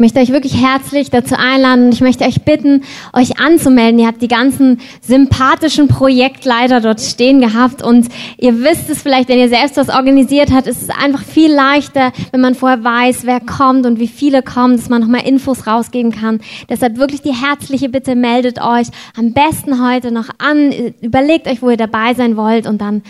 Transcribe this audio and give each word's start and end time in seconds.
möchte 0.00 0.18
euch 0.18 0.32
wirklich 0.32 0.60
herzlich 0.60 1.10
dazu 1.10 1.36
einladen 1.36 1.86
und 1.86 1.92
ich 1.92 2.00
möchte 2.00 2.24
euch 2.24 2.42
bitten, 2.42 2.82
euch 3.12 3.38
anzumelden. 3.38 4.00
Ihr 4.00 4.06
habt 4.06 4.22
die 4.22 4.28
ganzen 4.28 4.80
sympathischen 5.02 5.88
Projektleiter 5.88 6.80
dort 6.80 7.00
stehen 7.00 7.40
gehabt 7.40 7.82
und 7.82 8.08
ihr 8.38 8.64
wisst 8.64 8.90
es 8.90 9.02
vielleicht, 9.02 9.28
wenn 9.28 9.38
ihr 9.38 9.48
selbst 9.48 9.76
was 9.76 9.90
organisiert 9.90 10.50
habt, 10.52 10.66
ist 10.66 10.82
es 10.82 10.90
einfach 10.90 11.22
viel 11.22 11.52
leichter, 11.52 12.12
wenn 12.32 12.40
man 12.40 12.54
vorher 12.54 12.82
weiß, 12.82 13.26
wer 13.26 13.40
kommt 13.40 13.86
und 13.86 14.00
wie 14.00 14.08
viele 14.08 14.42
kommen, 14.42 14.76
dass 14.76 14.88
man 14.88 15.02
nochmal 15.02 15.26
Infos 15.26 15.66
rausgeben 15.66 16.12
kann. 16.12 16.40
Deshalb 16.68 16.96
wirklich 16.96 17.22
die 17.22 17.34
herzliche 17.34 17.88
Bitte, 17.88 18.16
meldet 18.16 18.60
euch 18.60 18.88
am 19.16 19.32
besten 19.32 19.86
heute 19.86 20.10
noch 20.10 20.28
an, 20.38 20.72
überlegt 21.00 21.46
euch, 21.46 21.62
wo 21.62 21.70
ihr 21.70 21.76
dabei 21.76 22.14
sein 22.14 22.36
wollt 22.36 22.66
und 22.66 22.80
dann 22.80 23.02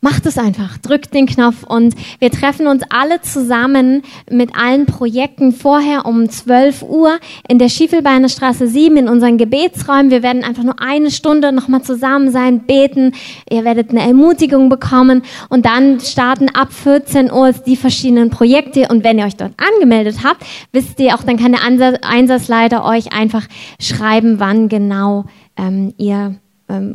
Macht 0.00 0.26
es 0.26 0.38
einfach, 0.38 0.78
drückt 0.78 1.12
den 1.12 1.26
Knopf 1.26 1.64
und 1.64 1.94
wir 2.20 2.30
treffen 2.30 2.68
uns 2.68 2.84
alle 2.88 3.20
zusammen 3.20 4.02
mit 4.30 4.54
allen 4.56 4.86
Projekten 4.86 5.52
vorher 5.52 6.06
um 6.06 6.30
12 6.30 6.82
Uhr 6.82 7.18
in 7.48 7.58
der 7.58 7.68
Schiefelbeiner 7.68 8.28
Straße 8.28 8.68
7 8.68 8.96
in 8.96 9.08
unseren 9.08 9.38
Gebetsräumen. 9.38 10.12
Wir 10.12 10.22
werden 10.22 10.44
einfach 10.44 10.62
nur 10.62 10.80
eine 10.80 11.10
Stunde 11.10 11.50
nochmal 11.50 11.82
zusammen 11.82 12.30
sein, 12.30 12.60
beten. 12.60 13.12
Ihr 13.50 13.64
werdet 13.64 13.90
eine 13.90 14.02
Ermutigung 14.02 14.68
bekommen 14.68 15.22
und 15.48 15.66
dann 15.66 15.98
starten 15.98 16.48
ab 16.48 16.72
14 16.72 17.32
Uhr 17.32 17.52
die 17.52 17.76
verschiedenen 17.76 18.30
Projekte 18.30 18.86
und 18.88 19.02
wenn 19.02 19.18
ihr 19.18 19.24
euch 19.24 19.36
dort 19.36 19.54
angemeldet 19.56 20.18
habt, 20.22 20.44
wisst 20.72 21.00
ihr 21.00 21.16
auch, 21.16 21.24
dann 21.24 21.38
kann 21.38 21.52
der 21.52 21.62
Einsatzleiter 22.04 22.84
euch 22.84 23.12
einfach 23.12 23.46
schreiben, 23.80 24.38
wann 24.38 24.68
genau 24.68 25.24
ähm, 25.56 25.92
ihr 25.98 26.36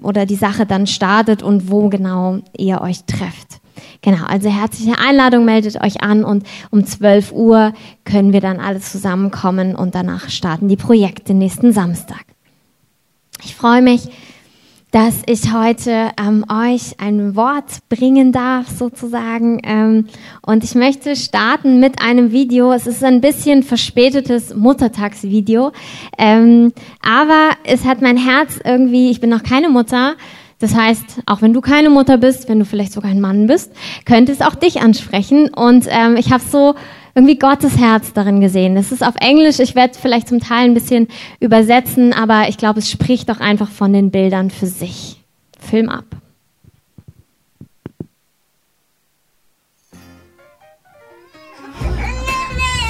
oder 0.02 0.26
die 0.26 0.36
Sache 0.36 0.66
dann 0.66 0.88
startet 0.88 1.42
und 1.42 1.70
wo 1.70 1.90
genau 1.90 2.40
ihr 2.58 2.82
euch 2.82 3.06
trefft. 3.06 3.60
Genau, 4.02 4.26
also 4.26 4.50
herzliche 4.50 5.00
Einladung, 5.00 5.46
meldet 5.46 5.82
euch 5.82 6.02
an 6.04 6.24
und 6.24 6.46
um 6.72 6.86
12 6.86 7.32
Uhr 7.32 7.74
können 8.04 8.34
wir 8.34 8.42
dann 8.42 8.60
alle 8.60 8.80
zusammenkommen 8.80 9.76
und 9.76 9.96
danach 9.96 10.30
starten 10.30 10.68
die 10.68 10.76
Projekte 10.76 11.34
nächsten 11.34 11.72
Samstag. 11.72 12.24
Ich 13.44 13.56
freue 13.56 13.82
mich, 13.82 14.10
dass 14.94 15.24
ich 15.26 15.52
heute 15.52 16.12
ähm, 16.22 16.46
euch 16.48 17.00
ein 17.00 17.36
Wort 17.36 17.80
bringen 17.90 18.32
darf, 18.32 18.68
sozusagen. 18.68 19.60
Ähm, 19.64 20.06
und 20.46 20.64
ich 20.64 20.76
möchte 20.76 21.16
starten 21.16 21.80
mit 21.80 22.00
einem 22.00 22.32
Video. 22.32 22.72
Es 22.72 22.86
ist 22.86 23.04
ein 23.04 23.20
bisschen 23.20 23.64
verspätetes 23.64 24.54
Muttertagsvideo, 24.54 25.72
ähm, 26.20 26.74
aber 27.02 27.50
es 27.66 27.86
hat 27.86 28.04
mein 28.04 28.18
Herz 28.18 28.60
irgendwie. 28.64 29.10
Ich 29.10 29.20
bin 29.20 29.32
noch 29.32 29.42
keine 29.42 29.70
Mutter. 29.70 30.14
Das 30.60 30.76
heißt, 30.76 31.24
auch 31.26 31.42
wenn 31.42 31.54
du 31.54 31.62
keine 31.62 31.90
Mutter 31.90 32.20
bist, 32.20 32.48
wenn 32.48 32.60
du 32.60 32.66
vielleicht 32.66 32.94
sogar 32.94 33.10
ein 33.10 33.20
Mann 33.20 33.48
bist, 33.48 33.72
könnte 34.06 34.32
es 34.32 34.42
auch 34.42 34.54
dich 34.54 34.82
ansprechen. 34.82 35.50
Und 35.50 35.88
ähm, 35.90 36.18
ich 36.18 36.32
habe 36.32 36.44
so 36.44 36.76
irgendwie 37.16 37.38
Gottes 37.38 37.78
Herz 37.78 38.14
darin 38.14 38.42
gesehen. 38.42 38.76
Das 38.76 38.92
ist 38.92 39.06
auf 39.06 39.16
Englisch, 39.20 39.60
ich 39.60 39.76
werde 39.76 39.98
vielleicht 40.00 40.28
zum 40.28 40.40
Teil 40.40 40.66
ein 40.66 40.74
bisschen 40.74 41.08
übersetzen, 41.40 42.14
aber 42.14 42.50
ich 42.50 42.58
glaube, 42.58 42.80
es 42.80 42.90
spricht 42.90 43.30
doch 43.30 43.40
einfach 43.40 43.70
von 43.70 43.94
den 43.94 44.12
Bildern 44.12 44.50
für 44.50 44.68
sich. 44.68 45.22
Film 45.60 45.90
ab. 45.90 46.06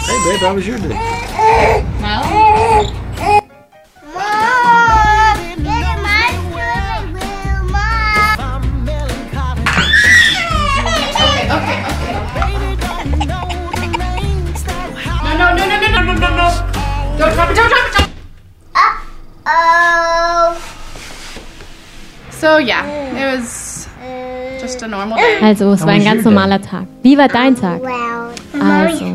Hey 0.06 0.20
babe, 0.26 0.48
how 0.48 0.56
was 0.56 0.68
your 0.68 0.78
day? 0.78 0.98
Well, 2.02 3.03
Don't 17.18 17.34
drop 17.36 17.50
it, 17.50 17.56
don't 17.56 17.70
drop 17.70 17.88
it, 17.88 17.94
don't 17.98 18.10
Uh-oh. 19.46 20.58
So 22.32 22.58
yeah, 22.58 22.84
it 22.86 23.38
was 23.38 23.88
just 24.60 24.82
a 24.82 24.88
normal 24.88 25.18
day. 25.18 25.40
Also, 25.42 25.72
es 25.74 25.82
war 25.82 25.90
ein 25.94 26.04
ganz 26.04 26.24
normaler 26.24 26.62
Tag. 26.62 26.88
Wie 27.04 27.18
war 27.18 27.28
dein 27.28 27.56
Tag? 27.56 27.82
Also, 28.60 29.06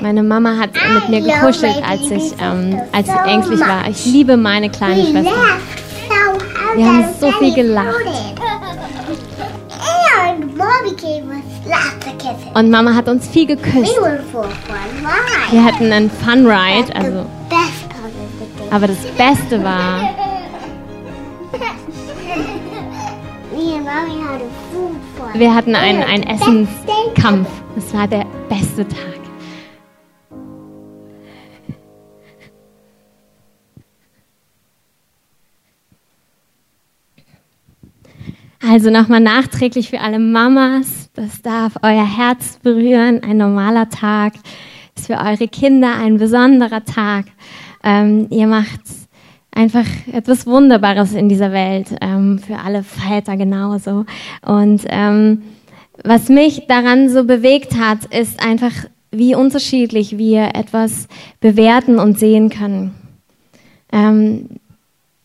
meine 0.00 0.22
Mama 0.22 0.56
hat 0.58 0.70
mit 0.94 1.08
mir 1.08 1.20
gekuschelt, 1.22 1.82
als 1.86 2.10
ich, 2.10 2.34
ähm, 2.40 2.80
als 2.92 3.08
ich 3.08 3.32
ängstlich 3.32 3.60
war. 3.60 3.88
Ich 3.88 4.06
liebe 4.06 4.36
meine 4.36 4.70
kleine 4.70 5.04
Schwester. 5.06 5.58
Wir 6.76 6.86
haben 6.86 7.04
so 7.20 7.32
viel 7.32 7.54
gelacht. 7.54 8.06
Und 12.54 12.70
Mama 12.70 12.94
hat 12.94 13.08
uns 13.08 13.28
viel 13.28 13.46
geküsst. 13.46 13.96
Wir 15.50 15.64
hatten 15.64 15.92
einen 15.92 16.10
Fun 16.10 16.46
Ride, 16.46 16.94
also. 16.94 17.26
Aber 18.70 18.86
das 18.86 18.98
Beste 19.16 19.62
war. 19.62 20.00
Wir 25.34 25.54
hatten 25.54 25.74
einen, 25.74 26.02
einen 26.02 26.22
Essenskampf. 26.24 27.48
Das 27.74 27.92
war 27.94 28.06
der 28.06 28.24
beste 28.48 28.86
Tag. 28.86 29.17
Also 38.60 38.90
nochmal 38.90 39.20
nachträglich 39.20 39.88
für 39.88 40.00
alle 40.00 40.18
Mamas, 40.18 41.10
das 41.14 41.42
darf 41.42 41.74
euer 41.82 42.04
Herz 42.04 42.58
berühren, 42.60 43.22
ein 43.22 43.36
normaler 43.36 43.88
Tag, 43.88 44.34
ist 44.96 45.06
für 45.06 45.18
eure 45.18 45.46
Kinder 45.46 45.94
ein 45.94 46.18
besonderer 46.18 46.84
Tag. 46.84 47.26
Ähm, 47.84 48.26
ihr 48.30 48.48
macht 48.48 48.80
einfach 49.52 49.86
etwas 50.12 50.44
Wunderbares 50.44 51.12
in 51.12 51.28
dieser 51.28 51.52
Welt, 51.52 51.86
ähm, 52.00 52.40
für 52.40 52.58
alle 52.58 52.82
Väter 52.82 53.36
genauso. 53.36 54.06
Und 54.44 54.82
ähm, 54.88 55.42
was 56.02 56.28
mich 56.28 56.66
daran 56.66 57.08
so 57.08 57.22
bewegt 57.24 57.78
hat, 57.78 58.06
ist 58.06 58.44
einfach, 58.44 58.72
wie 59.12 59.36
unterschiedlich 59.36 60.18
wir 60.18 60.56
etwas 60.56 61.06
bewerten 61.40 62.00
und 62.00 62.18
sehen 62.18 62.50
können. 62.50 62.92
Ähm, 63.92 64.48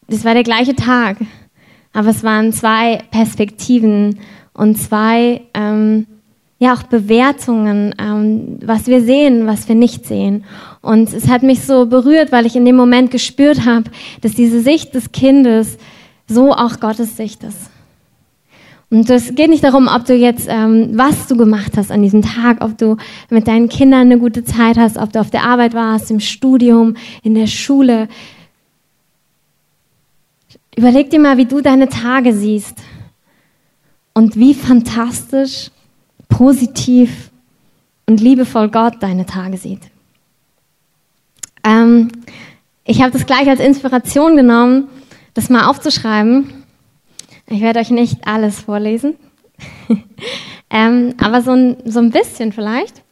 das 0.07 0.23
war 0.23 0.35
der 0.35 0.43
gleiche 0.43 0.75
Tag 0.75 1.17
aber 1.93 2.09
es 2.09 2.23
waren 2.23 2.51
zwei 2.51 3.03
Perspektiven 3.11 4.19
und 4.53 4.77
zwei 4.77 5.41
ähm, 5.53 6.07
ja 6.59 6.73
auch 6.73 6.83
Bewertungen, 6.83 7.93
ähm, 7.99 8.59
was 8.65 8.87
wir 8.87 9.01
sehen, 9.01 9.45
was 9.47 9.67
wir 9.67 9.75
nicht 9.75 10.05
sehen. 10.05 10.45
Und 10.81 11.13
es 11.13 11.27
hat 11.27 11.43
mich 11.43 11.61
so 11.61 11.85
berührt, 11.85 12.31
weil 12.31 12.45
ich 12.45 12.55
in 12.55 12.65
dem 12.65 12.75
Moment 12.75 13.11
gespürt 13.11 13.65
habe, 13.65 13.91
dass 14.21 14.33
diese 14.33 14.61
Sicht 14.61 14.95
des 14.95 15.11
Kindes 15.11 15.77
so 16.27 16.53
auch 16.53 16.79
Gottes 16.79 17.17
Sicht 17.17 17.43
ist. 17.43 17.69
Und 18.89 19.09
es 19.09 19.33
geht 19.33 19.49
nicht 19.49 19.63
darum, 19.63 19.87
ob 19.87 20.05
du 20.05 20.13
jetzt, 20.13 20.47
ähm, 20.47 20.91
was 20.93 21.27
du 21.27 21.35
gemacht 21.35 21.73
hast 21.77 21.91
an 21.91 22.03
diesem 22.03 22.21
Tag, 22.21 22.63
ob 22.63 22.77
du 22.77 22.97
mit 23.31 23.47
deinen 23.47 23.67
Kindern 23.67 24.01
eine 24.01 24.19
gute 24.19 24.43
Zeit 24.43 24.77
hast, 24.77 24.97
ob 24.97 25.11
du 25.11 25.19
auf 25.19 25.31
der 25.31 25.43
Arbeit 25.43 25.73
warst, 25.73 26.11
im 26.11 26.19
Studium, 26.19 26.95
in 27.23 27.33
der 27.33 27.47
Schule. 27.47 28.07
Überleg 30.75 31.09
dir 31.09 31.19
mal, 31.19 31.37
wie 31.37 31.45
du 31.45 31.61
deine 31.61 31.87
Tage 31.87 32.33
siehst 32.33 32.77
und 34.13 34.35
wie 34.35 34.53
fantastisch, 34.53 35.69
positiv 36.29 37.31
und 38.07 38.19
liebevoll 38.19 38.69
Gott 38.69 38.95
deine 39.01 39.25
Tage 39.25 39.57
sieht. 39.57 39.81
Ähm, 41.63 42.11
ich 42.85 43.01
habe 43.01 43.11
das 43.11 43.25
gleich 43.25 43.47
als 43.47 43.59
Inspiration 43.59 44.35
genommen, 44.35 44.89
das 45.33 45.49
mal 45.49 45.67
aufzuschreiben. 45.67 46.63
Ich 47.47 47.61
werde 47.61 47.79
euch 47.79 47.91
nicht 47.91 48.27
alles 48.27 48.61
vorlesen, 48.61 49.15
ähm, 50.69 51.13
aber 51.19 51.41
so 51.41 51.51
ein, 51.51 51.77
so 51.85 51.99
ein 51.99 52.09
bisschen 52.09 52.51
vielleicht. 52.51 53.03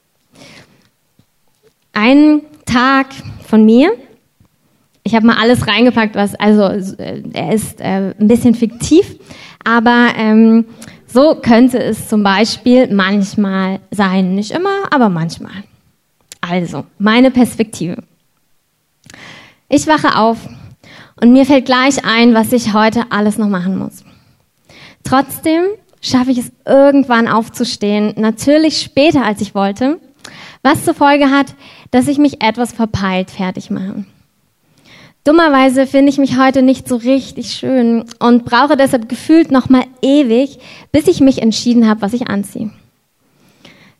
Ein 1.93 2.41
Tag 2.65 3.07
von 3.47 3.65
mir 3.65 3.93
ich 5.03 5.15
habe 5.15 5.25
mal 5.25 5.37
alles 5.37 5.67
reingepackt, 5.67 6.15
was, 6.15 6.35
also 6.35 6.63
äh, 6.63 7.23
er 7.33 7.53
ist 7.53 7.81
äh, 7.81 8.13
ein 8.19 8.27
bisschen 8.27 8.55
fiktiv, 8.55 9.15
aber 9.63 10.09
ähm, 10.15 10.65
so 11.07 11.35
könnte 11.35 11.79
es 11.79 12.07
zum 12.07 12.23
Beispiel 12.23 12.93
manchmal 12.93 13.79
sein. 13.91 14.35
Nicht 14.35 14.51
immer, 14.51 14.91
aber 14.91 15.09
manchmal. 15.09 15.63
Also, 16.39 16.85
meine 16.97 17.31
Perspektive. 17.31 18.03
Ich 19.69 19.87
wache 19.87 20.17
auf 20.17 20.37
und 21.21 21.33
mir 21.33 21.45
fällt 21.45 21.65
gleich 21.65 22.05
ein, 22.05 22.33
was 22.33 22.53
ich 22.53 22.73
heute 22.73 23.05
alles 23.09 23.37
noch 23.37 23.49
machen 23.49 23.77
muss. 23.77 24.03
Trotzdem 25.03 25.63
schaffe 26.01 26.31
ich 26.31 26.39
es 26.39 26.51
irgendwann 26.65 27.27
aufzustehen, 27.27 28.13
natürlich 28.17 28.81
später 28.81 29.23
als 29.23 29.41
ich 29.41 29.53
wollte, 29.53 29.99
was 30.63 30.83
zur 30.85 30.93
Folge 30.93 31.29
hat, 31.29 31.55
dass 31.91 32.07
ich 32.07 32.17
mich 32.17 32.43
etwas 32.43 32.71
verpeilt 32.73 33.31
fertig 33.31 33.69
mache. 33.69 34.05
Dummerweise 35.23 35.85
finde 35.85 36.09
ich 36.09 36.17
mich 36.17 36.39
heute 36.39 36.63
nicht 36.63 36.87
so 36.87 36.95
richtig 36.95 37.51
schön 37.51 38.05
und 38.19 38.43
brauche 38.43 38.75
deshalb 38.75 39.07
gefühlt 39.07 39.51
noch 39.51 39.69
mal 39.69 39.83
ewig, 40.01 40.57
bis 40.91 41.07
ich 41.07 41.21
mich 41.21 41.41
entschieden 41.41 41.87
habe, 41.87 42.01
was 42.01 42.13
ich 42.13 42.27
anziehe. 42.27 42.71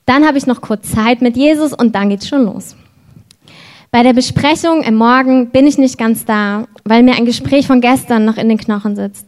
Dann 0.07 0.25
habe 0.25 0.39
ich 0.39 0.47
noch 0.47 0.61
kurz 0.61 0.91
Zeit 0.91 1.21
mit 1.21 1.37
Jesus 1.37 1.73
und 1.73 1.93
dann 1.93 2.09
geht's 2.09 2.27
schon 2.27 2.45
los. 2.45 2.75
Bei 3.91 4.01
der 4.03 4.13
Besprechung 4.13 4.81
im 4.81 4.95
Morgen 4.95 5.51
bin 5.51 5.67
ich 5.67 5.77
nicht 5.77 5.97
ganz 5.97 6.25
da, 6.25 6.67
weil 6.85 7.03
mir 7.03 7.15
ein 7.15 7.25
Gespräch 7.25 7.67
von 7.67 7.81
gestern 7.81 8.25
noch 8.25 8.37
in 8.37 8.49
den 8.49 8.57
Knochen 8.57 8.95
sitzt. 8.95 9.27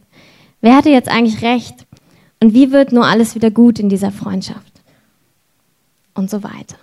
Wer 0.60 0.74
hatte 0.74 0.90
jetzt 0.90 1.08
eigentlich 1.08 1.42
recht? 1.42 1.86
Und 2.40 2.54
wie 2.54 2.72
wird 2.72 2.90
nur 2.90 3.06
alles 3.06 3.34
wieder 3.34 3.50
gut 3.50 3.78
in 3.78 3.88
dieser 3.88 4.10
Freundschaft? 4.10 4.72
Und 6.14 6.28
so 6.28 6.42
weiter. 6.42 6.76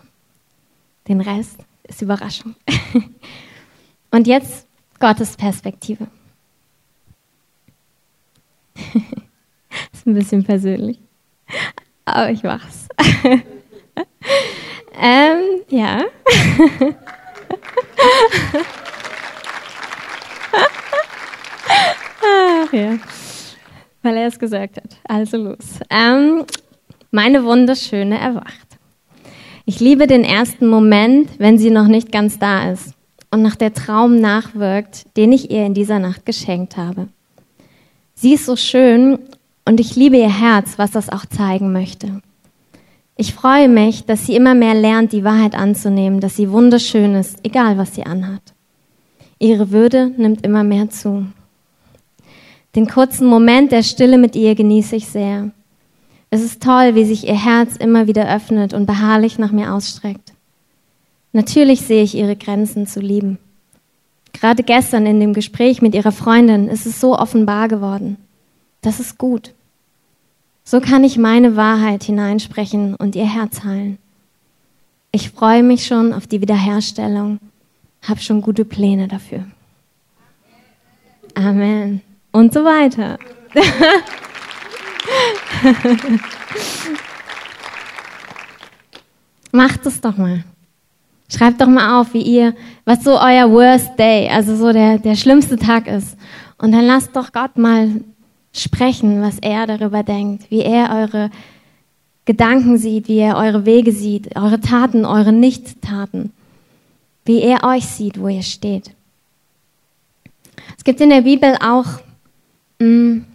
Den 1.07 1.19
Rest 1.19 1.57
ist 1.87 2.01
Überraschung. 2.01 2.55
Und 4.11 4.27
jetzt 4.27 4.67
Gottes 5.01 5.35
Perspektive. 5.35 6.07
ist 9.91 10.05
ein 10.05 10.13
bisschen 10.13 10.43
persönlich. 10.43 10.99
Aber 12.05 12.29
ich 12.29 12.43
mach's. 12.43 12.87
ähm, 15.01 15.41
ja. 15.69 16.01
Ach 22.23 22.71
ja. 22.71 22.99
Weil 24.03 24.17
er 24.17 24.27
es 24.27 24.37
gesagt 24.37 24.77
hat. 24.77 24.97
Also 25.07 25.37
los. 25.37 25.79
Ähm, 25.89 26.45
meine 27.09 27.43
wunderschöne 27.43 28.19
erwacht. 28.19 28.77
Ich 29.65 29.79
liebe 29.79 30.05
den 30.05 30.23
ersten 30.23 30.67
Moment, 30.67 31.39
wenn 31.39 31.57
sie 31.57 31.71
noch 31.71 31.87
nicht 31.87 32.11
ganz 32.11 32.37
da 32.37 32.71
ist 32.71 32.93
und 33.31 33.41
nach 33.41 33.55
der 33.55 33.73
Traum 33.73 34.19
nachwirkt, 34.19 35.05
den 35.17 35.31
ich 35.31 35.49
ihr 35.49 35.65
in 35.65 35.73
dieser 35.73 35.99
Nacht 35.99 36.25
geschenkt 36.25 36.77
habe. 36.77 37.07
Sie 38.13 38.33
ist 38.33 38.45
so 38.45 38.55
schön 38.55 39.17
und 39.65 39.79
ich 39.79 39.95
liebe 39.95 40.17
ihr 40.17 40.29
Herz, 40.29 40.73
was 40.77 40.91
das 40.91 41.09
auch 41.09 41.25
zeigen 41.25 41.71
möchte. 41.71 42.21
Ich 43.15 43.33
freue 43.33 43.69
mich, 43.69 44.05
dass 44.05 44.25
sie 44.25 44.35
immer 44.35 44.53
mehr 44.53 44.73
lernt, 44.73 45.13
die 45.13 45.23
Wahrheit 45.23 45.55
anzunehmen, 45.55 46.19
dass 46.19 46.35
sie 46.35 46.51
wunderschön 46.51 47.15
ist, 47.15 47.39
egal 47.43 47.77
was 47.77 47.95
sie 47.95 48.05
anhat. 48.05 48.41
Ihre 49.39 49.71
Würde 49.71 50.11
nimmt 50.17 50.45
immer 50.45 50.63
mehr 50.63 50.89
zu. 50.89 51.25
Den 52.75 52.87
kurzen 52.87 53.27
Moment 53.27 53.71
der 53.71 53.83
Stille 53.83 54.17
mit 54.17 54.35
ihr 54.35 54.55
genieße 54.55 54.95
ich 54.95 55.07
sehr. 55.07 55.51
Es 56.29 56.41
ist 56.41 56.63
toll, 56.63 56.95
wie 56.95 57.05
sich 57.05 57.27
ihr 57.27 57.43
Herz 57.43 57.75
immer 57.75 58.07
wieder 58.07 58.33
öffnet 58.33 58.73
und 58.73 58.85
beharrlich 58.85 59.37
nach 59.37 59.51
mir 59.51 59.73
ausstreckt. 59.73 60.30
Natürlich 61.33 61.81
sehe 61.81 62.03
ich 62.03 62.15
ihre 62.15 62.35
Grenzen 62.35 62.87
zu 62.87 62.99
lieben. 62.99 63.37
Gerade 64.33 64.63
gestern 64.63 65.05
in 65.05 65.19
dem 65.19 65.33
Gespräch 65.33 65.81
mit 65.81 65.93
ihrer 65.95 66.11
Freundin 66.11 66.67
ist 66.67 66.85
es 66.85 66.99
so 66.99 67.17
offenbar 67.17 67.67
geworden. 67.67 68.17
Das 68.81 68.99
ist 68.99 69.17
gut. 69.17 69.53
So 70.63 70.79
kann 70.81 71.03
ich 71.03 71.17
meine 71.17 71.55
Wahrheit 71.55 72.03
hineinsprechen 72.03 72.95
und 72.95 73.15
ihr 73.15 73.31
Herz 73.31 73.63
heilen. 73.63 73.97
Ich 75.11 75.29
freue 75.31 75.63
mich 75.63 75.85
schon 75.85 76.13
auf 76.13 76.27
die 76.27 76.39
Wiederherstellung, 76.41 77.39
habe 78.01 78.21
schon 78.21 78.41
gute 78.41 78.63
Pläne 78.63 79.07
dafür. 79.07 79.45
Amen. 81.35 82.01
Und 82.31 82.53
so 82.53 82.63
weiter. 82.63 83.19
Macht 89.51 89.85
es 89.85 89.99
doch 89.99 90.15
mal. 90.15 90.45
Schreibt 91.33 91.61
doch 91.61 91.67
mal 91.67 92.01
auf, 92.01 92.13
wie 92.13 92.21
ihr, 92.23 92.53
was 92.83 93.03
so 93.03 93.11
euer 93.11 93.49
Worst 93.51 93.97
Day, 93.97 94.27
also 94.29 94.55
so 94.55 94.73
der, 94.73 94.97
der 94.99 95.15
schlimmste 95.15 95.57
Tag 95.57 95.87
ist. 95.87 96.17
Und 96.57 96.73
dann 96.73 96.85
lasst 96.85 97.15
doch 97.15 97.31
Gott 97.31 97.57
mal 97.57 98.01
sprechen, 98.53 99.21
was 99.21 99.39
er 99.39 99.65
darüber 99.65 100.03
denkt, 100.03 100.51
wie 100.51 100.61
er 100.61 100.91
eure 100.93 101.31
Gedanken 102.25 102.77
sieht, 102.77 103.07
wie 103.07 103.19
er 103.19 103.37
eure 103.37 103.65
Wege 103.65 103.93
sieht, 103.93 104.35
eure 104.35 104.59
Taten, 104.59 105.05
eure 105.05 105.31
Nicht-Taten, 105.31 106.33
wie 107.25 107.41
er 107.41 107.63
euch 107.63 107.85
sieht, 107.85 108.19
wo 108.19 108.27
ihr 108.27 108.43
steht. 108.43 108.91
Es 110.77 110.83
gibt 110.83 110.99
in 110.99 111.09
der 111.11 111.21
Bibel 111.21 111.55
auch 111.63 111.85
mh, 112.79 112.87
mm, 112.87 113.25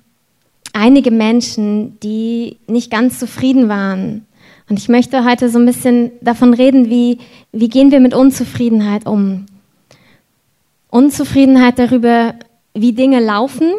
einige 0.75 1.10
Menschen, 1.10 1.98
die 2.00 2.58
nicht 2.66 2.90
ganz 2.90 3.19
zufrieden 3.19 3.70
waren. 3.70 4.25
Und 4.69 4.79
ich 4.79 4.89
möchte 4.89 5.25
heute 5.25 5.49
so 5.49 5.59
ein 5.59 5.67
bisschen 5.67 6.11
davon 6.21 6.53
reden, 6.55 6.91
wie, 6.91 7.19
wie 7.53 7.69
gehen 7.69 7.91
wir 7.91 8.01
mit 8.01 8.15
Unzufriedenheit 8.15 9.07
um. 9.07 9.47
Unzufriedenheit 10.91 11.79
darüber, 11.79 12.35
wie 12.75 12.93
Dinge 12.93 13.21
laufen 13.21 13.73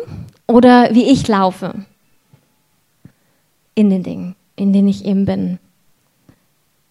oder 0.48 0.94
wie 0.94 1.04
ich 1.04 1.28
laufe 1.28 1.74
in 3.75 3.89
den 3.89 4.04
Dingen, 4.04 4.36
in 4.56 4.74
denen 4.74 4.88
ich 4.88 5.06
eben 5.06 5.25
bin. 5.25 5.60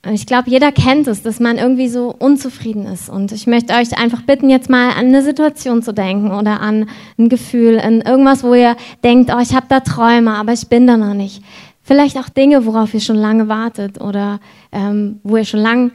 Und 0.06 0.14
ich 0.14 0.26
glaube, 0.26 0.48
jeder 0.48 0.70
kennt 0.70 1.08
es, 1.08 1.22
dass 1.22 1.40
man 1.40 1.58
irgendwie 1.58 1.88
so 1.88 2.14
unzufrieden 2.16 2.86
ist. 2.86 3.08
Und 3.08 3.32
ich 3.32 3.48
möchte 3.48 3.74
euch 3.74 3.98
einfach 3.98 4.22
bitten, 4.22 4.48
jetzt 4.48 4.70
mal 4.70 4.90
an 4.90 5.06
eine 5.06 5.22
Situation 5.22 5.82
zu 5.82 5.92
denken 5.92 6.30
oder 6.30 6.60
an 6.60 6.88
ein 7.18 7.28
Gefühl, 7.28 7.80
an 7.80 8.02
irgendwas, 8.02 8.44
wo 8.44 8.54
ihr 8.54 8.76
denkt, 9.02 9.32
oh, 9.34 9.40
ich 9.40 9.52
habe 9.52 9.66
da 9.68 9.80
Träume, 9.80 10.34
aber 10.34 10.52
ich 10.52 10.68
bin 10.68 10.86
da 10.86 10.96
noch 10.96 11.14
nicht. 11.14 11.42
Vielleicht 11.86 12.18
auch 12.18 12.28
Dinge, 12.28 12.66
worauf 12.66 12.92
ihr 12.94 13.00
schon 13.00 13.14
lange 13.14 13.46
wartet 13.46 14.00
oder 14.00 14.40
ähm, 14.72 15.20
wo 15.22 15.36
ihr 15.36 15.44
schon 15.44 15.60
lange 15.60 15.92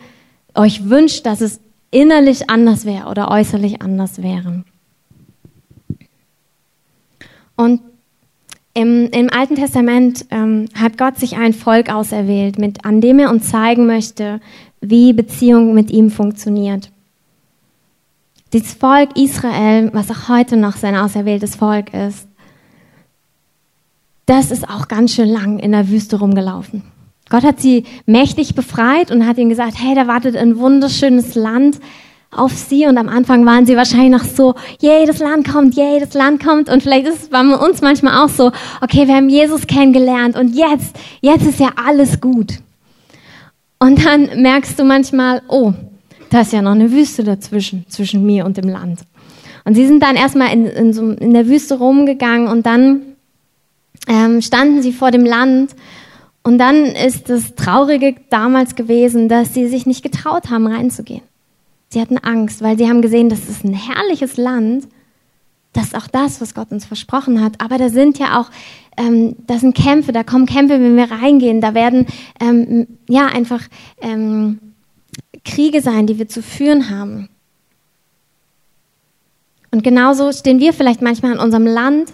euch 0.55 0.89
wünscht, 0.89 1.25
dass 1.25 1.41
es 1.41 1.59
innerlich 1.91 2.49
anders 2.49 2.85
wäre 2.85 3.09
oder 3.09 3.29
äußerlich 3.29 3.81
anders 3.81 4.23
wäre. 4.23 4.63
Und 7.57 7.81
im, 8.73 9.09
im 9.11 9.29
Alten 9.33 9.55
Testament 9.55 10.25
ähm, 10.31 10.69
hat 10.75 10.97
Gott 10.97 11.17
sich 11.17 11.35
ein 11.35 11.51
Volk 11.51 11.93
auserwählt, 11.93 12.57
mit, 12.57 12.85
an 12.85 13.01
dem 13.01 13.19
er 13.19 13.29
uns 13.29 13.49
zeigen 13.49 13.85
möchte, 13.85 14.39
wie 14.79 15.11
Beziehung 15.11 15.73
mit 15.73 15.91
ihm 15.91 16.09
funktioniert. 16.09 16.89
Dieses 18.53 18.75
Volk 18.75 19.17
Israel, 19.17 19.89
was 19.93 20.09
auch 20.09 20.29
heute 20.29 20.55
noch 20.55 20.77
sein 20.77 20.95
auserwähltes 20.95 21.57
Volk 21.57 21.93
ist, 21.93 22.29
das 24.25 24.51
ist 24.51 24.69
auch 24.69 24.88
ganz 24.88 25.13
schön 25.13 25.29
lang 25.29 25.59
in 25.59 25.71
der 25.71 25.89
Wüste 25.89 26.19
rumgelaufen. 26.19 26.83
Gott 27.29 27.44
hat 27.44 27.59
sie 27.59 27.85
mächtig 28.06 28.56
befreit 28.56 29.09
und 29.12 29.25
hat 29.25 29.38
ihnen 29.38 29.50
gesagt, 29.50 29.75
hey, 29.77 29.95
da 29.95 30.07
wartet 30.07 30.35
ein 30.35 30.57
wunderschönes 30.57 31.35
Land, 31.35 31.79
auf 32.31 32.53
sie 32.53 32.85
und 32.88 32.97
am 32.97 33.09
Anfang 33.09 33.45
waren 33.45 33.65
sie 33.65 33.75
wahrscheinlich 33.75 34.12
noch 34.12 34.23
so, 34.23 34.56
yay, 34.79 35.06
das 35.06 35.19
Land 35.19 35.50
kommt, 35.50 35.75
yay, 35.75 36.00
das 36.00 36.13
Land 36.13 36.41
kommt 36.41 36.69
und 36.69 36.81
vielleicht 36.81 37.07
ist 37.07 37.23
es 37.23 37.29
bei 37.29 37.41
uns 37.41 37.81
manchmal 37.81 38.23
auch 38.23 38.29
so, 38.29 38.51
okay, 38.79 39.07
wir 39.07 39.15
haben 39.15 39.29
Jesus 39.29 39.68
kennengelernt 39.68 40.38
und 40.38 40.56
jetzt, 40.56 40.95
jetzt 41.21 41.45
ist 41.45 41.59
ja 41.59 41.71
alles 41.75 42.21
gut. 42.21 42.53
Und 43.79 44.06
dann 44.06 44.41
merkst 44.41 44.79
du 44.79 44.85
manchmal, 44.85 45.41
oh, 45.50 45.74
da 46.29 46.41
ist 46.41 46.53
ja 46.53 46.62
noch 46.62 46.71
eine 46.71 46.91
Wüste 46.91 47.24
dazwischen, 47.24 47.85
zwischen 47.89 48.25
mir 48.25 48.45
und 48.45 48.55
dem 48.55 48.69
Land. 48.69 49.01
Und 49.65 49.75
sie 49.75 49.86
sind 49.86 50.01
dann 50.01 50.15
erstmal 50.15 50.53
in, 50.53 50.65
in, 50.65 50.93
so, 50.93 51.12
in 51.12 51.34
der 51.34 51.48
Wüste 51.48 51.77
rumgegangen 51.77 52.48
und 52.48 52.65
dann 52.65 53.01
ähm, 54.08 54.41
standen 54.41 54.81
sie 54.81 54.93
vor 54.93 55.12
dem 55.12 55.25
Land 55.25 55.75
und 56.43 56.58
dann 56.58 56.86
ist 56.86 57.29
das 57.29 57.55
Traurige 57.55 58.15
damals 58.29 58.75
gewesen, 58.75 59.29
dass 59.29 59.53
sie 59.53 59.67
sich 59.67 59.86
nicht 59.86 60.03
getraut 60.03 60.50
haben, 60.50 60.67
reinzugehen. 60.67 61.22
Sie 61.89 62.01
hatten 62.01 62.17
Angst, 62.17 62.62
weil 62.62 62.77
sie 62.77 62.88
haben 62.88 63.01
gesehen, 63.01 63.29
das 63.29 63.50
ist 63.50 63.63
ein 63.63 63.74
herrliches 63.74 64.38
Land. 64.38 64.88
Das 65.74 65.88
ist 65.88 65.96
auch 65.96 66.08
das, 66.08 66.41
was 66.41 66.53
Gott 66.53 66.72
uns 66.72 66.86
versprochen 66.86 67.41
hat. 67.41 67.62
Aber 67.62 67.77
da 67.77 67.89
sind 67.89 68.17
ja 68.17 68.39
auch, 68.39 68.50
ähm, 68.98 69.36
da 69.46 69.58
sind 69.58 69.75
Kämpfe, 69.75 70.12
da 70.12 70.24
kommen 70.24 70.46
Kämpfe, 70.46 70.81
wenn 70.81 70.96
wir 70.96 71.12
reingehen. 71.12 71.62
Da 71.62 71.74
werden 71.74 72.08
ähm, 72.39 72.88
ja 73.08 73.27
einfach 73.27 73.62
ähm, 74.01 74.60
Kriege 75.43 75.81
sein, 75.81 76.08
die 76.08 76.17
wir 76.17 76.27
zu 76.27 76.41
führen 76.41 76.89
haben. 76.89 77.29
Und 79.70 79.84
genauso 79.84 80.31
stehen 80.31 80.60
wir 80.60 80.74
vielleicht 80.74 81.01
manchmal 81.01 81.34
in 81.34 81.39
unserem 81.39 81.65
Land 81.65 82.13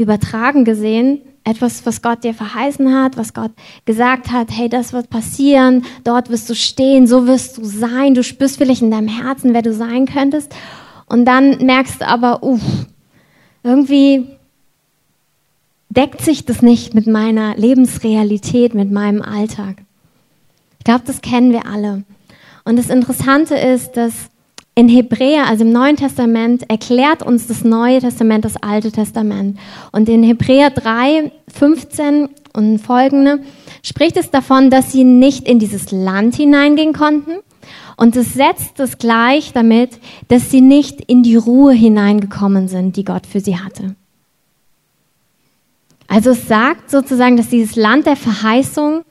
übertragen 0.00 0.64
gesehen 0.64 1.20
etwas, 1.44 1.84
was 1.86 2.02
Gott 2.02 2.22
dir 2.24 2.34
verheißen 2.34 2.94
hat, 2.94 3.16
was 3.16 3.32
Gott 3.32 3.52
gesagt 3.84 4.30
hat, 4.30 4.48
hey, 4.50 4.68
das 4.68 4.92
wird 4.92 5.10
passieren, 5.10 5.84
dort 6.04 6.30
wirst 6.30 6.50
du 6.50 6.54
stehen, 6.54 7.06
so 7.06 7.26
wirst 7.26 7.58
du 7.58 7.64
sein, 7.64 8.14
du 8.14 8.22
spürst 8.22 8.58
vielleicht 8.58 8.82
in 8.82 8.90
deinem 8.90 9.08
Herzen, 9.08 9.54
wer 9.54 9.62
du 9.62 9.72
sein 9.72 10.06
könntest. 10.06 10.54
Und 11.06 11.24
dann 11.24 11.64
merkst 11.64 12.02
du 12.02 12.06
aber, 12.06 12.42
uff, 12.42 12.60
irgendwie 13.62 14.26
deckt 15.88 16.20
sich 16.20 16.44
das 16.44 16.62
nicht 16.62 16.94
mit 16.94 17.06
meiner 17.06 17.56
Lebensrealität, 17.56 18.74
mit 18.74 18.92
meinem 18.92 19.22
Alltag. 19.22 19.82
Ich 20.78 20.84
glaube, 20.84 21.02
das 21.06 21.20
kennen 21.20 21.52
wir 21.52 21.66
alle. 21.66 22.04
Und 22.64 22.76
das 22.76 22.90
Interessante 22.90 23.56
ist, 23.56 23.96
dass 23.96 24.30
in 24.74 24.88
Hebräer, 24.88 25.46
also 25.46 25.64
im 25.64 25.72
Neuen 25.72 25.96
Testament, 25.96 26.68
erklärt 26.70 27.22
uns 27.22 27.46
das 27.46 27.64
Neue 27.64 28.00
Testament 28.00 28.44
das 28.44 28.56
Alte 28.56 28.92
Testament. 28.92 29.58
Und 29.92 30.08
in 30.08 30.22
Hebräer 30.22 30.70
3, 30.70 31.32
15 31.48 32.28
und 32.52 32.78
folgende 32.78 33.40
spricht 33.82 34.16
es 34.16 34.30
davon, 34.30 34.70
dass 34.70 34.92
sie 34.92 35.04
nicht 35.04 35.48
in 35.48 35.58
dieses 35.58 35.90
Land 35.90 36.36
hineingehen 36.36 36.92
konnten. 36.92 37.32
Und 37.96 38.16
es 38.16 38.32
setzt 38.32 38.80
es 38.80 38.96
gleich 38.96 39.52
damit, 39.52 39.98
dass 40.28 40.50
sie 40.50 40.62
nicht 40.62 41.00
in 41.02 41.22
die 41.22 41.36
Ruhe 41.36 41.72
hineingekommen 41.72 42.68
sind, 42.68 42.96
die 42.96 43.04
Gott 43.04 43.26
für 43.26 43.40
sie 43.40 43.58
hatte. 43.58 43.94
Also 46.08 46.30
es 46.30 46.48
sagt 46.48 46.90
sozusagen, 46.90 47.36
dass 47.36 47.48
dieses 47.48 47.76
Land 47.76 48.06
der 48.06 48.16
Verheißung 48.16 49.04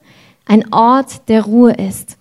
ein 0.45 0.73
Ort 0.73 1.29
der 1.29 1.43
Ruhe 1.43 1.73
ist. 1.73 2.18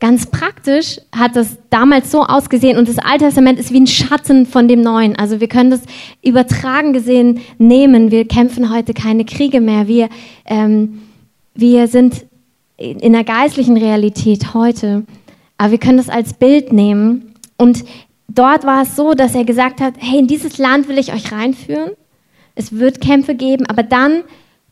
Ganz 0.00 0.26
praktisch 0.26 0.98
hat 1.14 1.36
das 1.36 1.58
damals 1.68 2.10
so 2.10 2.22
ausgesehen 2.22 2.78
und 2.78 2.88
das 2.88 2.98
Alte 2.98 3.26
Testament 3.26 3.60
ist 3.60 3.70
wie 3.70 3.80
ein 3.80 3.86
Schatten 3.86 4.46
von 4.46 4.66
dem 4.66 4.80
Neuen. 4.80 5.14
Also 5.16 5.40
wir 5.40 5.48
können 5.48 5.70
das 5.70 5.82
übertragen 6.22 6.94
gesehen 6.94 7.40
nehmen. 7.58 8.10
Wir 8.10 8.26
kämpfen 8.26 8.72
heute 8.72 8.94
keine 8.94 9.26
Kriege 9.26 9.60
mehr. 9.60 9.88
Wir, 9.88 10.08
ähm, 10.46 11.02
wir 11.54 11.86
sind 11.86 12.24
in 12.78 13.12
der 13.12 13.24
geistlichen 13.24 13.76
Realität 13.76 14.54
heute. 14.54 15.04
Aber 15.58 15.72
wir 15.72 15.78
können 15.78 15.98
das 15.98 16.08
als 16.08 16.32
Bild 16.32 16.72
nehmen. 16.72 17.34
Und 17.58 17.84
dort 18.26 18.64
war 18.64 18.84
es 18.84 18.96
so, 18.96 19.12
dass 19.12 19.34
er 19.34 19.44
gesagt 19.44 19.82
hat, 19.82 19.94
hey, 19.98 20.18
in 20.18 20.26
dieses 20.26 20.56
Land 20.56 20.88
will 20.88 20.96
ich 20.96 21.12
euch 21.12 21.30
reinführen. 21.30 21.90
Es 22.54 22.72
wird 22.72 23.02
Kämpfe 23.02 23.34
geben, 23.34 23.66
aber 23.66 23.82
dann 23.82 24.22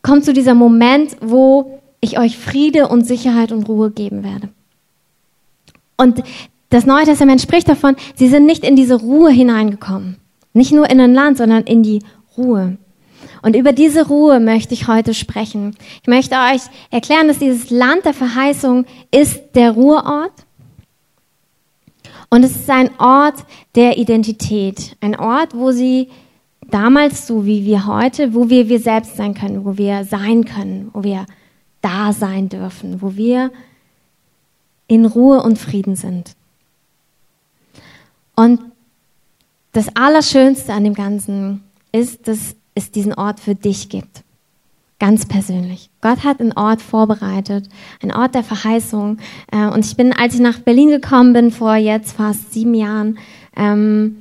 kommt 0.00 0.24
zu 0.24 0.32
dieser 0.32 0.54
Moment, 0.54 1.16
wo 1.20 1.80
ich 2.00 2.18
euch 2.18 2.38
Friede 2.38 2.88
und 2.88 3.06
Sicherheit 3.06 3.52
und 3.52 3.68
Ruhe 3.68 3.90
geben 3.90 4.24
werde. 4.24 4.48
Und 5.98 6.22
das 6.70 6.86
Neue 6.86 7.04
Testament 7.04 7.40
spricht 7.40 7.68
davon, 7.68 7.96
sie 8.14 8.28
sind 8.28 8.46
nicht 8.46 8.64
in 8.64 8.76
diese 8.76 8.94
Ruhe 8.94 9.30
hineingekommen. 9.30 10.16
Nicht 10.54 10.72
nur 10.72 10.88
in 10.88 11.00
ein 11.00 11.12
Land, 11.12 11.36
sondern 11.36 11.64
in 11.64 11.82
die 11.82 12.00
Ruhe. 12.36 12.78
Und 13.42 13.56
über 13.56 13.72
diese 13.72 14.06
Ruhe 14.06 14.40
möchte 14.40 14.74
ich 14.74 14.88
heute 14.88 15.12
sprechen. 15.12 15.76
Ich 16.02 16.08
möchte 16.08 16.36
euch 16.36 16.62
erklären, 16.90 17.28
dass 17.28 17.38
dieses 17.38 17.70
Land 17.70 18.04
der 18.04 18.14
Verheißung 18.14 18.86
ist 19.10 19.40
der 19.54 19.72
Ruheort. 19.72 20.32
Und 22.30 22.44
es 22.44 22.56
ist 22.56 22.70
ein 22.70 22.90
Ort 22.98 23.44
der 23.74 23.98
Identität. 23.98 24.96
Ein 25.00 25.18
Ort, 25.18 25.54
wo 25.54 25.72
sie 25.72 26.08
damals, 26.70 27.26
so 27.26 27.46
wie 27.46 27.64
wir 27.64 27.86
heute, 27.86 28.34
wo 28.34 28.50
wir 28.50 28.68
wir 28.68 28.80
selbst 28.80 29.16
sein 29.16 29.34
können, 29.34 29.64
wo 29.64 29.78
wir 29.78 30.04
sein 30.04 30.44
können, 30.44 30.90
wo 30.92 31.02
wir 31.02 31.26
da 31.80 32.12
sein 32.12 32.48
dürfen, 32.48 33.00
wo 33.00 33.16
wir 33.16 33.50
in 34.88 35.06
Ruhe 35.06 35.42
und 35.42 35.58
Frieden 35.58 35.94
sind. 35.94 36.34
Und 38.34 38.60
das 39.72 39.94
Allerschönste 39.94 40.72
an 40.72 40.82
dem 40.82 40.94
Ganzen 40.94 41.62
ist, 41.92 42.26
dass 42.26 42.56
es 42.74 42.90
diesen 42.90 43.14
Ort 43.14 43.38
für 43.38 43.54
dich 43.54 43.88
gibt. 43.88 44.24
Ganz 44.98 45.26
persönlich. 45.26 45.90
Gott 46.00 46.24
hat 46.24 46.40
einen 46.40 46.52
Ort 46.52 46.82
vorbereitet, 46.82 47.68
einen 48.02 48.12
Ort 48.12 48.34
der 48.34 48.42
Verheißung. 48.42 49.18
Äh, 49.52 49.66
und 49.68 49.84
ich 49.84 49.96
bin, 49.96 50.12
als 50.12 50.34
ich 50.34 50.40
nach 50.40 50.58
Berlin 50.58 50.88
gekommen 50.88 51.32
bin, 51.32 51.52
vor 51.52 51.76
jetzt 51.76 52.16
fast 52.16 52.52
sieben 52.52 52.74
Jahren, 52.74 53.18
ähm, 53.56 54.16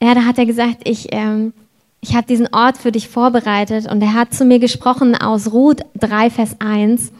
ja, 0.00 0.14
da 0.14 0.24
hat 0.24 0.38
er 0.38 0.46
gesagt, 0.46 0.82
ich, 0.84 1.08
ähm, 1.10 1.52
ich 2.00 2.14
habe 2.14 2.26
diesen 2.26 2.52
Ort 2.52 2.76
für 2.76 2.92
dich 2.92 3.08
vorbereitet. 3.08 3.90
Und 3.90 4.00
er 4.00 4.14
hat 4.14 4.32
zu 4.32 4.44
mir 4.44 4.60
gesprochen 4.60 5.16
aus 5.16 5.52
Ruth 5.52 5.80
3, 5.98 6.30
Vers 6.30 6.56
1 6.60 7.10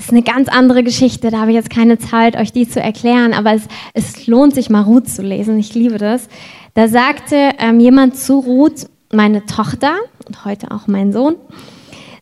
ist 0.00 0.10
eine 0.10 0.22
ganz 0.22 0.48
andere 0.48 0.82
Geschichte. 0.82 1.30
Da 1.30 1.40
habe 1.40 1.50
ich 1.50 1.56
jetzt 1.56 1.70
keine 1.70 1.98
Zeit, 1.98 2.36
euch 2.36 2.52
die 2.52 2.68
zu 2.68 2.80
erklären, 2.80 3.34
aber 3.34 3.52
es, 3.52 3.62
es 3.92 4.26
lohnt 4.26 4.54
sich 4.54 4.70
mal 4.70 4.82
Ruth 4.82 5.08
zu 5.08 5.22
lesen. 5.22 5.58
Ich 5.58 5.74
liebe 5.74 5.98
das. 5.98 6.28
Da 6.74 6.88
sagte 6.88 7.50
ähm, 7.58 7.80
jemand 7.80 8.16
zu 8.16 8.38
Ruth, 8.38 8.88
meine 9.12 9.44
Tochter 9.44 9.96
und 10.26 10.44
heute 10.44 10.70
auch 10.70 10.86
mein 10.86 11.12
Sohn, 11.12 11.36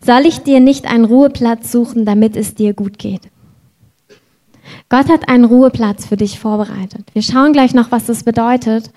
soll 0.05 0.27
ich 0.27 0.41
dir 0.41 0.61
nicht 0.61 0.91
einen 0.91 1.05
Ruheplatz 1.05 1.71
suchen, 1.71 2.05
damit 2.05 2.37
es 2.37 2.55
dir 2.55 2.75
gut 2.75 2.99
geht? 2.99 3.23
Gott 4.89 5.09
hat 5.09 5.29
einen 5.29 5.45
Ruheplatz 5.45 6.07
für 6.07 6.17
dich 6.17 6.39
vorbereitet. 6.39 7.07
Wir 7.13 7.23
schauen 7.23 7.53
gleich 7.53 7.75
noch, 7.75 7.93
was 7.93 8.07
das 8.07 8.25
bedeutet. 8.25 8.91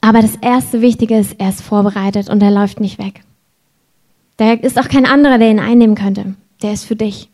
Aber 0.00 0.20
das 0.20 0.36
erste 0.40 0.82
Wichtige 0.82 1.18
ist, 1.18 1.34
er 1.38 1.48
ist 1.48 1.62
vorbereitet 1.62 2.28
und 2.28 2.42
er 2.42 2.50
läuft 2.50 2.80
nicht 2.80 2.98
weg. 2.98 3.22
Da 4.36 4.52
ist 4.52 4.78
auch 4.78 4.88
kein 4.88 5.06
anderer, 5.06 5.38
der 5.38 5.50
ihn 5.50 5.60
einnehmen 5.60 5.94
könnte. 5.94 6.34
Der 6.62 6.72
ist 6.72 6.84
für 6.84 6.96
dich. 6.96 7.31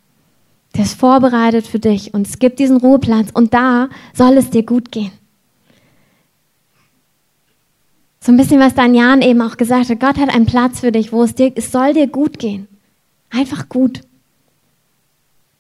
Der 0.79 0.85
ist 0.85 0.95
vorbereitet 0.95 1.67
für 1.67 1.81
dich 1.81 2.15
und 2.15 2.29
es 2.29 2.39
gibt 2.39 2.61
diesen 2.61 2.77
Ruheplatz 2.77 3.31
und 3.35 3.53
da 3.53 3.89
soll 4.15 4.37
es 4.37 4.51
dir 4.51 4.63
gut 4.63 4.93
gehen. 4.93 5.11
So 8.21 8.31
ein 8.31 8.37
bisschen, 8.37 8.61
was 8.61 8.77
Dan 8.77 8.95
Jan 8.95 9.21
eben 9.21 9.43
auch 9.43 9.57
gesagt 9.57 9.91
hat. 9.91 9.99
Gott 9.99 10.19
hat 10.19 10.33
einen 10.33 10.47
Platz 10.47 10.79
für 10.79 10.93
dich, 10.93 11.13
wo 11.13 11.25
es 11.25 11.35
dir, 11.35 11.51
es 11.57 11.73
soll 11.73 11.95
dir 11.95 12.07
gut 12.07 12.39
gehen. 12.39 12.69
Einfach 13.29 13.69
gut. 13.69 14.03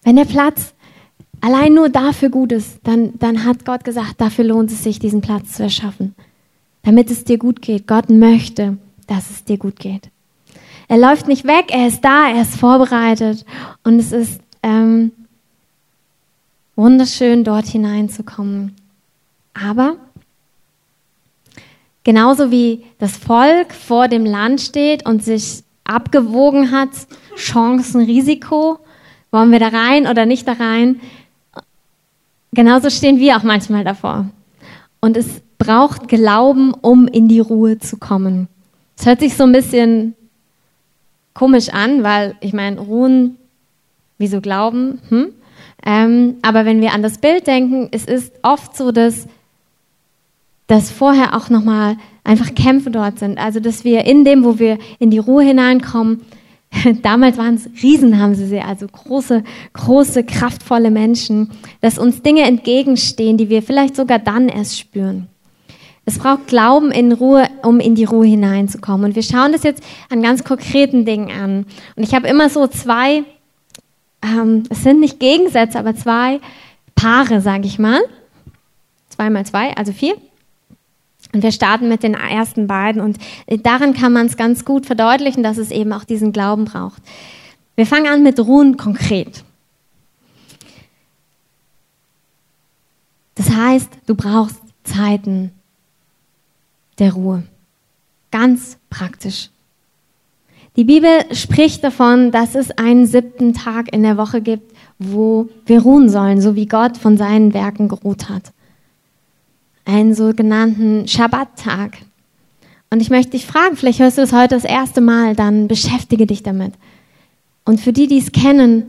Wenn 0.04 0.14
der 0.14 0.24
Platz 0.24 0.72
allein 1.40 1.74
nur 1.74 1.88
dafür 1.88 2.28
gut 2.28 2.52
ist, 2.52 2.78
dann, 2.84 3.18
dann 3.18 3.44
hat 3.44 3.64
Gott 3.64 3.82
gesagt, 3.82 4.20
dafür 4.20 4.44
lohnt 4.44 4.70
es 4.70 4.84
sich, 4.84 5.00
diesen 5.00 5.20
Platz 5.20 5.54
zu 5.54 5.64
erschaffen. 5.64 6.14
Damit 6.84 7.10
es 7.10 7.24
dir 7.24 7.38
gut 7.38 7.60
geht. 7.60 7.88
Gott 7.88 8.08
möchte, 8.08 8.78
dass 9.08 9.30
es 9.30 9.42
dir 9.42 9.58
gut 9.58 9.80
geht. 9.80 10.10
Er 10.86 10.98
läuft 10.98 11.26
nicht 11.26 11.44
weg, 11.44 11.66
er 11.70 11.88
ist 11.88 12.04
da, 12.04 12.28
er 12.28 12.42
ist 12.42 12.54
vorbereitet 12.54 13.44
und 13.82 13.98
es 13.98 14.12
ist 14.12 14.40
ähm, 14.62 15.12
wunderschön, 16.76 17.44
dort 17.44 17.66
hineinzukommen. 17.66 18.74
Aber 19.54 19.96
genauso 22.04 22.50
wie 22.50 22.84
das 22.98 23.16
Volk 23.16 23.72
vor 23.72 24.08
dem 24.08 24.24
Land 24.24 24.60
steht 24.60 25.06
und 25.06 25.24
sich 25.24 25.62
abgewogen 25.84 26.70
hat, 26.70 26.90
Chancen, 27.36 28.02
Risiko, 28.02 28.78
wollen 29.30 29.50
wir 29.50 29.58
da 29.58 29.68
rein 29.68 30.06
oder 30.06 30.26
nicht 30.26 30.46
da 30.46 30.52
rein, 30.52 31.00
genauso 32.52 32.90
stehen 32.90 33.18
wir 33.18 33.36
auch 33.36 33.42
manchmal 33.42 33.84
davor. 33.84 34.26
Und 35.00 35.16
es 35.16 35.26
braucht 35.58 36.08
Glauben, 36.08 36.72
um 36.72 37.08
in 37.08 37.28
die 37.28 37.40
Ruhe 37.40 37.78
zu 37.78 37.96
kommen. 37.96 38.48
Es 38.96 39.06
hört 39.06 39.20
sich 39.20 39.36
so 39.36 39.44
ein 39.44 39.52
bisschen 39.52 40.14
komisch 41.34 41.68
an, 41.68 42.02
weil 42.02 42.36
ich 42.40 42.52
meine, 42.52 42.80
ruhen 42.80 43.36
Wieso 44.18 44.40
glauben? 44.40 45.00
Hm? 45.08 45.32
Ähm, 45.86 46.36
aber 46.42 46.64
wenn 46.64 46.80
wir 46.80 46.92
an 46.92 47.02
das 47.02 47.18
Bild 47.18 47.46
denken, 47.46 47.88
es 47.92 48.04
ist 48.04 48.32
oft 48.42 48.76
so, 48.76 48.90
dass, 48.90 49.26
dass 50.66 50.90
vorher 50.90 51.36
auch 51.36 51.50
nochmal 51.50 51.96
einfach 52.24 52.54
Kämpfe 52.54 52.90
dort 52.90 53.18
sind. 53.18 53.38
Also, 53.38 53.60
dass 53.60 53.84
wir 53.84 54.04
in 54.04 54.24
dem, 54.24 54.44
wo 54.44 54.58
wir 54.58 54.78
in 54.98 55.10
die 55.10 55.18
Ruhe 55.18 55.44
hineinkommen, 55.44 56.22
damals 57.02 57.38
waren 57.38 57.54
es 57.54 57.70
Riesen, 57.82 58.18
haben 58.18 58.34
sie 58.34 58.46
sie, 58.46 58.60
also 58.60 58.86
große, 58.86 59.44
große, 59.72 60.24
kraftvolle 60.24 60.90
Menschen, 60.90 61.50
dass 61.80 61.98
uns 61.98 62.22
Dinge 62.22 62.42
entgegenstehen, 62.42 63.38
die 63.38 63.48
wir 63.48 63.62
vielleicht 63.62 63.96
sogar 63.96 64.18
dann 64.18 64.48
erst 64.48 64.78
spüren. 64.78 65.28
Es 66.04 66.18
braucht 66.18 66.46
Glauben 66.46 66.90
in 66.90 67.12
Ruhe, 67.12 67.48
um 67.62 67.80
in 67.80 67.94
die 67.94 68.04
Ruhe 68.04 68.26
hineinzukommen. 68.26 69.06
Und 69.06 69.14
wir 69.14 69.22
schauen 69.22 69.52
das 69.52 69.62
jetzt 69.62 69.82
an 70.08 70.22
ganz 70.22 70.42
konkreten 70.42 71.04
Dingen 71.04 71.30
an. 71.30 71.66
Und 71.96 72.02
ich 72.02 72.14
habe 72.14 72.28
immer 72.28 72.48
so 72.48 72.66
zwei 72.66 73.24
ähm, 74.22 74.64
es 74.70 74.82
sind 74.82 75.00
nicht 75.00 75.20
Gegensätze, 75.20 75.78
aber 75.78 75.94
zwei 75.94 76.40
Paare, 76.94 77.40
sage 77.40 77.66
ich 77.66 77.78
mal. 77.78 78.00
Zwei 79.08 79.30
mal 79.30 79.46
zwei, 79.46 79.76
also 79.76 79.92
vier. 79.92 80.16
Und 81.32 81.42
wir 81.42 81.52
starten 81.52 81.88
mit 81.88 82.02
den 82.02 82.14
ersten 82.14 82.66
beiden 82.66 83.02
und 83.02 83.18
daran 83.46 83.92
kann 83.92 84.12
man 84.12 84.26
es 84.26 84.36
ganz 84.36 84.64
gut 84.64 84.86
verdeutlichen, 84.86 85.42
dass 85.42 85.58
es 85.58 85.70
eben 85.70 85.92
auch 85.92 86.04
diesen 86.04 86.32
Glauben 86.32 86.64
braucht. 86.64 87.02
Wir 87.76 87.86
fangen 87.86 88.06
an 88.06 88.22
mit 88.22 88.40
Ruhen 88.40 88.76
konkret. 88.76 89.44
Das 93.34 93.50
heißt, 93.50 93.90
du 94.06 94.14
brauchst 94.14 94.60
Zeiten 94.84 95.52
der 96.98 97.12
Ruhe. 97.12 97.44
Ganz 98.30 98.78
praktisch. 98.90 99.50
Die 100.78 100.84
Bibel 100.84 101.10
spricht 101.32 101.82
davon, 101.82 102.30
dass 102.30 102.54
es 102.54 102.70
einen 102.70 103.04
siebten 103.08 103.52
Tag 103.52 103.92
in 103.92 104.04
der 104.04 104.16
Woche 104.16 104.40
gibt, 104.40 104.72
wo 105.00 105.48
wir 105.66 105.82
ruhen 105.82 106.08
sollen, 106.08 106.40
so 106.40 106.54
wie 106.54 106.66
Gott 106.66 106.96
von 106.96 107.16
seinen 107.16 107.52
Werken 107.52 107.88
geruht 107.88 108.28
hat. 108.28 108.52
Einen 109.84 110.14
sogenannten 110.14 111.08
Schabbattag. 111.08 111.98
Und 112.90 113.00
ich 113.00 113.10
möchte 113.10 113.32
dich 113.32 113.44
fragen, 113.44 113.74
vielleicht 113.74 113.98
hörst 113.98 114.18
du 114.18 114.22
es 114.22 114.32
heute 114.32 114.54
das 114.54 114.62
erste 114.62 115.00
Mal, 115.00 115.34
dann 115.34 115.66
beschäftige 115.66 116.28
dich 116.28 116.44
damit. 116.44 116.74
Und 117.64 117.80
für 117.80 117.92
die, 117.92 118.06
die 118.06 118.18
es 118.18 118.30
kennen, 118.30 118.84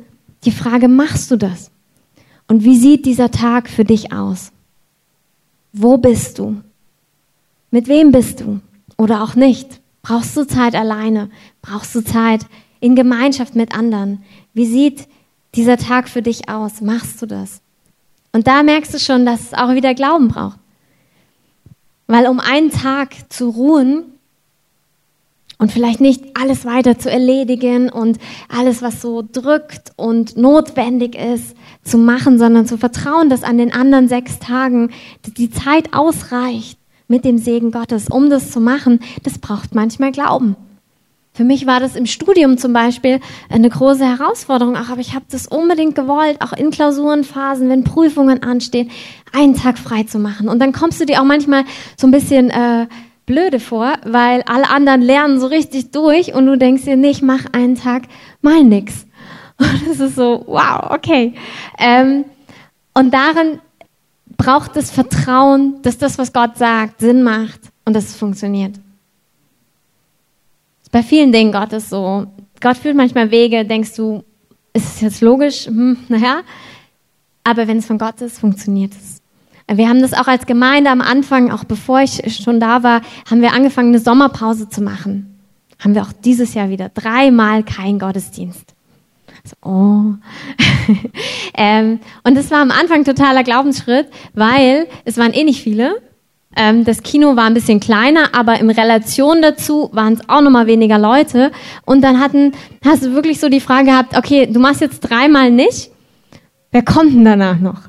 die 0.45 0.51
Frage, 0.51 0.89
machst 0.89 1.31
du 1.31 1.37
das? 1.37 1.71
Und 2.47 2.63
wie 2.63 2.77
sieht 2.77 3.07
dieser 3.07 3.31
Tag 3.31 3.67
für 3.67 3.83
dich 3.83 4.13
aus? 4.13 4.51
Wo 5.73 5.97
bist 5.97 6.37
du? 6.37 6.61
Mit 7.71 7.87
wem 7.87 8.11
bist 8.11 8.41
du? 8.41 8.59
Oder 8.95 9.23
auch 9.23 9.33
nicht? 9.33 9.78
Brauchst 10.09 10.35
du 10.35 10.43
Zeit 10.43 10.73
alleine? 10.73 11.29
Brauchst 11.61 11.93
du 11.93 12.03
Zeit 12.03 12.47
in 12.79 12.95
Gemeinschaft 12.95 13.55
mit 13.55 13.75
anderen? 13.75 14.23
Wie 14.55 14.65
sieht 14.65 15.07
dieser 15.53 15.77
Tag 15.77 16.09
für 16.09 16.23
dich 16.23 16.49
aus? 16.49 16.81
Machst 16.81 17.21
du 17.21 17.27
das? 17.27 17.61
Und 18.31 18.47
da 18.47 18.63
merkst 18.63 18.91
du 18.91 18.97
schon, 18.97 19.23
dass 19.23 19.39
es 19.41 19.53
auch 19.53 19.75
wieder 19.75 19.93
Glauben 19.93 20.29
braucht. 20.29 20.57
Weil 22.07 22.25
um 22.25 22.39
einen 22.39 22.71
Tag 22.71 23.31
zu 23.31 23.49
ruhen 23.49 24.05
und 25.59 25.71
vielleicht 25.71 26.01
nicht 26.01 26.23
alles 26.33 26.65
weiter 26.65 26.97
zu 26.97 27.11
erledigen 27.11 27.91
und 27.91 28.17
alles, 28.47 28.81
was 28.81 29.03
so 29.03 29.23
drückt 29.31 29.91
und 29.95 30.35
notwendig 30.37 31.13
ist, 31.13 31.55
zu 31.83 31.99
machen, 31.99 32.39
sondern 32.39 32.65
zu 32.65 32.79
vertrauen, 32.79 33.29
dass 33.29 33.43
an 33.43 33.59
den 33.59 33.71
anderen 33.71 34.07
sechs 34.07 34.39
Tagen 34.39 34.89
die 35.37 35.51
Zeit 35.51 35.93
ausreicht 35.93 36.78
mit 37.09 37.25
dem 37.25 37.37
Segen 37.37 37.71
Gottes, 37.71 38.07
um 38.07 38.29
das 38.29 38.51
zu 38.51 38.61
machen, 38.61 38.99
das 39.23 39.37
braucht 39.37 39.75
manchmal 39.75 40.11
Glauben. 40.13 40.55
Für 41.33 41.43
mich 41.43 41.65
war 41.67 41.79
das 41.79 41.95
im 41.95 42.05
Studium 42.05 42.57
zum 42.57 42.73
Beispiel 42.73 43.19
eine 43.49 43.69
große 43.69 44.05
Herausforderung, 44.05 44.75
auch, 44.75 44.89
aber 44.89 44.99
ich 44.99 45.13
habe 45.13 45.25
das 45.31 45.47
unbedingt 45.47 45.95
gewollt, 45.95 46.41
auch 46.41 46.53
in 46.53 46.69
Klausurenphasen, 46.69 47.69
wenn 47.69 47.83
Prüfungen 47.83 48.43
anstehen, 48.43 48.91
einen 49.31 49.55
Tag 49.55 49.77
frei 49.77 50.03
zu 50.03 50.19
machen. 50.19 50.49
Und 50.49 50.59
dann 50.59 50.73
kommst 50.73 50.99
du 50.99 51.05
dir 51.05 51.21
auch 51.21 51.25
manchmal 51.25 51.63
so 51.97 52.07
ein 52.07 52.11
bisschen 52.11 52.49
äh, 52.49 52.87
blöde 53.25 53.59
vor, 53.59 53.93
weil 54.03 54.41
alle 54.47 54.69
anderen 54.69 55.01
lernen 55.01 55.39
so 55.39 55.47
richtig 55.47 55.91
durch 55.91 56.33
und 56.33 56.45
du 56.45 56.57
denkst 56.57 56.83
dir, 56.83 56.97
nee, 56.97 57.11
ich 57.11 57.21
mach 57.21 57.45
einen 57.53 57.75
Tag 57.75 58.03
mal 58.41 58.63
nix. 58.63 59.05
Und 59.59 59.87
es 59.91 59.99
ist 59.99 60.15
so, 60.15 60.45
wow, 60.47 60.91
okay. 60.91 61.33
Ähm, 61.77 62.23
und 62.93 63.13
darin 63.13 63.59
braucht 64.39 64.77
es 64.77 64.89
Vertrauen, 64.89 65.81
dass 65.83 65.97
das, 65.97 66.17
was 66.17 66.33
Gott 66.33 66.57
sagt, 66.57 67.01
Sinn 67.01 67.21
macht 67.21 67.59
und 67.85 67.93
dass 67.93 68.05
es 68.05 68.15
funktioniert. 68.15 68.79
Bei 70.91 71.03
vielen 71.03 71.31
Dingen 71.31 71.51
Gottes 71.51 71.89
so. 71.89 72.25
Gott 72.59 72.77
führt 72.77 72.95
manchmal 72.95 73.29
Wege, 73.29 73.63
denkst 73.63 73.95
du, 73.95 74.23
ist 74.73 74.95
es 74.95 75.01
jetzt 75.01 75.21
logisch? 75.21 75.67
Hm, 75.67 75.97
naja. 76.07 76.41
Aber 77.43 77.67
wenn 77.67 77.77
es 77.77 77.85
von 77.85 77.99
Gott 77.99 78.21
ist, 78.21 78.39
funktioniert 78.39 78.93
es. 78.93 79.21
Wir 79.71 79.87
haben 79.87 80.01
das 80.01 80.13
auch 80.13 80.27
als 80.27 80.47
Gemeinde 80.47 80.89
am 80.89 81.01
Anfang, 81.01 81.51
auch 81.51 81.63
bevor 81.63 82.01
ich 82.01 82.41
schon 82.41 82.59
da 82.59 82.81
war, 82.81 83.01
haben 83.29 83.41
wir 83.41 83.53
angefangen, 83.53 83.89
eine 83.89 83.99
Sommerpause 83.99 84.69
zu 84.69 84.81
machen. 84.81 85.37
Haben 85.77 85.93
wir 85.93 86.01
auch 86.01 86.13
dieses 86.13 86.53
Jahr 86.55 86.69
wieder 86.69 86.89
dreimal 86.89 87.63
kein 87.63 87.99
Gottesdienst. 87.99 88.73
So, 89.43 89.55
oh. 89.69 90.13
ähm, 91.57 91.99
und 92.23 92.35
das 92.35 92.51
war 92.51 92.59
am 92.59 92.71
Anfang 92.71 93.03
totaler 93.03 93.43
Glaubensschritt, 93.43 94.07
weil 94.33 94.87
es 95.05 95.17
waren 95.17 95.33
eh 95.33 95.43
nicht 95.43 95.61
viele. 95.61 96.01
Ähm, 96.55 96.83
das 96.83 97.03
Kino 97.03 97.35
war 97.35 97.45
ein 97.45 97.53
bisschen 97.53 97.79
kleiner, 97.79 98.33
aber 98.33 98.59
in 98.59 98.69
Relation 98.69 99.41
dazu 99.41 99.89
waren 99.93 100.13
es 100.13 100.27
auch 100.27 100.41
nochmal 100.41 100.67
weniger 100.67 100.97
Leute. 100.97 101.51
Und 101.85 102.01
dann 102.01 102.19
hatten, 102.19 102.53
hast 102.83 103.03
du 103.03 103.13
wirklich 103.13 103.39
so 103.39 103.49
die 103.49 103.59
Frage 103.59 103.85
gehabt, 103.85 104.17
okay, 104.17 104.47
du 104.47 104.59
machst 104.59 104.81
jetzt 104.81 105.01
dreimal 105.01 105.51
nicht, 105.51 105.91
wer 106.71 106.83
kommt 106.83 107.13
denn 107.13 107.25
danach 107.25 107.59
noch? 107.59 107.81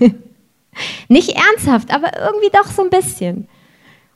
nicht 1.08 1.36
ernsthaft, 1.36 1.92
aber 1.94 2.10
irgendwie 2.18 2.50
doch 2.52 2.66
so 2.66 2.82
ein 2.82 2.90
bisschen. 2.90 3.48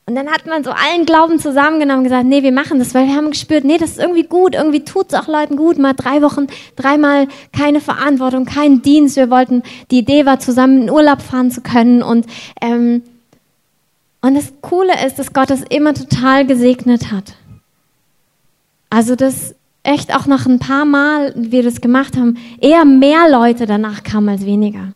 Und 0.05 0.15
dann 0.15 0.27
hat 0.29 0.45
man 0.45 0.65
so 0.65 0.71
allen 0.71 1.05
Glauben 1.05 1.39
zusammengenommen 1.39 1.99
und 1.99 2.03
gesagt, 2.03 2.25
nee, 2.25 2.43
wir 2.43 2.51
machen 2.51 2.77
das, 2.79 2.93
weil 2.93 3.07
wir 3.07 3.15
haben 3.15 3.31
gespürt, 3.31 3.63
nee, 3.63 3.77
das 3.77 3.91
ist 3.91 3.99
irgendwie 3.99 4.23
gut, 4.23 4.53
irgendwie 4.53 4.83
tut 4.83 5.13
es 5.13 5.19
auch 5.19 5.27
Leuten 5.27 5.55
gut, 5.55 5.77
mal 5.77 5.93
drei 5.93 6.21
Wochen, 6.21 6.47
dreimal 6.75 7.27
keine 7.53 7.79
Verantwortung, 7.79 8.43
keinen 8.43 8.81
Dienst. 8.81 9.15
Wir 9.15 9.29
wollten, 9.29 9.63
die 9.91 9.99
Idee 9.99 10.25
war, 10.25 10.39
zusammen 10.39 10.83
in 10.83 10.89
Urlaub 10.89 11.21
fahren 11.21 11.51
zu 11.51 11.61
können 11.61 12.03
und 12.03 12.25
ähm, 12.61 13.03
und 14.23 14.35
das 14.35 14.53
Coole 14.61 15.05
ist, 15.05 15.19
dass 15.19 15.33
Gott 15.33 15.51
es 15.51 15.63
immer 15.63 15.93
total 15.93 16.47
gesegnet 16.47 17.11
hat. 17.11 17.35
Also, 18.89 19.17
dass 19.17 19.53
echt 19.83 20.15
auch 20.15 20.27
nach 20.27 20.45
ein 20.45 20.59
paar 20.59 20.85
Mal, 20.85 21.33
wie 21.35 21.51
wir 21.51 21.63
das 21.63 21.81
gemacht 21.81 22.15
haben, 22.15 22.37
eher 22.61 22.85
mehr 22.85 23.29
Leute 23.29 23.65
danach 23.65 24.03
kamen 24.03 24.29
als 24.29 24.45
weniger. 24.45 24.93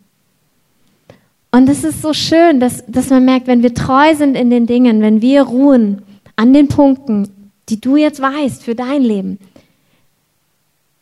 Und 1.57 1.67
es 1.69 1.83
ist 1.83 2.03
so 2.03 2.13
schön, 2.13 2.59
dass, 2.59 2.83
dass 2.85 3.09
man 3.09 3.25
merkt, 3.25 3.47
wenn 3.47 3.63
wir 3.63 3.73
treu 3.73 4.13
sind 4.13 4.35
in 4.35 4.51
den 4.51 4.67
Dingen, 4.67 5.01
wenn 5.01 5.23
wir 5.23 5.41
ruhen 5.41 6.03
an 6.35 6.53
den 6.53 6.67
Punkten, 6.67 7.29
die 7.67 7.81
du 7.81 7.95
jetzt 7.95 8.21
weißt 8.21 8.63
für 8.63 8.75
dein 8.75 9.01
Leben, 9.01 9.39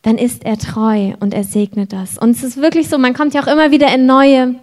dann 0.02 0.18
ist 0.18 0.46
er 0.46 0.58
treu 0.58 1.12
und 1.20 1.34
er 1.34 1.44
segnet 1.44 1.92
das. 1.92 2.18
Und 2.18 2.30
es 2.30 2.42
ist 2.42 2.56
wirklich 2.56 2.88
so, 2.88 2.98
man 2.98 3.14
kommt 3.14 3.34
ja 3.34 3.44
auch 3.44 3.52
immer 3.52 3.72
wieder 3.72 3.94
in 3.94 4.06
neue 4.06 4.56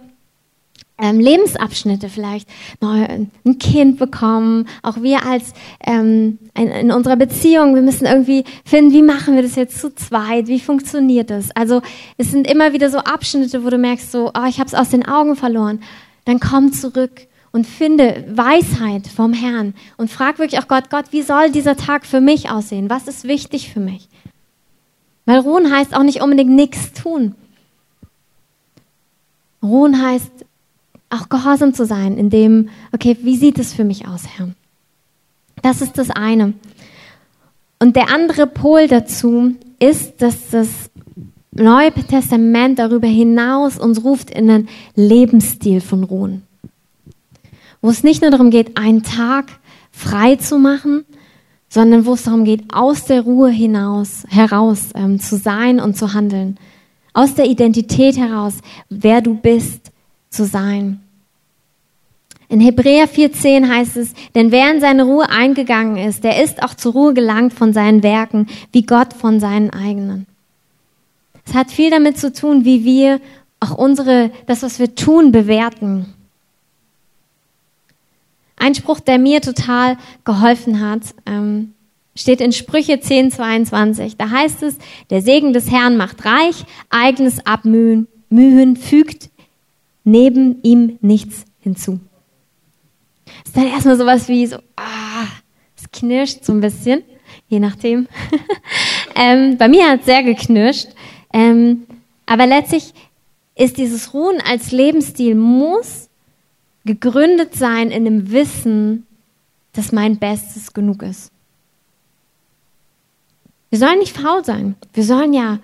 ähm, 0.97 1.19
Lebensabschnitte 1.19 2.07
vielleicht 2.07 2.47
neu, 2.79 3.05
ein 3.45 3.59
Kind 3.59 3.97
bekommen, 3.97 4.67
auch 4.83 5.01
wir 5.01 5.25
als 5.25 5.53
ähm, 5.85 6.37
in, 6.55 6.67
in, 6.67 6.91
unserer 6.91 7.15
Beziehung, 7.15 7.73
wir 7.75 7.81
müssen 7.81 8.05
irgendwie 8.05 8.43
finden, 8.63 8.93
wie 8.93 9.01
machen 9.01 9.35
wir 9.35 9.41
das 9.41 9.55
jetzt 9.55 9.79
zu 9.79 9.93
zweit, 9.93 10.47
wie 10.47 10.59
funktioniert 10.59 11.29
das? 11.29 11.49
Also 11.55 11.81
es 12.17 12.31
sind 12.31 12.49
immer 12.49 12.73
wieder 12.73 12.89
so 12.89 12.99
Abschnitte, 12.99 13.63
wo 13.63 13.69
du 13.69 13.77
merkst, 13.77 14.11
so, 14.11 14.31
oh, 14.37 14.45
ich 14.47 14.59
habe 14.59 14.67
es 14.67 14.75
aus 14.75 14.89
den 14.89 15.05
Augen 15.05 15.35
verloren. 15.35 15.81
Dann 16.25 16.39
komm 16.39 16.71
zurück 16.71 17.27
und 17.51 17.65
finde 17.65 18.25
Weisheit 18.29 19.07
vom 19.07 19.33
Herrn 19.33 19.73
und 19.97 20.11
frag 20.11 20.39
wirklich 20.39 20.61
auch 20.61 20.67
Gott, 20.67 20.89
Gott, 20.89 21.05
wie 21.11 21.21
soll 21.21 21.51
dieser 21.51 21.75
Tag 21.75 22.05
für 22.05 22.21
mich 22.21 22.49
aussehen? 22.49 22.89
Was 22.89 23.07
ist 23.07 23.25
wichtig 23.25 23.73
für 23.73 23.79
mich? 23.79 24.07
Weil 25.25 25.39
ruhen 25.39 25.71
heißt 25.71 25.95
auch 25.95 26.03
nicht 26.03 26.21
unbedingt 26.21 26.51
nichts 26.51 26.93
tun. 26.93 27.35
Ruhen 29.61 30.01
heißt 30.01 30.45
auch 31.13 31.29
gehorsam 31.29 31.73
zu 31.73 31.85
sein, 31.85 32.17
in 32.17 32.29
dem, 32.29 32.69
okay, 32.91 33.17
wie 33.21 33.37
sieht 33.37 33.59
es 33.59 33.73
für 33.73 33.83
mich 33.83 34.07
aus, 34.07 34.23
Herr? 34.35 34.49
Das 35.61 35.81
ist 35.81 35.97
das 35.97 36.09
eine. 36.09 36.53
Und 37.79 37.95
der 37.95 38.09
andere 38.09 38.47
Pol 38.47 38.87
dazu 38.87 39.55
ist, 39.79 40.21
dass 40.21 40.49
das 40.51 40.69
Neue 41.55 41.91
Testament 41.91 42.79
darüber 42.79 43.07
hinaus 43.07 43.77
uns 43.77 44.03
ruft 44.03 44.31
in 44.31 44.49
einen 44.49 44.69
Lebensstil 44.95 45.81
von 45.81 46.03
Ruhen. 46.03 46.41
Wo 47.79 47.91
es 47.91 48.03
nicht 48.03 48.23
nur 48.23 48.31
darum 48.31 48.49
geht, 48.49 48.75
einen 48.75 49.03
Tag 49.03 49.59
frei 49.91 50.35
zu 50.35 50.57
machen, 50.57 51.05
sondern 51.69 52.07
wo 52.07 52.13
es 52.13 52.23
darum 52.23 52.43
geht, 52.43 52.73
aus 52.73 53.05
der 53.05 53.21
Ruhe 53.21 53.51
hinaus, 53.51 54.23
heraus 54.29 54.89
ähm, 54.95 55.19
zu 55.19 55.37
sein 55.37 55.79
und 55.79 55.95
zu 55.95 56.13
handeln. 56.13 56.57
Aus 57.13 57.35
der 57.35 57.45
Identität 57.45 58.17
heraus, 58.17 58.55
wer 58.89 59.21
du 59.21 59.35
bist, 59.35 59.91
zu 60.33 60.45
sein. 60.45 60.99
In 62.49 62.59
Hebräer 62.59 63.07
4.10 63.07 63.67
heißt 63.67 63.97
es, 63.97 64.13
denn 64.35 64.51
wer 64.51 64.71
in 64.71 64.79
seine 64.79 65.03
Ruhe 65.03 65.29
eingegangen 65.29 65.97
ist, 65.97 66.23
der 66.23 66.43
ist 66.43 66.61
auch 66.61 66.73
zur 66.75 66.93
Ruhe 66.93 67.13
gelangt 67.13 67.53
von 67.53 67.73
seinen 67.73 68.03
Werken, 68.03 68.47
wie 68.71 68.83
Gott 68.83 69.13
von 69.13 69.39
seinen 69.39 69.71
eigenen. 69.71 70.27
Es 71.45 71.53
hat 71.53 71.71
viel 71.71 71.89
damit 71.89 72.17
zu 72.19 72.31
tun, 72.31 72.65
wie 72.65 72.83
wir 72.85 73.19
auch 73.59 73.75
unsere, 73.77 74.29
das, 74.45 74.61
was 74.61 74.77
wir 74.77 74.93
tun, 74.93 75.31
bewerten. 75.31 76.13
Ein 78.55 78.75
Spruch, 78.75 78.99
der 78.99 79.17
mir 79.17 79.41
total 79.41 79.97
geholfen 80.23 80.79
hat, 80.79 81.01
ähm, 81.25 81.73
steht 82.15 82.39
in 82.39 82.51
Sprüche 82.51 82.93
10.22. 82.93 84.15
Da 84.17 84.29
heißt 84.29 84.63
es, 84.63 84.77
der 85.09 85.21
Segen 85.21 85.53
des 85.53 85.71
Herrn 85.71 85.97
macht 85.97 86.23
reich, 86.23 86.65
eigenes 86.89 87.45
Abmühen 87.45 88.07
Mühen 88.33 88.75
fügt 88.75 89.29
neben 90.03 90.61
ihm 90.63 90.97
nichts 91.01 91.45
hinzu 91.59 91.99
ist 93.45 93.55
dann 93.55 93.67
erstmal 93.67 93.97
sowas 93.97 94.27
wie 94.27 94.45
so, 94.45 94.57
ah, 94.75 95.27
es 95.77 95.89
knirscht 95.91 96.43
so 96.43 96.53
ein 96.53 96.61
bisschen, 96.61 97.03
je 97.47 97.59
nachdem. 97.59 98.07
ähm, 99.15 99.57
bei 99.57 99.67
mir 99.67 99.89
hat 99.89 100.01
es 100.01 100.05
sehr 100.05 100.23
geknirscht. 100.23 100.87
Ähm, 101.31 101.85
aber 102.25 102.47
letztlich 102.47 102.93
ist 103.55 103.77
dieses 103.77 104.13
Ruhen 104.13 104.41
als 104.41 104.71
Lebensstil 104.71 105.35
muss 105.35 106.09
gegründet 106.85 107.55
sein 107.55 107.91
in 107.91 108.05
dem 108.05 108.31
Wissen, 108.31 109.05
dass 109.73 109.91
mein 109.91 110.17
Bestes 110.17 110.73
genug 110.73 111.01
ist. 111.01 111.31
Wir 113.69 113.79
sollen 113.79 113.99
nicht 113.99 114.15
faul 114.15 114.43
sein. 114.43 114.75
Wir 114.93 115.03
sollen 115.03 115.33
ja 115.33 115.59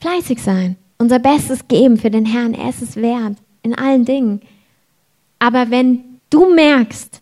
fleißig 0.00 0.42
sein. 0.42 0.76
Unser 0.98 1.18
Bestes 1.18 1.66
geben 1.68 1.96
für 1.96 2.10
den 2.10 2.26
Herrn. 2.26 2.54
Er 2.54 2.70
ist 2.70 2.82
es 2.82 2.96
wert. 2.96 3.36
In 3.64 3.74
allen 3.74 4.04
Dingen. 4.04 4.40
Aber 5.40 5.70
wenn 5.70 6.04
du 6.30 6.54
merkst, 6.54 7.20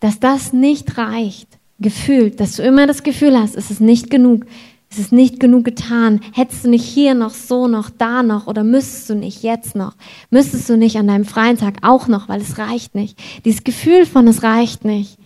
dass 0.00 0.18
das 0.20 0.54
nicht 0.54 0.96
reicht, 0.96 1.58
gefühlt, 1.80 2.40
dass 2.40 2.56
du 2.56 2.62
immer 2.62 2.86
das 2.86 3.02
Gefühl 3.02 3.38
hast, 3.38 3.56
es 3.56 3.70
ist 3.70 3.80
nicht 3.80 4.08
genug, 4.08 4.46
es 4.90 4.98
ist 4.98 5.12
nicht 5.12 5.38
genug 5.38 5.64
getan, 5.64 6.20
hättest 6.32 6.64
du 6.64 6.70
nicht 6.70 6.84
hier 6.84 7.14
noch, 7.14 7.30
so 7.30 7.68
noch, 7.68 7.90
da 7.90 8.22
noch 8.22 8.46
oder 8.46 8.64
müsstest 8.64 9.10
du 9.10 9.14
nicht 9.14 9.42
jetzt 9.42 9.74
noch, 9.74 9.94
müsstest 10.30 10.68
du 10.68 10.76
nicht 10.76 10.96
an 10.96 11.08
deinem 11.08 11.24
freien 11.24 11.58
Tag 11.58 11.78
auch 11.82 12.08
noch, 12.08 12.28
weil 12.28 12.40
es 12.40 12.56
reicht 12.58 12.94
nicht. 12.94 13.18
Dieses 13.44 13.64
Gefühl 13.64 14.06
von 14.06 14.26
es 14.28 14.42
reicht 14.42 14.84
nicht, 14.84 15.18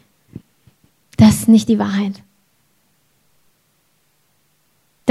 das 1.17 1.41
ist 1.41 1.49
nicht 1.49 1.69
die 1.69 1.79
Wahrheit. 1.79 2.23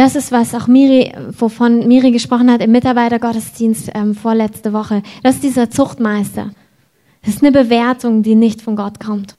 Das 0.02 0.16
ist, 0.16 0.32
was 0.32 0.56
auch 0.56 0.66
Miri, 0.66 1.14
wovon 1.38 1.88
Miri 1.88 2.10
gesprochen 2.10 2.50
hat 2.50 2.64
im 2.64 2.72
Mitarbeitergottesdienst 2.72 3.92
ähm, 3.94 4.16
vorletzte 4.16 4.74
Woche. 4.74 5.04
Das 5.22 5.36
ist 5.36 5.44
dieser 5.44 5.70
Zuchtmeister. 5.70 6.50
Das 7.24 7.36
ist 7.36 7.44
eine 7.44 7.52
Bewertung, 7.52 8.24
die 8.24 8.34
nicht 8.34 8.64
von 8.64 8.76
Gott 8.76 9.00
kommt. 9.00 9.36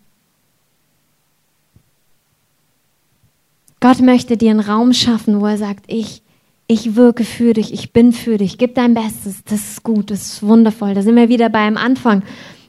Gott 3.81 4.01
möchte 4.03 4.37
dir 4.37 4.53
einen 4.53 4.61
Raum 4.61 4.93
schaffen, 4.93 5.41
wo 5.41 5.47
er 5.47 5.59
sagt, 5.59 5.87
ich, 5.89 6.23
ich 6.69 6.95
wirke 6.95 7.25
für 7.25 7.55
dich, 7.55 7.73
ich 7.73 7.93
bin 7.93 8.13
für 8.13 8.39
dich, 8.39 8.57
gib 8.57 8.77
dein 8.77 8.95
Bestes, 8.95 9.43
das 9.43 9.73
ist 9.73 9.83
gut, 9.83 10.13
das 10.13 10.23
ist 10.23 10.43
wundervoll. 10.45 10.95
Da 10.95 11.03
sind 11.03 11.17
wir 11.17 11.29
wieder 11.29 11.49
beim 11.49 11.77
Anfang. 11.77 12.23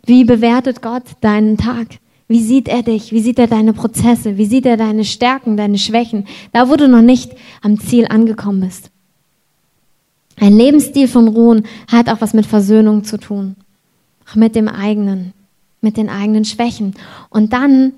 Wie 0.03 0.23
bewertet 0.23 0.81
Gott 0.81 1.03
deinen 1.21 1.57
Tag? 1.57 1.99
Wie 2.27 2.41
sieht 2.41 2.67
er 2.67 2.83
dich? 2.83 3.11
Wie 3.11 3.21
sieht 3.21 3.39
er 3.39 3.47
deine 3.47 3.73
Prozesse? 3.73 4.37
Wie 4.37 4.45
sieht 4.45 4.65
er 4.65 4.77
deine 4.77 5.05
Stärken, 5.05 5.57
deine 5.57 5.77
Schwächen? 5.77 6.25
Da, 6.51 6.69
wo 6.69 6.75
du 6.75 6.87
noch 6.87 7.01
nicht 7.01 7.31
am 7.61 7.79
Ziel 7.79 8.07
angekommen 8.07 8.61
bist. 8.61 8.89
Ein 10.39 10.57
Lebensstil 10.57 11.07
von 11.07 11.27
Ruhen 11.27 11.65
hat 11.91 12.09
auch 12.09 12.21
was 12.21 12.33
mit 12.33 12.45
Versöhnung 12.45 13.03
zu 13.03 13.17
tun. 13.17 13.55
Auch 14.29 14.35
mit 14.35 14.55
dem 14.55 14.67
eigenen, 14.67 15.33
mit 15.81 15.97
den 15.97 16.09
eigenen 16.09 16.45
Schwächen. 16.45 16.95
Und 17.29 17.53
dann 17.53 17.93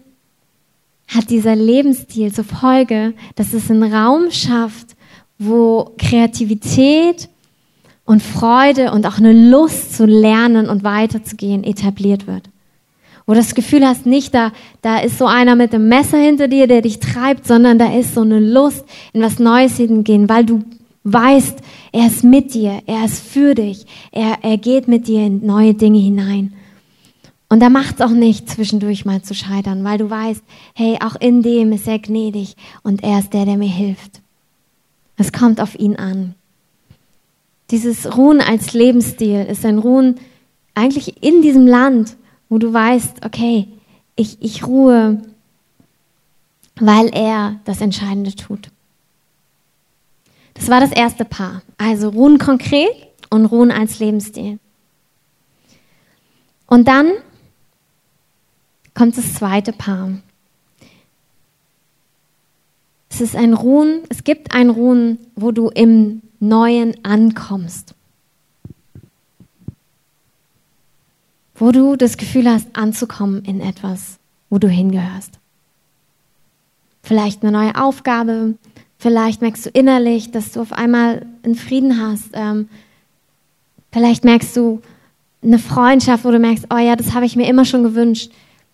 hat 1.07 1.29
dieser 1.29 1.55
Lebensstil 1.55 2.33
zur 2.33 2.43
Folge, 2.43 3.13
dass 3.35 3.53
es 3.53 3.69
einen 3.69 3.93
Raum 3.93 4.31
schafft, 4.31 4.95
wo 5.37 5.91
Kreativität 5.97 7.29
und 8.05 8.21
Freude 8.21 8.91
und 8.91 9.05
auch 9.05 9.17
eine 9.17 9.33
Lust 9.33 9.95
zu 9.95 10.05
lernen 10.05 10.67
und 10.69 10.83
weiterzugehen 10.83 11.63
etabliert 11.63 12.27
wird. 12.27 12.49
Wo 13.25 13.33
du 13.33 13.39
das 13.39 13.55
Gefühl 13.55 13.85
hast, 13.85 14.05
nicht 14.05 14.33
da, 14.33 14.51
da 14.81 14.99
ist 14.99 15.17
so 15.17 15.25
einer 15.25 15.55
mit 15.55 15.73
dem 15.73 15.87
Messer 15.87 16.17
hinter 16.17 16.47
dir, 16.47 16.67
der 16.67 16.81
dich 16.81 16.99
treibt, 16.99 17.47
sondern 17.47 17.79
da 17.79 17.91
ist 17.97 18.13
so 18.13 18.21
eine 18.21 18.39
Lust, 18.39 18.85
in 19.13 19.21
was 19.21 19.39
Neues 19.39 19.77
hingehen, 19.77 20.29
weil 20.29 20.45
du 20.45 20.63
weißt, 21.05 21.59
er 21.91 22.07
ist 22.07 22.23
mit 22.23 22.53
dir, 22.53 22.81
er 22.85 23.05
ist 23.05 23.23
für 23.23 23.55
dich, 23.55 23.85
er, 24.11 24.39
er 24.41 24.57
geht 24.57 24.87
mit 24.87 25.07
dir 25.07 25.25
in 25.25 25.45
neue 25.45 25.73
Dinge 25.73 25.99
hinein. 25.99 26.53
Und 27.47 27.61
da 27.61 27.69
macht 27.69 27.95
es 27.95 28.01
auch 28.01 28.11
nicht, 28.11 28.49
zwischendurch 28.49 29.05
mal 29.05 29.21
zu 29.21 29.33
scheitern, 29.33 29.83
weil 29.83 29.97
du 29.97 30.09
weißt, 30.09 30.43
hey, 30.73 30.97
auch 31.01 31.15
in 31.15 31.41
dem 31.41 31.71
ist 31.71 31.87
er 31.87 31.99
gnädig 31.99 32.55
und 32.83 33.03
er 33.03 33.19
ist 33.19 33.33
der, 33.33 33.45
der 33.45 33.57
mir 33.57 33.69
hilft. 33.69 34.21
Es 35.17 35.31
kommt 35.31 35.61
auf 35.61 35.77
ihn 35.79 35.95
an. 35.95 36.35
Dieses 37.71 38.17
Ruhen 38.17 38.41
als 38.41 38.73
Lebensstil 38.73 39.45
ist 39.49 39.65
ein 39.65 39.79
Ruhen 39.79 40.15
eigentlich 40.73 41.23
in 41.23 41.41
diesem 41.41 41.65
Land, 41.65 42.17
wo 42.49 42.57
du 42.57 42.71
weißt, 42.71 43.25
okay, 43.25 43.67
ich, 44.15 44.41
ich 44.41 44.65
ruhe, 44.65 45.21
weil 46.79 47.07
er 47.13 47.59
das 47.65 47.81
Entscheidende 47.81 48.35
tut. 48.35 48.69
Das 50.53 50.69
war 50.69 50.79
das 50.79 50.91
erste 50.91 51.25
Paar. 51.25 51.61
Also 51.77 52.09
ruhen 52.09 52.37
konkret 52.37 52.95
und 53.29 53.45
ruhen 53.45 53.71
als 53.71 53.99
Lebensstil. 53.99 54.59
Und 56.67 56.87
dann 56.87 57.11
kommt 58.93 59.17
das 59.17 59.35
zweite 59.35 59.73
Paar. 59.73 60.11
Es 63.09 63.21
ist 63.21 63.35
ein 63.35 63.53
Ruhen, 63.53 64.01
es 64.09 64.23
gibt 64.23 64.53
ein 64.53 64.69
Ruhen, 64.69 65.19
wo 65.35 65.51
du 65.51 65.69
im 65.69 66.21
Neuen 66.39 67.03
ankommst. 67.05 67.94
Wo 71.55 71.71
du 71.71 71.95
das 71.95 72.17
Gefühl 72.17 72.49
hast, 72.49 72.67
anzukommen 72.73 73.43
in 73.45 73.61
etwas, 73.61 74.19
wo 74.49 74.57
du 74.57 74.67
hingehörst. 74.67 75.39
Vielleicht 77.01 77.43
eine 77.43 77.51
neue 77.51 77.75
Aufgabe, 77.75 78.55
vielleicht 78.97 79.41
merkst 79.41 79.67
du 79.67 79.69
innerlich, 79.69 80.31
dass 80.31 80.51
du 80.51 80.61
auf 80.61 80.73
einmal 80.73 81.25
einen 81.43 81.55
Frieden 81.55 82.01
hast. 82.01 82.31
Ähm, 82.33 82.67
vielleicht 83.91 84.25
merkst 84.25 84.55
du 84.57 84.81
eine 85.43 85.59
Freundschaft, 85.59 86.25
wo 86.25 86.31
du 86.31 86.39
merkst, 86.39 86.65
oh 86.73 86.77
ja, 86.77 86.95
das 86.95 87.13
habe 87.13 87.25
ich 87.25 87.35
mir 87.35 87.47
immer 87.47 87.65
schon 87.65 87.83
gewünscht. 87.83 88.31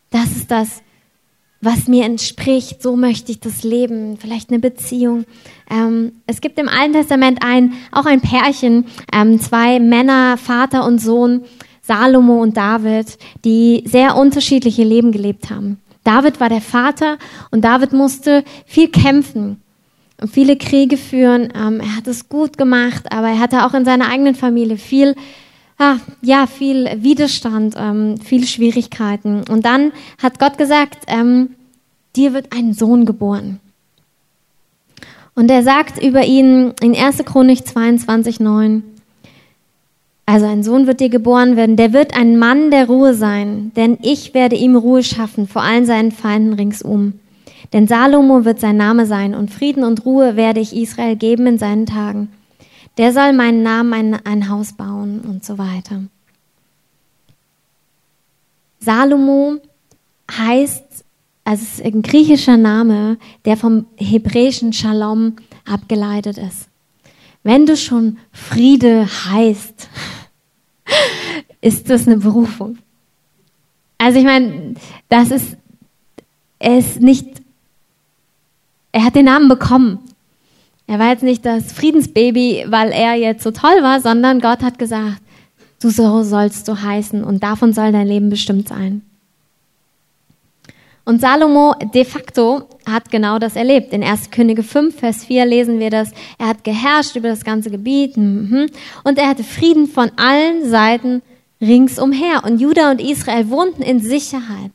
Das 0.09 0.31
ist 0.31 0.49
das, 0.49 0.81
was 1.61 1.87
mir 1.87 2.05
entspricht, 2.05 2.81
so 2.81 2.95
möchte 2.95 3.31
ich 3.31 3.39
das 3.39 3.63
leben, 3.63 4.17
vielleicht 4.17 4.49
eine 4.49 4.59
Beziehung. 4.59 5.25
Ähm, 5.69 6.13
es 6.25 6.41
gibt 6.41 6.57
im 6.57 6.67
Alten 6.67 6.93
Testament 6.93 7.39
ein, 7.43 7.73
auch 7.91 8.05
ein 8.05 8.21
Pärchen, 8.21 8.85
ähm, 9.13 9.39
zwei 9.39 9.79
Männer, 9.79 10.37
Vater 10.37 10.85
und 10.85 10.99
Sohn, 10.99 11.43
Salomo 11.91 12.41
und 12.41 12.55
David, 12.55 13.17
die 13.43 13.83
sehr 13.85 14.15
unterschiedliche 14.15 14.83
Leben 14.83 15.11
gelebt 15.11 15.49
haben. 15.49 15.79
David 16.03 16.39
war 16.39 16.49
der 16.49 16.61
Vater 16.61 17.17
und 17.51 17.63
David 17.65 17.93
musste 17.93 18.43
viel 18.65 18.87
kämpfen 18.87 19.61
und 20.19 20.31
viele 20.31 20.55
Kriege 20.55 20.97
führen. 20.97 21.49
Ähm, 21.55 21.79
er 21.79 21.95
hat 21.97 22.07
es 22.07 22.29
gut 22.29 22.57
gemacht, 22.57 23.11
aber 23.11 23.27
er 23.27 23.39
hatte 23.39 23.65
auch 23.65 23.73
in 23.73 23.85
seiner 23.85 24.07
eigenen 24.07 24.35
Familie 24.35 24.77
viel 24.77 25.15
ah, 25.81 25.97
ja, 26.21 26.47
viel 26.47 26.89
Widerstand, 26.97 27.75
ähm, 27.77 28.17
viele 28.23 28.45
Schwierigkeiten. 28.45 29.43
Und 29.49 29.65
dann 29.65 29.91
hat 30.21 30.39
Gott 30.39 30.57
gesagt, 30.57 31.05
ähm, 31.07 31.55
dir 32.15 32.33
wird 32.33 32.53
ein 32.55 32.73
Sohn 32.73 33.05
geboren. 33.05 33.59
Und 35.33 35.49
er 35.49 35.63
sagt 35.63 36.01
über 36.01 36.23
ihn 36.23 36.73
in 36.81 36.95
1. 36.95 37.25
Chronik 37.25 37.65
22, 37.65 38.39
9, 38.39 38.83
also 40.31 40.45
ein 40.45 40.63
Sohn 40.63 40.87
wird 40.87 40.99
dir 40.99 41.09
geboren 41.09 41.55
werden, 41.55 41.75
der 41.75 41.93
wird 41.93 42.15
ein 42.15 42.37
Mann 42.37 42.71
der 42.71 42.87
Ruhe 42.87 43.13
sein, 43.13 43.71
denn 43.75 43.97
ich 44.01 44.33
werde 44.33 44.55
ihm 44.55 44.75
Ruhe 44.75 45.03
schaffen 45.03 45.47
vor 45.47 45.61
allen 45.61 45.85
seinen 45.85 46.11
Feinden 46.11 46.53
ringsum. 46.53 47.13
Denn 47.73 47.87
Salomo 47.87 48.45
wird 48.45 48.59
sein 48.59 48.77
Name 48.77 49.05
sein 49.05 49.35
und 49.35 49.51
Frieden 49.51 49.83
und 49.83 50.05
Ruhe 50.05 50.35
werde 50.35 50.59
ich 50.59 50.75
Israel 50.75 51.15
geben 51.15 51.47
in 51.47 51.57
seinen 51.57 51.85
Tagen 51.85 52.29
der 52.97 53.13
soll 53.13 53.33
meinen 53.33 53.63
Namen 53.63 53.93
ein, 53.93 54.25
ein 54.25 54.49
Haus 54.49 54.73
bauen 54.73 55.21
und 55.21 55.45
so 55.45 55.57
weiter. 55.57 56.03
Salomo 58.79 59.57
heißt, 60.31 60.83
also 61.43 61.63
es 61.63 61.79
ist 61.79 61.85
ein 61.85 62.01
griechischer 62.01 62.57
Name, 62.57 63.17
der 63.45 63.57
vom 63.57 63.85
hebräischen 63.95 64.73
Shalom 64.73 65.35
abgeleitet 65.65 66.37
ist. 66.37 66.67
Wenn 67.43 67.65
du 67.65 67.75
schon 67.75 68.17
Friede 68.31 69.07
heißt, 69.31 69.89
ist 71.61 71.89
das 71.89 72.07
eine 72.07 72.17
Berufung. 72.17 72.77
Also 73.97 74.19
ich 74.19 74.25
meine, 74.25 74.75
das 75.09 75.31
ist, 75.31 75.57
er 76.59 76.79
ist 76.79 77.01
nicht, 77.01 77.27
er 78.91 79.05
hat 79.05 79.15
den 79.15 79.25
Namen 79.25 79.47
bekommen. 79.47 79.99
Er 80.87 80.99
war 80.99 81.09
jetzt 81.09 81.23
nicht 81.23 81.45
das 81.45 81.71
Friedensbaby, 81.71 82.65
weil 82.67 82.91
er 82.91 83.15
jetzt 83.15 83.43
so 83.43 83.51
toll 83.51 83.81
war, 83.81 84.01
sondern 84.01 84.41
Gott 84.41 84.61
hat 84.61 84.79
gesagt, 84.79 85.21
du 85.79 85.89
so 85.89 86.23
sollst 86.23 86.67
du 86.67 86.81
heißen 86.81 87.23
und 87.23 87.43
davon 87.43 87.73
soll 87.73 87.91
dein 87.91 88.07
Leben 88.07 88.29
bestimmt 88.29 88.67
sein. 88.67 89.03
Und 91.11 91.19
Salomo 91.19 91.75
de 91.93 92.05
facto 92.05 92.69
hat 92.85 93.11
genau 93.11 93.37
das 93.37 93.57
erlebt. 93.57 93.91
In 93.91 94.01
1. 94.01 94.31
Könige 94.31 94.63
5, 94.63 94.97
Vers 94.97 95.25
4 95.25 95.45
lesen 95.45 95.77
wir 95.77 95.89
das. 95.89 96.11
Er 96.37 96.47
hat 96.47 96.63
geherrscht 96.63 97.17
über 97.17 97.27
das 97.27 97.43
ganze 97.43 97.69
Gebiet 97.69 98.15
mhm. 98.15 98.67
und 99.03 99.17
er 99.17 99.27
hatte 99.27 99.43
Frieden 99.43 99.87
von 99.87 100.09
allen 100.15 100.69
Seiten 100.69 101.21
ringsumher. 101.59 102.45
Und 102.45 102.61
Juda 102.61 102.91
und 102.91 103.01
Israel 103.01 103.49
wohnten 103.49 103.81
in 103.81 103.99
Sicherheit. 103.99 104.71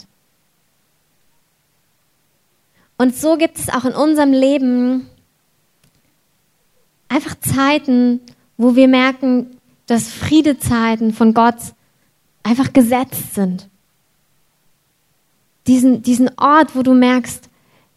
Und 2.99 3.17
so 3.17 3.39
gibt 3.39 3.57
es 3.57 3.71
auch 3.71 3.87
in 3.87 3.95
unserem 3.95 4.33
Leben 4.33 5.09
einfach 7.09 7.35
Zeiten, 7.41 8.21
wo 8.59 8.77
wir 8.77 8.89
merken, 8.89 9.57
dass 9.87 10.11
Friedezeiten 10.11 11.15
von 11.15 11.33
Gott 11.33 11.73
einfach 12.43 12.75
gesetzt 12.75 13.35
sind. 13.35 13.71
Diesen, 15.67 16.03
diesen 16.03 16.31
Ort, 16.39 16.77
wo 16.77 16.83
du 16.83 16.95
merkst, 16.95 17.49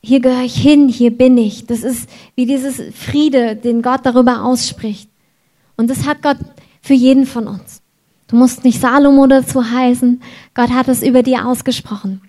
hier 0.01 0.19
gehöre 0.21 0.43
ich 0.43 0.55
hin, 0.55 0.87
hier 0.87 1.11
bin 1.11 1.37
ich. 1.37 1.65
Das 1.65 1.83
ist 1.83 2.09
wie 2.35 2.45
dieses 2.45 2.81
Friede, 2.95 3.55
den 3.55 3.81
Gott 3.81 4.01
darüber 4.03 4.43
ausspricht. 4.43 5.09
Und 5.75 5.89
das 5.89 6.05
hat 6.05 6.21
Gott 6.21 6.37
für 6.81 6.93
jeden 6.93 7.25
von 7.25 7.47
uns. 7.47 7.81
Du 8.27 8.35
musst 8.35 8.63
nicht 8.63 8.79
Salomo 8.79 9.27
dazu 9.27 9.71
heißen. 9.71 10.21
Gott 10.53 10.69
hat 10.69 10.87
es 10.87 11.03
über 11.03 11.23
dir 11.23 11.45
ausgesprochen. 11.47 12.21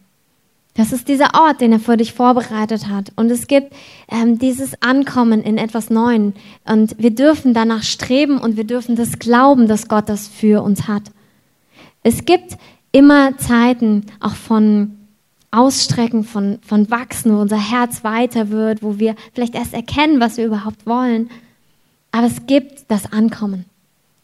Das 0.74 0.92
ist 0.92 1.09
dieser 1.09 1.35
Ort, 1.35 1.61
den 1.61 1.72
er 1.72 1.81
für 1.81 1.96
dich 1.96 2.12
vorbereitet 2.12 2.88
hat. 2.88 3.12
Und 3.16 3.31
es 3.31 3.46
gibt 3.46 3.74
ähm, 4.09 4.38
dieses 4.38 4.81
Ankommen 4.81 5.42
in 5.42 5.59
etwas 5.59 5.90
Neuen. 5.90 6.35
Und 6.64 6.96
wir 6.98 7.11
dürfen 7.11 7.55
danach 7.55 7.83
streben 7.83 8.38
und 8.38 8.57
wir 8.57 8.64
dürfen 8.64 8.96
das 8.96 9.18
glauben, 9.18 9.68
dass 9.68 9.88
Gott 9.88 10.09
das 10.09 10.29
für 10.29 10.62
uns 10.62 10.88
hat. 10.88 11.03
Es 12.03 12.24
gibt 12.24 12.57
immer 12.92 13.37
Zeiten 13.37 14.07
auch 14.20 14.35
von 14.35 14.99
Ausstrecken, 15.50 16.24
von, 16.24 16.58
von 16.62 16.90
Wachsen, 16.90 17.32
wo 17.34 17.40
unser 17.40 17.58
Herz 17.58 18.04
weiter 18.04 18.50
wird, 18.50 18.82
wo 18.82 18.98
wir 18.98 19.16
vielleicht 19.32 19.54
erst 19.54 19.74
erkennen, 19.74 20.20
was 20.20 20.36
wir 20.36 20.46
überhaupt 20.46 20.86
wollen. 20.86 21.30
Aber 22.12 22.26
es 22.26 22.46
gibt 22.46 22.84
das 22.88 23.12
Ankommen. 23.12 23.64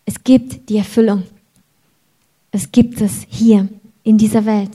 Es 0.05 0.23
gibt 0.23 0.69
die 0.69 0.77
Erfüllung. 0.77 1.25
Es 2.53 2.71
gibt 2.71 3.01
es 3.01 3.27
hier 3.29 3.69
in 4.05 4.19
dieser 4.19 4.47
Welt. 4.47 4.71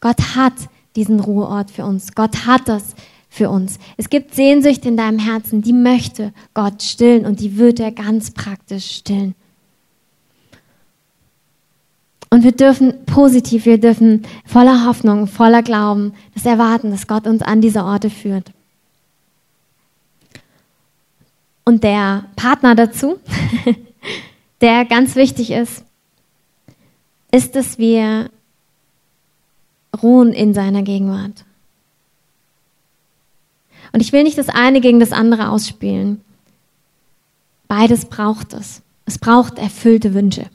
Gott 0.00 0.36
hat 0.36 0.54
diesen 0.96 1.20
Ruheort 1.20 1.70
für 1.70 1.84
uns. 1.84 2.14
Gott 2.14 2.46
hat 2.46 2.68
das 2.68 2.94
für 3.30 3.50
uns. 3.50 3.78
Es 3.96 4.10
gibt 4.10 4.34
Sehnsucht 4.34 4.84
in 4.84 4.96
deinem 4.96 5.18
Herzen, 5.18 5.62
die 5.62 5.72
möchte 5.72 6.32
Gott 6.54 6.82
stillen 6.82 7.24
und 7.24 7.40
die 7.40 7.56
wird 7.56 7.80
er 7.80 7.92
ganz 7.92 8.32
praktisch 8.32 8.90
stillen. 8.96 9.34
Und 12.34 12.42
wir 12.42 12.50
dürfen 12.50 13.06
positiv, 13.06 13.64
wir 13.64 13.78
dürfen 13.78 14.26
voller 14.44 14.86
Hoffnung, 14.86 15.28
voller 15.28 15.62
Glauben 15.62 16.14
das 16.34 16.44
erwarten, 16.44 16.90
dass 16.90 17.06
Gott 17.06 17.28
uns 17.28 17.42
an 17.42 17.60
diese 17.60 17.84
Orte 17.84 18.10
führt. 18.10 18.50
Und 21.64 21.84
der 21.84 22.24
Partner 22.34 22.74
dazu, 22.74 23.20
der 24.60 24.84
ganz 24.84 25.14
wichtig 25.14 25.52
ist, 25.52 25.84
ist, 27.30 27.54
dass 27.54 27.78
wir 27.78 28.30
ruhen 30.02 30.32
in 30.32 30.54
seiner 30.54 30.82
Gegenwart. 30.82 31.44
Und 33.92 34.00
ich 34.00 34.12
will 34.12 34.24
nicht 34.24 34.38
das 34.38 34.48
eine 34.48 34.80
gegen 34.80 34.98
das 34.98 35.12
andere 35.12 35.50
ausspielen. 35.50 36.20
Beides 37.68 38.06
braucht 38.06 38.54
es. 38.54 38.82
Es 39.06 39.20
braucht 39.20 39.56
erfüllte 39.60 40.14
Wünsche. 40.14 40.50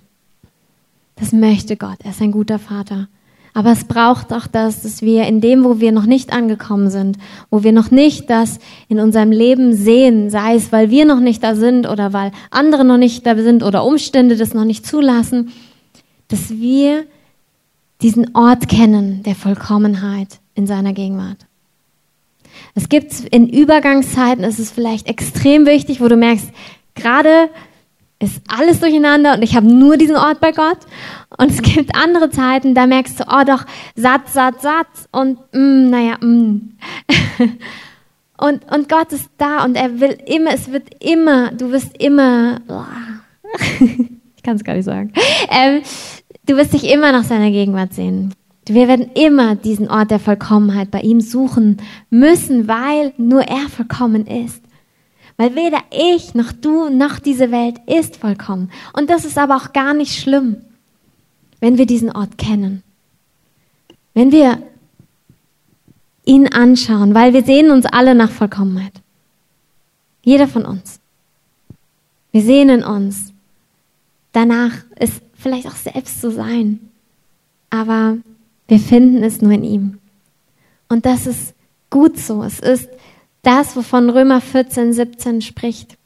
Das 1.19 1.31
möchte 1.31 1.75
Gott. 1.75 1.97
Er 2.03 2.11
ist 2.11 2.21
ein 2.21 2.31
guter 2.31 2.59
Vater. 2.59 3.07
Aber 3.53 3.71
es 3.71 3.83
braucht 3.83 4.31
auch 4.31 4.47
das, 4.47 4.83
dass 4.83 5.01
wir 5.01 5.25
in 5.25 5.41
dem, 5.41 5.63
wo 5.63 5.79
wir 5.79 5.91
noch 5.91 6.05
nicht 6.05 6.31
angekommen 6.31 6.89
sind, 6.89 7.17
wo 7.49 7.63
wir 7.63 7.71
noch 7.71 7.91
nicht 7.91 8.29
das 8.29 8.59
in 8.87 8.99
unserem 8.99 9.31
Leben 9.31 9.73
sehen, 9.73 10.29
sei 10.29 10.55
es, 10.55 10.71
weil 10.71 10.91
wir 10.91 11.05
noch 11.05 11.19
nicht 11.19 11.43
da 11.43 11.55
sind 11.55 11.87
oder 11.87 12.13
weil 12.13 12.31
andere 12.51 12.85
noch 12.85 12.97
nicht 12.97 13.25
da 13.25 13.35
sind 13.35 13.63
oder 13.63 13.83
Umstände 13.83 14.37
das 14.37 14.53
noch 14.53 14.65
nicht 14.65 14.85
zulassen, 14.85 15.51
dass 16.27 16.51
wir 16.51 17.05
diesen 18.01 18.35
Ort 18.35 18.69
kennen 18.69 19.23
der 19.23 19.35
Vollkommenheit 19.35 20.39
in 20.53 20.67
seiner 20.67 20.93
Gegenwart. 20.93 21.47
Es 22.75 22.87
gibt 22.87 23.13
in 23.31 23.49
Übergangszeiten, 23.49 24.43
ist 24.43 24.59
es 24.59 24.71
vielleicht 24.71 25.07
extrem 25.07 25.65
wichtig, 25.65 26.01
wo 26.01 26.07
du 26.07 26.15
merkst, 26.15 26.49
gerade 26.95 27.49
ist 28.21 28.41
alles 28.47 28.81
durcheinander 28.81 29.33
und 29.33 29.41
ich 29.43 29.55
habe 29.55 29.65
nur 29.65 29.97
diesen 29.97 30.17
Ort 30.17 30.41
bei 30.41 30.51
Gott. 30.51 30.79
Und 31.37 31.51
es 31.51 31.61
gibt 31.61 31.95
andere 31.95 32.29
Zeiten, 32.29 32.75
da 32.75 32.85
merkst 32.85 33.21
du, 33.21 33.23
oh 33.23 33.43
doch, 33.45 33.65
Satz, 33.95 34.33
Satz, 34.33 34.61
Satz 34.61 35.07
und 35.11 35.39
mm, 35.53 35.89
naja, 35.89 36.17
mm. 36.19 36.77
und, 38.37 38.71
und 38.71 38.89
Gott 38.89 39.13
ist 39.13 39.29
da 39.37 39.63
und 39.63 39.75
er 39.75 40.01
will 40.01 40.17
immer, 40.25 40.51
es 40.53 40.71
wird 40.71 40.89
immer, 41.01 41.51
du 41.51 41.71
wirst 41.71 41.97
immer, 41.97 42.59
ich 44.35 44.43
kann 44.43 44.57
es 44.57 44.63
gar 44.65 44.73
nicht 44.73 44.85
sagen, 44.85 45.13
ähm, 45.49 45.81
du 46.45 46.57
wirst 46.57 46.73
dich 46.73 46.91
immer 46.91 47.13
nach 47.13 47.23
seiner 47.23 47.51
Gegenwart 47.51 47.93
sehen. 47.93 48.33
Wir 48.67 48.87
werden 48.87 49.09
immer 49.15 49.55
diesen 49.55 49.89
Ort 49.89 50.11
der 50.11 50.19
Vollkommenheit 50.19 50.91
bei 50.91 51.01
ihm 51.01 51.21
suchen 51.21 51.77
müssen, 52.11 52.67
weil 52.67 53.13
nur 53.17 53.41
er 53.41 53.67
vollkommen 53.69 54.27
ist. 54.27 54.61
Weil 55.39 55.55
weder 55.55 55.79
ich 55.89 56.35
noch 56.35 56.51
du 56.51 56.89
noch 56.89 57.17
diese 57.17 57.49
Welt 57.49 57.79
ist 57.87 58.17
vollkommen. 58.17 58.69
Und 58.91 59.09
das 59.09 59.23
ist 59.23 59.37
aber 59.37 59.55
auch 59.55 59.71
gar 59.71 59.93
nicht 59.93 60.19
schlimm, 60.19 60.57
wenn 61.61 61.77
wir 61.77 61.85
diesen 61.85 62.11
Ort 62.11 62.37
kennen. 62.37 62.83
Wenn 64.13 64.33
wir 64.33 64.61
ihn 66.25 66.51
anschauen, 66.51 67.15
weil 67.15 67.33
wir 67.33 67.45
sehen 67.45 67.71
uns 67.71 67.85
alle 67.85 68.15
nach 68.15 68.29
Vollkommenheit. 68.29 68.91
Jeder 70.23 70.49
von 70.49 70.65
uns. 70.65 70.99
Wir 72.33 72.41
sehnen 72.41 72.83
uns 72.83 73.31
danach, 74.33 74.73
es 74.97 75.21
vielleicht 75.35 75.67
auch 75.67 75.75
selbst 75.77 76.19
zu 76.19 76.31
sein. 76.31 76.81
Aber 77.69 78.17
wir 78.67 78.79
finden 78.79 79.23
es 79.23 79.41
nur 79.41 79.53
in 79.53 79.63
ihm. 79.63 79.99
Und 80.89 81.05
das 81.05 81.27
ist 81.27 81.53
gut 81.89 82.19
so. 82.19 82.43
Es 82.43 82.59
ist 82.59 82.89
das, 83.49 83.75
wovon 83.75 84.11
Römer 84.11 84.41
14, 84.41 84.93
17 84.93 85.41
spricht. 85.41 85.97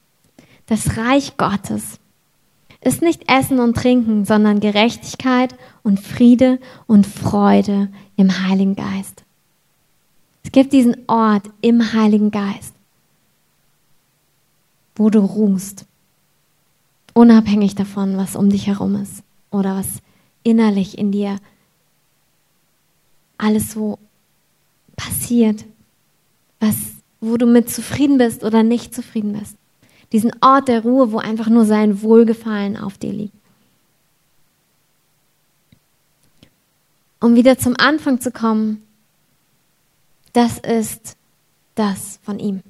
Das 0.65 0.95
Reich 0.95 1.35
Gottes 1.35 1.99
ist 2.79 3.01
nicht 3.01 3.29
Essen 3.29 3.59
und 3.59 3.75
Trinken, 3.75 4.23
sondern 4.23 4.61
Gerechtigkeit 4.61 5.53
und 5.83 5.99
Friede 5.99 6.57
und 6.87 7.05
Freude 7.05 7.89
im 8.15 8.47
Heiligen 8.47 8.77
Geist. 8.77 9.25
Es 10.45 10.53
gibt 10.53 10.71
diesen 10.71 10.95
Ort 11.07 11.49
im 11.59 11.91
Heiligen 11.91 12.31
Geist, 12.31 12.73
wo 14.95 15.09
du 15.09 15.19
ruhst, 15.19 15.85
unabhängig 17.13 17.75
davon, 17.75 18.15
was 18.15 18.37
um 18.37 18.49
dich 18.49 18.67
herum 18.67 18.95
ist 18.95 19.21
oder 19.51 19.75
was 19.75 19.87
innerlich 20.43 20.97
in 20.97 21.11
dir 21.11 21.35
alles 23.37 23.73
so 23.73 23.99
passiert, 24.95 25.65
was 26.61 27.02
wo 27.23 27.37
du 27.37 27.45
mit 27.45 27.69
zufrieden 27.69 28.17
bist 28.17 28.43
oder 28.43 28.63
nicht 28.63 28.93
zufrieden 28.93 29.33
bist. 29.33 29.55
Diesen 30.11 30.31
Ort 30.41 30.67
der 30.67 30.81
Ruhe, 30.81 31.11
wo 31.11 31.19
einfach 31.19 31.47
nur 31.47 31.65
sein 31.65 32.01
Wohlgefallen 32.01 32.77
auf 32.77 32.97
dir 32.97 33.13
liegt. 33.13 33.33
Um 37.21 37.35
wieder 37.35 37.57
zum 37.57 37.75
Anfang 37.77 38.19
zu 38.19 38.31
kommen, 38.31 38.83
das 40.33 40.59
ist 40.59 41.15
das 41.75 42.19
von 42.23 42.39
ihm. 42.39 42.61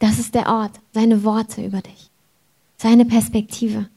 Das 0.00 0.18
ist 0.18 0.34
der 0.34 0.48
Ort, 0.48 0.72
seine 0.92 1.22
Worte 1.22 1.64
über 1.64 1.80
dich, 1.82 2.10
seine 2.78 3.04
Perspektive. 3.04 3.88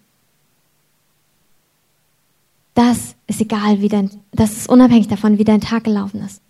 Das 2.76 3.16
ist 3.26 3.42
egal, 3.42 3.82
wie 3.82 3.90
dein, 3.90 4.12
das 4.32 4.58
ist 4.58 4.70
unabhängig 4.70 5.08
davon, 5.08 5.40
wie 5.40 5.44
dein 5.44 5.62
Tag 5.62 5.86
gelaufen 5.86 6.22
ist 6.22 6.43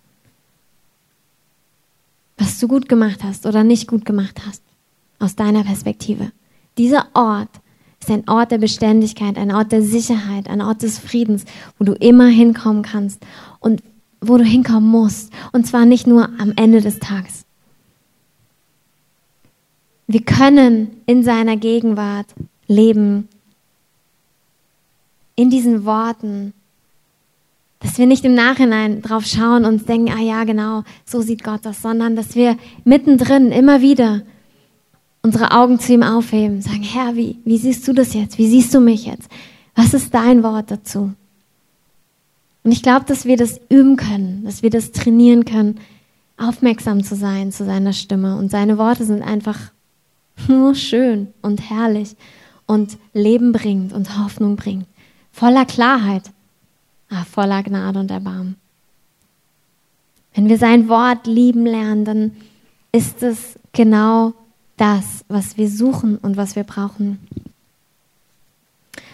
was 2.36 2.58
du 2.58 2.68
gut 2.68 2.88
gemacht 2.88 3.22
hast 3.22 3.46
oder 3.46 3.64
nicht 3.64 3.86
gut 3.86 4.04
gemacht 4.04 4.42
hast, 4.46 4.62
aus 5.18 5.36
deiner 5.36 5.64
Perspektive. 5.64 6.32
Dieser 6.78 7.06
Ort 7.14 7.50
ist 8.00 8.10
ein 8.10 8.28
Ort 8.28 8.50
der 8.50 8.58
Beständigkeit, 8.58 9.38
ein 9.38 9.52
Ort 9.52 9.72
der 9.72 9.82
Sicherheit, 9.82 10.48
ein 10.48 10.60
Ort 10.60 10.82
des 10.82 10.98
Friedens, 10.98 11.44
wo 11.78 11.84
du 11.84 11.92
immer 11.92 12.26
hinkommen 12.26 12.82
kannst 12.82 13.24
und 13.60 13.82
wo 14.20 14.36
du 14.36 14.44
hinkommen 14.44 14.90
musst. 14.90 15.32
Und 15.52 15.66
zwar 15.66 15.86
nicht 15.86 16.06
nur 16.06 16.28
am 16.38 16.52
Ende 16.56 16.80
des 16.80 16.98
Tages. 16.98 17.44
Wir 20.06 20.22
können 20.22 21.00
in 21.06 21.22
seiner 21.22 21.56
Gegenwart 21.56 22.26
leben, 22.66 23.28
in 25.36 25.50
diesen 25.50 25.84
Worten, 25.84 26.52
dass 27.84 27.98
wir 27.98 28.06
nicht 28.06 28.24
im 28.24 28.34
Nachhinein 28.34 29.02
drauf 29.02 29.26
schauen 29.26 29.66
und 29.66 29.86
denken, 29.86 30.10
ah 30.10 30.22
ja, 30.22 30.44
genau, 30.44 30.84
so 31.04 31.20
sieht 31.20 31.44
Gott 31.44 31.60
das, 31.64 31.82
sondern 31.82 32.16
dass 32.16 32.34
wir 32.34 32.56
mittendrin 32.84 33.52
immer 33.52 33.82
wieder 33.82 34.22
unsere 35.20 35.50
Augen 35.50 35.78
zu 35.78 35.92
ihm 35.92 36.02
aufheben, 36.02 36.62
sagen, 36.62 36.82
Herr, 36.82 37.14
wie, 37.14 37.36
wie 37.44 37.58
siehst 37.58 37.86
du 37.86 37.92
das 37.92 38.14
jetzt? 38.14 38.38
Wie 38.38 38.48
siehst 38.48 38.72
du 38.72 38.80
mich 38.80 39.04
jetzt? 39.04 39.28
Was 39.74 39.92
ist 39.92 40.14
dein 40.14 40.42
Wort 40.42 40.70
dazu? 40.70 41.12
Und 42.62 42.72
ich 42.72 42.82
glaube, 42.82 43.04
dass 43.04 43.26
wir 43.26 43.36
das 43.36 43.60
üben 43.68 43.96
können, 43.96 44.44
dass 44.44 44.62
wir 44.62 44.70
das 44.70 44.92
trainieren 44.92 45.44
können, 45.44 45.78
aufmerksam 46.38 47.04
zu 47.04 47.16
sein 47.16 47.52
zu 47.52 47.66
seiner 47.66 47.92
Stimme. 47.92 48.38
Und 48.38 48.50
seine 48.50 48.78
Worte 48.78 49.04
sind 49.04 49.22
einfach 49.22 49.58
nur 50.48 50.74
schön 50.74 51.28
und 51.42 51.68
herrlich 51.68 52.16
und 52.64 52.96
Leben 53.12 53.52
bringt 53.52 53.92
und 53.92 54.18
Hoffnung 54.18 54.56
bringt, 54.56 54.86
voller 55.32 55.66
Klarheit 55.66 56.32
voller 57.22 57.62
Gnade 57.62 58.00
und 58.00 58.10
Erbarmen. 58.10 58.56
Wenn 60.34 60.48
wir 60.48 60.58
sein 60.58 60.88
Wort 60.88 61.26
lieben 61.26 61.64
lernen, 61.64 62.04
dann 62.04 62.32
ist 62.90 63.22
es 63.22 63.58
genau 63.72 64.34
das, 64.76 65.24
was 65.28 65.56
wir 65.56 65.68
suchen 65.68 66.18
und 66.18 66.36
was 66.36 66.56
wir 66.56 66.64
brauchen. 66.64 67.18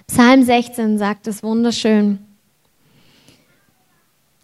Psalm 0.06 0.42
16 0.42 0.98
sagt 0.98 1.26
es 1.26 1.42
wunderschön. 1.42 2.18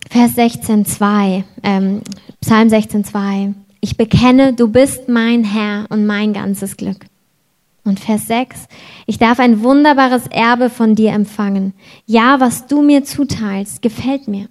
Vers 0.09 0.35
16, 0.35 0.87
2, 0.87 1.45
ähm, 1.63 2.03
Psalm 2.41 2.69
16, 2.69 3.05
2. 3.05 3.55
Ich 3.81 3.97
bekenne, 3.97 4.53
du 4.53 4.69
bist 4.69 5.09
mein 5.09 5.45
Herr 5.45 5.87
und 5.89 6.07
mein 6.07 6.33
ganzes 6.33 6.77
Glück. 6.77 7.07
Und 7.87 8.01
Vers 8.01 8.27
6, 8.27 8.67
ich 9.07 9.19
darf 9.19 9.39
ein 9.39 9.63
wunderbares 9.63 10.27
Erbe 10.27 10.71
von 10.71 10.97
dir 10.97 11.13
empfangen. 11.13 11.73
Ja, 12.05 12.41
was 12.41 12.67
du 12.67 12.83
mir 12.83 13.05
zuteilst, 13.05 13.81
gefällt 13.81 14.27
mir. 14.27 14.49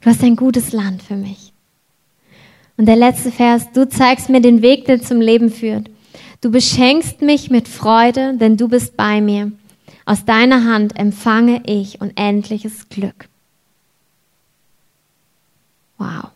Du 0.00 0.08
hast 0.08 0.22
ein 0.22 0.36
gutes 0.36 0.72
Land 0.72 1.02
für 1.02 1.16
mich. 1.16 1.52
Und 2.76 2.86
der 2.86 2.96
letzte 2.96 3.30
Vers, 3.30 3.72
du 3.72 3.88
zeigst 3.88 4.30
mir 4.30 4.40
den 4.40 4.62
Weg, 4.62 4.86
der 4.86 5.02
zum 5.02 5.20
Leben 5.20 5.50
führt. 5.50 5.90
Du 6.40 6.50
beschenkst 6.50 7.20
mich 7.20 7.50
mit 7.50 7.68
Freude, 7.68 8.36
denn 8.38 8.56
du 8.56 8.68
bist 8.68 8.96
bei 8.96 9.20
mir. 9.20 9.52
Aus 10.06 10.24
deiner 10.24 10.64
Hand 10.64 10.96
empfange 10.96 11.60
ich 11.66 12.00
unendliches 12.00 12.88
Glück. 12.88 13.28
Wow. 15.98 16.30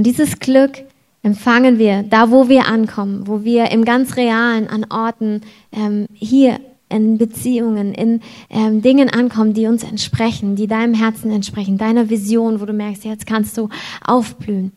Und 0.00 0.04
dieses 0.04 0.38
Glück 0.38 0.84
empfangen 1.22 1.78
wir 1.78 2.02
da, 2.02 2.30
wo 2.30 2.48
wir 2.48 2.66
ankommen, 2.66 3.26
wo 3.26 3.44
wir 3.44 3.70
im 3.70 3.84
ganz 3.84 4.16
realen, 4.16 4.66
an 4.66 4.86
Orten 4.88 5.42
ähm, 5.72 6.06
hier 6.14 6.58
in 6.88 7.18
Beziehungen, 7.18 7.92
in 7.92 8.22
ähm, 8.48 8.80
Dingen 8.80 9.10
ankommen, 9.10 9.52
die 9.52 9.66
uns 9.66 9.84
entsprechen, 9.84 10.56
die 10.56 10.68
deinem 10.68 10.94
Herzen 10.94 11.30
entsprechen, 11.30 11.76
deiner 11.76 12.08
Vision, 12.08 12.62
wo 12.62 12.64
du 12.64 12.72
merkst, 12.72 13.04
jetzt 13.04 13.26
kannst 13.26 13.58
du 13.58 13.68
aufblühen. 14.02 14.72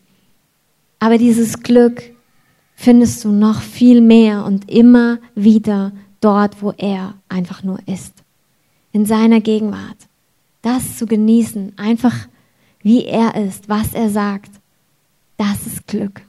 Aber 0.99 1.17
dieses 1.17 1.63
Glück 1.63 2.03
findest 2.75 3.23
du 3.23 3.31
noch 3.31 3.61
viel 3.61 4.01
mehr 4.01 4.43
und 4.43 4.69
immer 4.69 5.19
wieder 5.35 5.93
dort, 6.19 6.61
wo 6.61 6.73
er 6.75 7.13
einfach 7.29 7.63
nur 7.63 7.79
ist. 7.85 8.11
In 8.91 9.05
seiner 9.05 9.39
Gegenwart. 9.39 10.09
Das 10.61 10.97
zu 10.97 11.05
genießen, 11.05 11.77
einfach 11.77 12.27
wie 12.81 13.05
er 13.05 13.35
ist, 13.35 13.69
was 13.69 13.93
er 13.93 14.09
sagt 14.09 14.49
das 15.37 15.65
ist 15.65 15.87
Glück. 15.87 16.21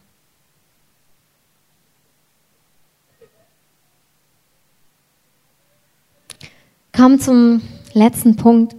Komm 6.93 7.19
zum 7.19 7.61
letzten 7.93 8.37
Punkt. 8.37 8.77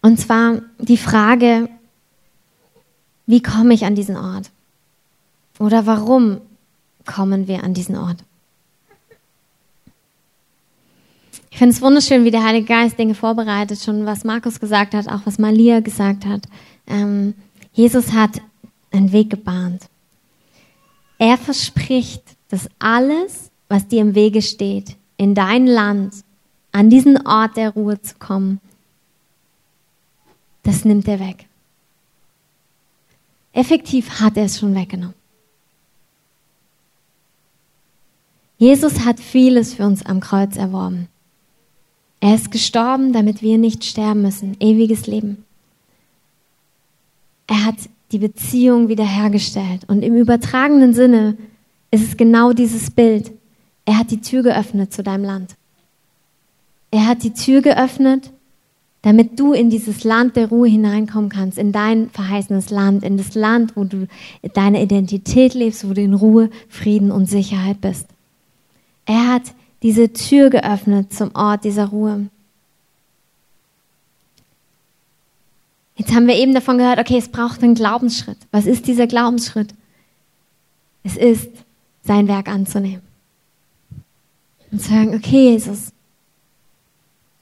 Und 0.00 0.18
zwar 0.18 0.60
die 0.78 0.98
Frage, 0.98 1.68
wie 3.26 3.42
komme 3.42 3.74
ich 3.74 3.84
an 3.84 3.94
diesen 3.94 4.16
Ort? 4.16 4.50
Oder 5.58 5.86
warum 5.86 6.40
kommen 7.06 7.48
wir 7.48 7.64
an 7.64 7.74
diesen 7.74 7.96
Ort? 7.96 8.24
Ich 11.54 11.58
finde 11.58 11.72
es 11.72 11.82
wunderschön, 11.82 12.24
wie 12.24 12.32
der 12.32 12.42
Heilige 12.42 12.66
Geist 12.66 12.98
Dinge 12.98 13.14
vorbereitet, 13.14 13.80
schon 13.80 14.06
was 14.06 14.24
Markus 14.24 14.58
gesagt 14.58 14.92
hat, 14.92 15.06
auch 15.06 15.20
was 15.24 15.38
Malia 15.38 15.78
gesagt 15.78 16.26
hat. 16.26 16.48
Ähm, 16.88 17.34
Jesus 17.72 18.10
hat 18.10 18.42
einen 18.90 19.12
Weg 19.12 19.30
gebahnt. 19.30 19.84
Er 21.16 21.38
verspricht, 21.38 22.24
dass 22.48 22.68
alles, 22.80 23.52
was 23.68 23.86
dir 23.86 24.00
im 24.00 24.16
Wege 24.16 24.42
steht, 24.42 24.96
in 25.16 25.36
dein 25.36 25.68
Land, 25.68 26.24
an 26.72 26.90
diesen 26.90 27.24
Ort 27.24 27.56
der 27.56 27.70
Ruhe 27.70 28.02
zu 28.02 28.16
kommen, 28.16 28.60
das 30.64 30.84
nimmt 30.84 31.06
er 31.06 31.20
weg. 31.20 31.46
Effektiv 33.52 34.18
hat 34.18 34.36
er 34.36 34.46
es 34.46 34.58
schon 34.58 34.74
weggenommen. 34.74 35.14
Jesus 38.58 39.04
hat 39.04 39.20
vieles 39.20 39.74
für 39.74 39.86
uns 39.86 40.04
am 40.04 40.18
Kreuz 40.18 40.56
erworben. 40.56 41.08
Er 42.24 42.34
ist 42.34 42.50
gestorben, 42.50 43.12
damit 43.12 43.42
wir 43.42 43.58
nicht 43.58 43.84
sterben 43.84 44.22
müssen. 44.22 44.56
Ewiges 44.58 45.06
Leben. 45.06 45.44
Er 47.46 47.66
hat 47.66 47.74
die 48.12 48.18
Beziehung 48.18 48.88
wiederhergestellt. 48.88 49.82
Und 49.88 50.02
im 50.02 50.16
übertragenen 50.16 50.94
Sinne 50.94 51.36
ist 51.90 52.02
es 52.02 52.16
genau 52.16 52.54
dieses 52.54 52.90
Bild. 52.90 53.30
Er 53.84 53.98
hat 53.98 54.10
die 54.10 54.22
Tür 54.22 54.42
geöffnet 54.42 54.90
zu 54.90 55.02
deinem 55.02 55.24
Land. 55.24 55.56
Er 56.90 57.06
hat 57.06 57.24
die 57.24 57.34
Tür 57.34 57.60
geöffnet 57.60 58.30
damit 59.02 59.38
du 59.38 59.52
in 59.52 59.68
dieses 59.68 60.02
Land 60.02 60.34
der 60.34 60.48
Ruhe 60.48 60.66
hineinkommen 60.66 61.28
kannst, 61.28 61.58
in 61.58 61.72
dein 61.72 62.08
verheißenes 62.08 62.70
Land, 62.70 63.04
in 63.04 63.18
das 63.18 63.34
Land, 63.34 63.76
wo 63.76 63.84
du 63.84 64.08
deine 64.54 64.82
Identität 64.82 65.52
lebst, 65.52 65.86
wo 65.86 65.92
du 65.92 66.00
in 66.00 66.14
Ruhe, 66.14 66.48
Frieden 66.70 67.10
und 67.10 67.26
Sicherheit 67.26 67.82
bist. 67.82 68.06
Er 69.04 69.28
hat 69.28 69.42
diese 69.84 70.12
Tür 70.14 70.48
geöffnet 70.48 71.12
zum 71.12 71.30
Ort 71.34 71.62
dieser 71.64 71.84
Ruhe. 71.84 72.30
Jetzt 75.96 76.12
haben 76.12 76.26
wir 76.26 76.36
eben 76.36 76.54
davon 76.54 76.78
gehört, 76.78 76.98
okay, 76.98 77.18
es 77.18 77.28
braucht 77.28 77.62
einen 77.62 77.74
Glaubensschritt. 77.74 78.38
Was 78.50 78.64
ist 78.64 78.86
dieser 78.86 79.06
Glaubensschritt? 79.06 79.74
Es 81.04 81.16
ist, 81.16 81.50
sein 82.02 82.28
Werk 82.28 82.48
anzunehmen. 82.48 83.02
Und 84.72 84.80
zu 84.80 84.88
sagen, 84.88 85.14
okay, 85.14 85.50
Jesus, 85.50 85.92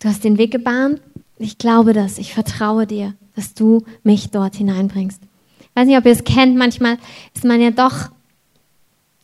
du 0.00 0.08
hast 0.08 0.24
den 0.24 0.36
Weg 0.36 0.50
gebahnt, 0.50 1.00
ich 1.38 1.58
glaube 1.58 1.92
das, 1.92 2.18
ich 2.18 2.34
vertraue 2.34 2.88
dir, 2.88 3.14
dass 3.36 3.54
du 3.54 3.84
mich 4.02 4.30
dort 4.30 4.56
hineinbringst. 4.56 5.22
Ich 5.60 5.70
weiß 5.74 5.86
nicht, 5.86 5.96
ob 5.96 6.06
ihr 6.06 6.12
es 6.12 6.24
kennt, 6.24 6.56
manchmal 6.56 6.98
ist 7.34 7.44
man 7.44 7.60
ja 7.60 7.70
doch 7.70 8.10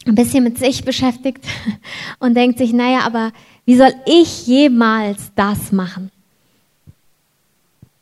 ein 0.07 0.15
bisschen 0.15 0.45
mit 0.45 0.59
sich 0.59 0.85
beschäftigt 0.85 1.45
und 2.19 2.35
denkt 2.35 2.59
sich, 2.59 2.73
naja, 2.73 3.01
aber 3.01 3.33
wie 3.65 3.77
soll 3.77 3.93
ich 4.07 4.47
jemals 4.47 5.33
das 5.35 5.73
machen? 5.73 6.11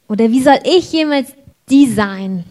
Oder 0.08 0.30
wie 0.30 0.42
soll 0.42 0.58
ich 0.64 0.92
jemals 0.92 1.32
die 1.68 1.86
sein? 1.86 2.44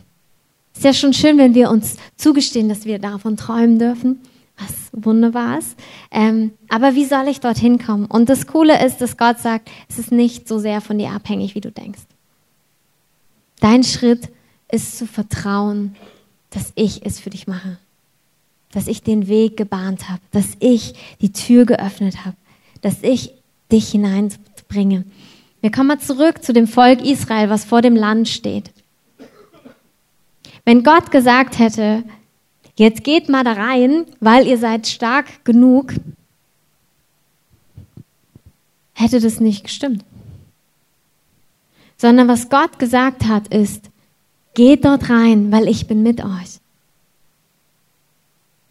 Ist 0.76 0.84
ja 0.84 0.94
schon 0.94 1.14
schön, 1.14 1.38
wenn 1.38 1.56
wir 1.56 1.70
uns 1.70 1.96
zugestehen, 2.18 2.68
dass 2.68 2.86
wir 2.86 3.00
davon 3.00 3.38
träumen 3.38 3.80
dürfen 3.80 4.20
was 4.58 4.90
wunderbar 4.94 5.60
ist. 5.60 5.78
Ähm, 6.12 6.52
aber 6.70 6.96
wie 6.96 7.06
soll 7.06 7.28
ich 7.28 7.40
dorthin 7.40 7.78
kommen? 7.80 8.06
Und 8.06 8.30
das 8.30 8.48
Coole 8.48 8.84
ist, 8.86 8.98
dass 8.98 9.18
Gott 9.18 9.40
sagt, 9.40 9.70
es 9.90 10.00
ist 10.00 10.12
nicht 10.12 10.48
so 10.48 10.60
sehr 10.60 10.82
von 10.82 10.98
dir 10.98 11.12
abhängig, 11.12 11.56
wie 11.56 11.62
du 11.62 11.72
denkst. 11.72 12.04
Dein 13.60 13.84
Schritt 13.84 14.30
ist 14.72 14.98
zu 14.98 15.08
vertrauen, 15.08 15.96
dass 16.50 16.72
ich 16.76 17.06
es 17.06 17.20
für 17.20 17.30
dich 17.30 17.48
mache. 17.48 17.78
Dass 18.76 18.86
ich 18.88 19.02
den 19.02 19.28
Weg 19.28 19.58
gebahnt 19.58 20.08
habe, 20.08 20.22
dass 20.32 20.50
ich 20.60 20.94
die 21.20 21.32
Tür 21.32 21.66
geöffnet 21.66 22.24
habe, 22.26 22.36
dass 22.82 23.02
ich 23.02 23.32
dich 23.72 23.90
hineinbringe. 23.90 25.04
Wir 25.62 25.72
kommen 25.72 25.88
mal 25.88 26.00
zurück 26.00 26.44
zu 26.44 26.54
dem 26.54 26.68
Volk 26.68 27.04
Israel, 27.04 27.50
was 27.50 27.66
vor 27.66 27.82
dem 27.82 27.96
Land 27.96 28.28
steht. 28.28 28.70
Wenn 30.64 30.84
Gott 30.84 31.10
gesagt 31.10 31.58
hätte, 31.58 32.04
Jetzt 32.78 33.06
geht 33.06 33.30
mal 33.30 33.44
da 33.44 33.54
rein, 33.54 34.06
weil 34.20 34.48
ihr 34.48 34.58
seid 34.58 34.88
stark 34.88 35.46
genug. 35.46 35.94
Hätte 38.94 39.20
das 39.20 39.40
nicht 39.40 39.64
gestimmt. 39.64 40.04
Sondern 41.98 42.28
was 42.28 42.50
Gott 42.50 42.78
gesagt 42.78 43.26
hat, 43.26 43.48
ist, 43.48 43.90
geht 44.54 44.84
dort 44.84 45.10
rein, 45.10 45.52
weil 45.52 45.70
ich 45.70 45.88
bin 45.88 46.04
mit 46.04 46.24
euch. 46.24 46.60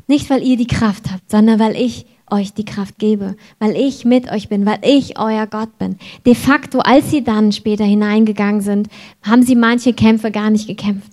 Nicht, 0.06 0.28
weil 0.30 0.42
ihr 0.42 0.56
die 0.56 0.66
Kraft 0.66 1.10
habt, 1.10 1.30
sondern 1.30 1.58
weil 1.58 1.76
ich 1.76 2.06
euch 2.30 2.52
die 2.52 2.64
Kraft 2.64 2.98
gebe, 2.98 3.36
weil 3.58 3.76
ich 3.76 4.04
mit 4.04 4.30
euch 4.30 4.48
bin, 4.48 4.66
weil 4.66 4.78
ich 4.82 5.18
euer 5.18 5.46
Gott 5.46 5.78
bin. 5.78 5.98
De 6.26 6.34
facto, 6.34 6.80
als 6.80 7.10
sie 7.10 7.22
dann 7.22 7.52
später 7.52 7.84
hineingegangen 7.84 8.60
sind, 8.60 8.88
haben 9.22 9.42
sie 9.42 9.54
manche 9.54 9.92
Kämpfe 9.92 10.30
gar 10.30 10.50
nicht 10.50 10.66
gekämpft. 10.66 11.10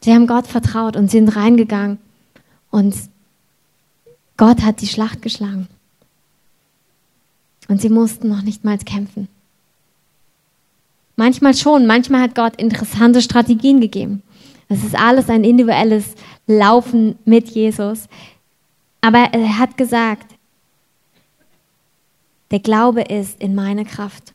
Sie 0.00 0.12
haben 0.12 0.26
Gott 0.26 0.46
vertraut 0.46 0.96
und 0.96 1.10
sind 1.10 1.36
reingegangen 1.36 1.98
und 2.70 2.94
Gott 4.36 4.62
hat 4.62 4.80
die 4.80 4.88
Schlacht 4.88 5.22
geschlagen. 5.22 5.68
Und 7.68 7.80
sie 7.80 7.88
mussten 7.88 8.28
noch 8.28 8.42
nicht 8.42 8.64
mal 8.64 8.78
kämpfen. 8.78 9.28
Manchmal 11.16 11.54
schon, 11.54 11.86
manchmal 11.86 12.22
hat 12.22 12.34
Gott 12.34 12.56
interessante 12.56 13.22
Strategien 13.22 13.80
gegeben. 13.80 14.22
Das 14.68 14.82
ist 14.82 14.98
alles 14.98 15.28
ein 15.28 15.44
individuelles 15.44 16.14
Laufen 16.46 17.18
mit 17.24 17.48
Jesus. 17.50 18.08
Aber 19.00 19.18
er 19.18 19.58
hat 19.58 19.76
gesagt, 19.76 20.34
der 22.50 22.60
Glaube 22.60 23.02
ist 23.02 23.40
in 23.40 23.54
meine 23.54 23.84
Kraft. 23.84 24.34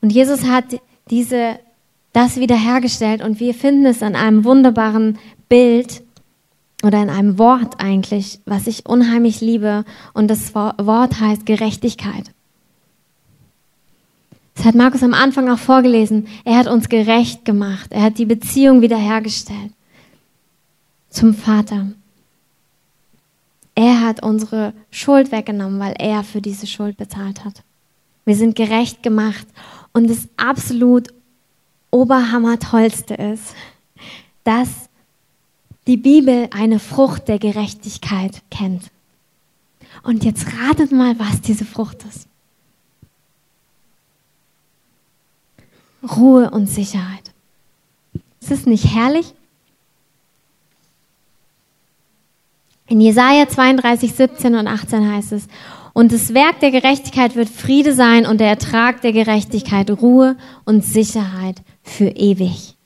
Und 0.00 0.10
Jesus 0.10 0.44
hat 0.44 0.64
diese 1.10 1.58
das 2.12 2.36
wiederhergestellt 2.36 3.22
und 3.22 3.40
wir 3.40 3.52
finden 3.52 3.84
es 3.84 4.02
an 4.02 4.14
einem 4.14 4.44
wunderbaren 4.44 5.18
Bild 5.50 6.02
oder 6.82 7.02
in 7.02 7.10
einem 7.10 7.38
Wort 7.38 7.78
eigentlich, 7.78 8.40
was 8.46 8.66
ich 8.66 8.86
unheimlich 8.86 9.40
liebe 9.40 9.84
und 10.14 10.28
das 10.28 10.54
Wort 10.54 11.20
heißt 11.20 11.44
Gerechtigkeit. 11.44 12.30
Das 14.56 14.64
hat 14.64 14.74
Markus 14.74 15.02
am 15.02 15.14
Anfang 15.14 15.50
auch 15.50 15.58
vorgelesen. 15.58 16.26
Er 16.44 16.56
hat 16.56 16.66
uns 16.66 16.88
gerecht 16.88 17.44
gemacht. 17.44 17.88
Er 17.90 18.02
hat 18.02 18.18
die 18.18 18.24
Beziehung 18.24 18.80
wiederhergestellt 18.80 19.72
zum 21.10 21.34
Vater. 21.34 21.88
Er 23.74 24.00
hat 24.00 24.22
unsere 24.22 24.72
Schuld 24.90 25.30
weggenommen, 25.30 25.78
weil 25.78 25.94
er 25.98 26.24
für 26.24 26.40
diese 26.40 26.66
Schuld 26.66 26.96
bezahlt 26.96 27.44
hat. 27.44 27.62
Wir 28.24 28.34
sind 28.34 28.56
gerecht 28.56 29.02
gemacht 29.02 29.46
und 29.92 30.10
ist 30.10 30.28
absolut 30.36 31.08
Oberhammertollste 31.90 33.14
ist, 33.14 33.54
dass 34.44 34.88
die 35.86 35.96
Bibel 35.96 36.48
eine 36.50 36.78
Frucht 36.78 37.28
der 37.28 37.38
Gerechtigkeit 37.38 38.42
kennt. 38.50 38.90
Und 40.02 40.24
jetzt 40.24 40.46
ratet 40.58 40.92
mal, 40.92 41.18
was 41.18 41.40
diese 41.42 41.64
Frucht 41.64 42.04
ist. 42.04 42.26
Ruhe 46.16 46.50
und 46.50 46.68
Sicherheit. 46.68 47.32
Ist 48.40 48.50
es 48.50 48.66
nicht 48.66 48.94
herrlich? 48.94 49.34
In 52.88 53.00
Jesaja 53.00 53.48
32, 53.48 54.12
17 54.12 54.54
und 54.54 54.68
18 54.68 55.12
heißt 55.12 55.32
es, 55.32 55.48
und 55.92 56.12
das 56.12 56.34
Werk 56.34 56.60
der 56.60 56.70
Gerechtigkeit 56.70 57.34
wird 57.34 57.48
Friede 57.48 57.94
sein 57.94 58.26
und 58.26 58.38
der 58.38 58.48
Ertrag 58.48 59.00
der 59.00 59.12
Gerechtigkeit 59.12 59.90
Ruhe 59.90 60.36
und 60.64 60.84
Sicherheit 60.84 61.62
für 61.82 62.08
ewig. 62.08 62.76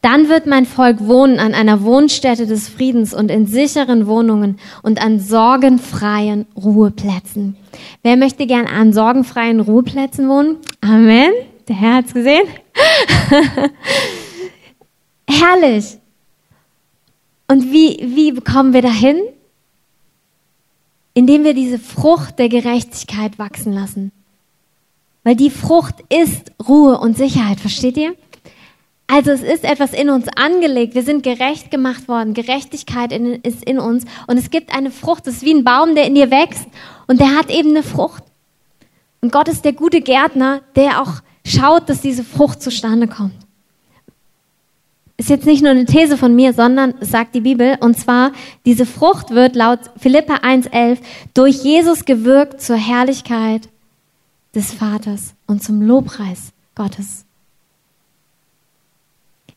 Dann 0.00 0.28
wird 0.28 0.46
mein 0.46 0.66
Volk 0.66 1.06
wohnen 1.06 1.38
an 1.38 1.54
einer 1.54 1.82
Wohnstätte 1.82 2.46
des 2.46 2.68
Friedens 2.68 3.12
und 3.12 3.30
in 3.30 3.46
sicheren 3.46 4.06
Wohnungen 4.06 4.58
und 4.82 5.00
an 5.00 5.20
sorgenfreien 5.20 6.46
Ruheplätzen. 6.56 7.56
Wer 8.02 8.16
möchte 8.16 8.46
gern 8.46 8.66
an 8.66 8.92
sorgenfreien 8.92 9.60
Ruheplätzen 9.60 10.28
wohnen? 10.28 10.56
Amen. 10.80 11.32
Der 11.68 11.76
Herr 11.76 11.94
hat's 11.96 12.14
gesehen. 12.14 12.46
Herrlich. 15.28 15.98
Und 17.48 17.72
wie, 17.72 17.98
wie 18.14 18.32
bekommen 18.32 18.72
wir 18.72 18.82
dahin? 18.82 19.20
Indem 21.14 21.44
wir 21.44 21.54
diese 21.54 21.78
Frucht 21.78 22.38
der 22.38 22.48
Gerechtigkeit 22.48 23.38
wachsen 23.38 23.72
lassen. 23.72 24.10
Weil 25.22 25.36
die 25.36 25.50
Frucht 25.50 25.94
ist 26.08 26.52
Ruhe 26.66 26.98
und 26.98 27.16
Sicherheit, 27.16 27.60
versteht 27.60 27.96
ihr? 27.96 28.14
Also 29.06 29.30
es 29.30 29.42
ist 29.42 29.64
etwas 29.64 29.92
in 29.92 30.08
uns 30.10 30.26
angelegt. 30.36 30.94
Wir 30.94 31.02
sind 31.02 31.22
gerecht 31.22 31.70
gemacht 31.70 32.08
worden. 32.08 32.34
Gerechtigkeit 32.34 33.12
in, 33.12 33.34
ist 33.42 33.62
in 33.64 33.78
uns. 33.78 34.04
Und 34.26 34.38
es 34.38 34.50
gibt 34.50 34.74
eine 34.74 34.90
Frucht. 34.90 35.26
Es 35.26 35.36
ist 35.36 35.44
wie 35.44 35.54
ein 35.54 35.64
Baum, 35.64 35.94
der 35.94 36.06
in 36.06 36.14
dir 36.14 36.30
wächst. 36.30 36.66
Und 37.06 37.20
der 37.20 37.36
hat 37.36 37.50
eben 37.50 37.70
eine 37.70 37.82
Frucht. 37.82 38.24
Und 39.20 39.30
Gott 39.30 39.48
ist 39.48 39.64
der 39.64 39.72
gute 39.72 40.00
Gärtner, 40.00 40.62
der 40.74 41.02
auch 41.02 41.20
Schaut, 41.46 41.88
dass 41.88 42.00
diese 42.00 42.24
Frucht 42.24 42.62
zustande 42.62 43.06
kommt. 43.06 43.34
Ist 45.16 45.30
jetzt 45.30 45.46
nicht 45.46 45.62
nur 45.62 45.70
eine 45.70 45.84
These 45.84 46.16
von 46.16 46.34
mir, 46.34 46.52
sondern 46.52 46.94
sagt 47.00 47.34
die 47.34 47.40
Bibel. 47.40 47.76
Und 47.80 47.98
zwar, 47.98 48.32
diese 48.64 48.84
Frucht 48.84 49.30
wird 49.30 49.54
laut 49.54 49.78
Philippa 49.96 50.36
1,11 50.36 50.98
durch 51.34 51.62
Jesus 51.62 52.04
gewirkt 52.04 52.60
zur 52.60 52.76
Herrlichkeit 52.76 53.68
des 54.54 54.72
Vaters 54.72 55.34
und 55.46 55.62
zum 55.62 55.82
Lobpreis 55.82 56.52
Gottes. 56.74 57.24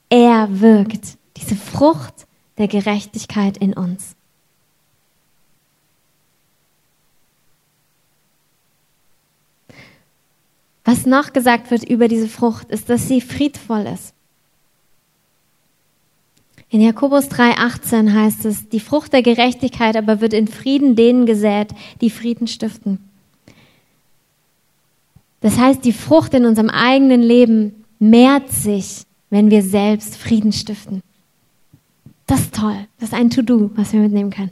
Er 0.10 0.62
wirkt 0.62 1.18
diese 1.38 1.56
Frucht 1.56 2.28
der 2.58 2.68
Gerechtigkeit 2.68 3.58
in 3.58 3.74
uns. 3.74 4.17
Was 10.88 11.06
noch 11.06 11.34
gesagt 11.34 11.70
wird 11.70 11.84
über 11.84 12.08
diese 12.08 12.30
Frucht, 12.30 12.72
ist, 12.72 12.90
dass 12.90 13.10
sie 13.10 13.20
friedvoll 13.20 13.86
ist. 13.94 14.14
In 16.70 16.80
Jakobus 16.80 17.26
3,18 17.26 18.14
heißt 18.14 18.46
es, 18.46 18.70
die 18.70 18.80
Frucht 18.80 19.12
der 19.12 19.22
Gerechtigkeit 19.22 19.98
aber 19.98 20.22
wird 20.22 20.34
in 20.34 20.48
Frieden 20.48 20.96
denen 20.96 21.26
gesät, 21.26 21.72
die 22.00 22.10
Frieden 22.10 22.48
stiften. 22.48 23.00
Das 25.42 25.58
heißt, 25.58 25.84
die 25.84 25.92
Frucht 25.92 26.34
in 26.34 26.46
unserem 26.46 26.70
eigenen 26.70 27.22
Leben 27.22 27.84
mehrt 28.00 28.50
sich, 28.50 29.02
wenn 29.30 29.52
wir 29.52 29.64
selbst 29.64 30.16
Frieden 30.16 30.54
stiften. 30.54 31.04
Das 32.28 32.40
ist 32.40 32.56
toll. 32.56 32.88
Das 32.98 33.10
ist 33.10 33.14
ein 33.14 33.30
To-Do, 33.30 33.72
was 33.76 33.92
wir 33.92 34.00
mitnehmen 34.00 34.32
können. 34.32 34.52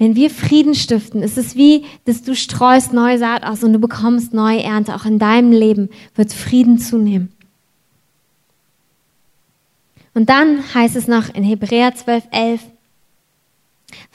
Wenn 0.00 0.16
wir 0.16 0.30
Frieden 0.30 0.74
stiften, 0.74 1.22
ist 1.22 1.36
es 1.36 1.56
wie, 1.56 1.84
dass 2.06 2.22
du 2.22 2.34
streust 2.34 2.94
neue 2.94 3.18
Saat 3.18 3.44
aus 3.44 3.62
und 3.62 3.74
du 3.74 3.78
bekommst 3.78 4.32
neue 4.32 4.62
Ernte. 4.62 4.94
Auch 4.94 5.04
in 5.04 5.18
deinem 5.18 5.52
Leben 5.52 5.90
wird 6.14 6.32
Frieden 6.32 6.78
zunehmen. 6.78 7.30
Und 10.14 10.30
dann 10.30 10.62
heißt 10.72 10.96
es 10.96 11.06
noch 11.06 11.28
in 11.34 11.44
Hebräer 11.44 11.94
12, 11.94 12.24
11, 12.30 12.60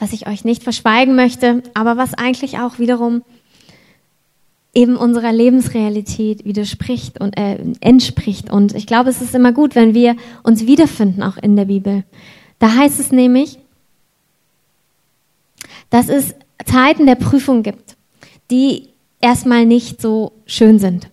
was 0.00 0.12
ich 0.12 0.26
euch 0.26 0.44
nicht 0.44 0.64
verschweigen 0.64 1.14
möchte, 1.14 1.62
aber 1.74 1.96
was 1.96 2.14
eigentlich 2.14 2.58
auch 2.58 2.80
wiederum 2.80 3.22
eben 4.74 4.96
unserer 4.96 5.32
Lebensrealität 5.32 6.44
widerspricht 6.44 7.20
und 7.20 7.38
äh, 7.38 7.58
entspricht. 7.80 8.50
Und 8.50 8.74
ich 8.74 8.88
glaube, 8.88 9.10
es 9.10 9.22
ist 9.22 9.36
immer 9.36 9.52
gut, 9.52 9.76
wenn 9.76 9.94
wir 9.94 10.16
uns 10.42 10.66
wiederfinden, 10.66 11.22
auch 11.22 11.36
in 11.36 11.54
der 11.54 11.66
Bibel. 11.66 12.02
Da 12.58 12.74
heißt 12.74 12.98
es 12.98 13.12
nämlich, 13.12 13.60
dass 15.90 16.08
es 16.08 16.34
Zeiten 16.64 17.06
der 17.06 17.14
Prüfung 17.14 17.62
gibt, 17.62 17.96
die 18.50 18.88
erstmal 19.20 19.66
nicht 19.66 20.00
so 20.00 20.32
schön 20.46 20.78
sind. 20.78 21.08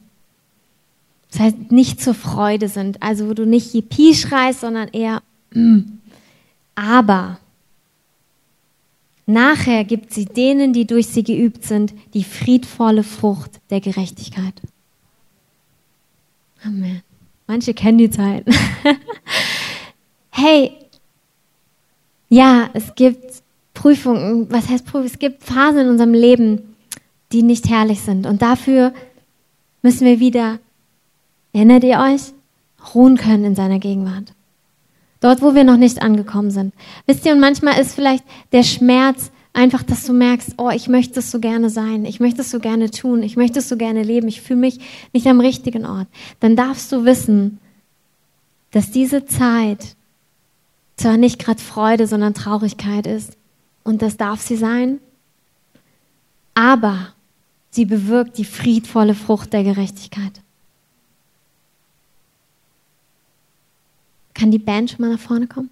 Das 1.32 1.40
heißt, 1.40 1.72
nicht 1.72 2.02
zur 2.02 2.14
Freude 2.14 2.68
sind. 2.68 3.02
Also, 3.02 3.28
wo 3.28 3.34
du 3.34 3.46
nicht 3.46 3.74
Yippie 3.74 4.14
schreist, 4.14 4.62
sondern 4.62 4.90
eher, 4.90 5.24
mm. 5.52 5.80
aber 6.76 7.40
nachher 9.26 9.84
gibt 9.84 10.14
sie 10.14 10.26
denen, 10.26 10.74
die 10.74 10.86
durch 10.86 11.08
sie 11.08 11.24
geübt 11.24 11.64
sind, 11.64 11.94
die 12.14 12.24
friedvolle 12.24 13.04
Frucht 13.04 13.60
der 13.72 13.82
Gerechtigkeit. 13.82 14.54
Amen. 16.64 17.02
Manche 17.48 17.74
kennen 17.74 17.98
die 17.98 18.10
Zeiten. 18.10 18.54
hey, 20.30 20.72
ja, 22.30 22.70
es 22.74 22.94
gibt 22.96 23.33
Prüfungen, 23.84 24.50
was 24.50 24.70
heißt 24.70 24.86
Prüfungen? 24.86 25.08
Es 25.08 25.20
gibt 25.20 25.44
Phasen 25.44 25.80
in 25.80 25.90
unserem 25.90 26.14
Leben, 26.14 26.74
die 27.34 27.44
nicht 27.44 27.70
herrlich 27.70 28.00
sind. 28.00 28.26
Und 28.26 28.42
dafür 28.42 28.94
müssen 29.82 30.08
wir 30.08 30.22
wieder, 30.22 30.60
erinnert 31.52 31.84
ihr 31.84 32.00
euch, 32.00 32.32
ruhen 32.96 33.18
können 33.18 33.44
in 33.44 33.56
seiner 33.56 33.80
Gegenwart. 33.80 34.34
Dort, 35.20 35.42
wo 35.42 35.54
wir 35.54 35.66
noch 35.66 35.76
nicht 35.76 36.02
angekommen 36.02 36.50
sind. 36.50 36.74
Wisst 37.08 37.26
ihr, 37.26 37.34
und 37.34 37.42
manchmal 37.42 37.78
ist 37.78 37.94
vielleicht 37.94 38.24
der 38.54 38.64
Schmerz 38.64 39.32
einfach, 39.52 39.84
dass 39.84 40.06
du 40.06 40.14
merkst, 40.14 40.54
oh, 40.60 40.70
ich 40.70 40.88
möchte 40.88 41.20
es 41.20 41.30
so 41.30 41.42
gerne 41.42 41.70
sein, 41.70 42.06
ich 42.06 42.22
möchte 42.22 42.40
es 42.40 42.52
so 42.52 42.60
gerne 42.60 42.90
tun, 42.90 43.22
ich 43.22 43.36
möchte 43.36 43.60
es 43.60 43.68
so 43.68 43.76
gerne 43.76 44.02
leben, 44.02 44.30
ich 44.30 44.40
fühle 44.40 44.62
mich 44.62 44.80
nicht 45.12 45.28
am 45.28 45.42
richtigen 45.42 45.86
Ort. 45.86 46.08
Dann 46.40 46.56
darfst 46.56 46.90
du 46.94 47.04
wissen, 47.04 47.60
dass 48.72 48.92
diese 48.92 49.26
Zeit 49.26 49.98
zwar 50.96 51.18
nicht 51.18 51.38
gerade 51.38 51.60
Freude, 51.62 52.08
sondern 52.08 52.34
Traurigkeit 52.34 53.06
ist 53.06 53.36
und 53.84 54.02
das 54.02 54.18
darf 54.18 54.42
sie 54.42 54.58
sein, 54.58 55.00
aber 56.54 57.14
sie 57.72 57.86
bewirkt 57.86 58.38
die 58.38 58.46
friedvolle 58.46 59.16
Frucht 59.16 59.54
der 59.54 59.64
Gerechtigkeit. 59.64 60.42
Kann 64.34 64.52
die 64.52 64.60
Band 64.60 64.92
schon 64.92 65.02
mal 65.02 65.12
nach 65.12 65.20
vorne 65.20 65.48
kommen? 65.48 65.70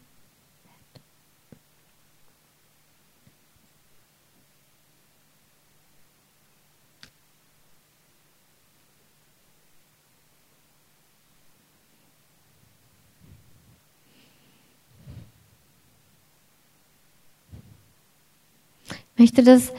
Möchte 19.17 19.43
das, 19.43 19.71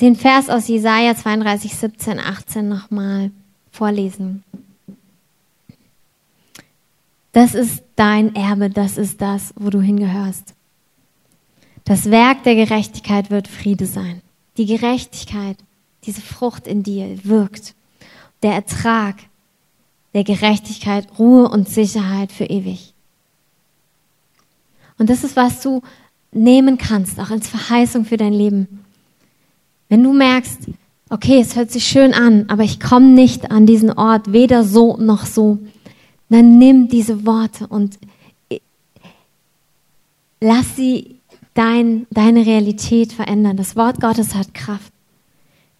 den 0.00 0.16
Vers 0.16 0.48
aus 0.48 0.68
Jesaja 0.68 1.14
32, 1.14 1.74
17, 1.74 2.18
18 2.18 2.68
nochmal 2.68 3.30
vorlesen. 3.70 4.44
Das 7.32 7.54
ist 7.54 7.82
dein 7.96 8.34
Erbe, 8.34 8.68
das 8.68 8.98
ist 8.98 9.20
das, 9.20 9.54
wo 9.56 9.70
du 9.70 9.80
hingehörst. 9.80 10.54
Das 11.84 12.10
Werk 12.10 12.44
der 12.44 12.54
Gerechtigkeit 12.54 13.30
wird 13.30 13.48
Friede 13.48 13.86
sein. 13.86 14.20
Die 14.56 14.66
Gerechtigkeit, 14.66 15.56
diese 16.04 16.20
Frucht 16.20 16.66
in 16.66 16.82
dir 16.82 17.24
wirkt. 17.24 17.74
Der 18.42 18.52
Ertrag 18.52 19.16
der 20.14 20.24
Gerechtigkeit, 20.24 21.08
Ruhe 21.18 21.48
und 21.48 21.68
Sicherheit 21.68 22.32
für 22.32 22.44
ewig. 22.44 22.92
Und 24.98 25.08
das 25.10 25.24
ist, 25.24 25.36
was 25.36 25.60
du 25.62 25.82
nehmen 26.32 26.78
kannst, 26.78 27.20
auch 27.20 27.30
als 27.30 27.48
Verheißung 27.48 28.04
für 28.04 28.16
dein 28.16 28.32
Leben. 28.32 28.84
Wenn 29.88 30.02
du 30.02 30.12
merkst, 30.12 30.60
okay, 31.10 31.40
es 31.40 31.54
hört 31.56 31.70
sich 31.70 31.84
schön 31.84 32.14
an, 32.14 32.46
aber 32.48 32.62
ich 32.62 32.80
komme 32.80 33.08
nicht 33.08 33.50
an 33.50 33.66
diesen 33.66 33.92
Ort, 33.92 34.32
weder 34.32 34.64
so 34.64 34.96
noch 34.96 35.26
so, 35.26 35.58
dann 36.30 36.58
nimm 36.58 36.88
diese 36.88 37.26
Worte 37.26 37.66
und 37.66 37.98
lass 40.40 40.76
sie 40.76 41.16
dein, 41.52 42.06
deine 42.10 42.46
Realität 42.46 43.12
verändern. 43.12 43.58
Das 43.58 43.76
Wort 43.76 44.00
Gottes 44.00 44.34
hat 44.34 44.54
Kraft. 44.54 44.92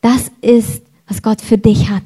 Das 0.02 0.30
ist, 0.42 0.82
was 1.08 1.22
Gott 1.22 1.40
für 1.40 1.56
dich 1.56 1.88
hat. 1.88 2.02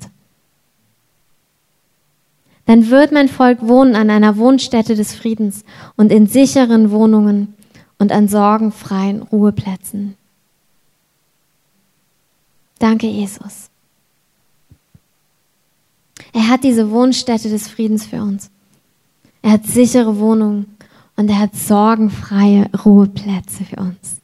Dann 2.67 2.91
wird 2.91 3.11
mein 3.11 3.29
Volk 3.29 3.67
wohnen 3.67 3.97
an 3.97 4.11
einer 4.11 4.37
Wohnstätte 4.37 4.95
des 4.95 5.15
Friedens 5.15 5.65
und 5.97 6.13
in 6.13 6.27
sicheren 6.27 6.93
Wohnungen 6.93 7.56
und 7.99 8.13
an 8.13 8.29
sorgenfreien 8.29 9.23
Ruheplätzen. 9.23 10.17
Danke, 12.79 13.07
Jesus. 13.07 13.71
Er 16.33 16.49
hat 16.49 16.65
diese 16.65 16.91
Wohnstätte 16.91 17.49
des 17.49 17.69
Friedens 17.69 18.07
für 18.07 18.23
uns. 18.23 18.51
Er 19.43 19.53
hat 19.53 19.65
sichere 19.65 20.19
Wohnungen 20.19 20.77
und 21.17 21.31
er 21.31 21.39
hat 21.39 21.57
sorgenfreie 21.57 22.71
Ruheplätze 22.85 23.65
für 23.65 23.77
uns. 23.77 24.21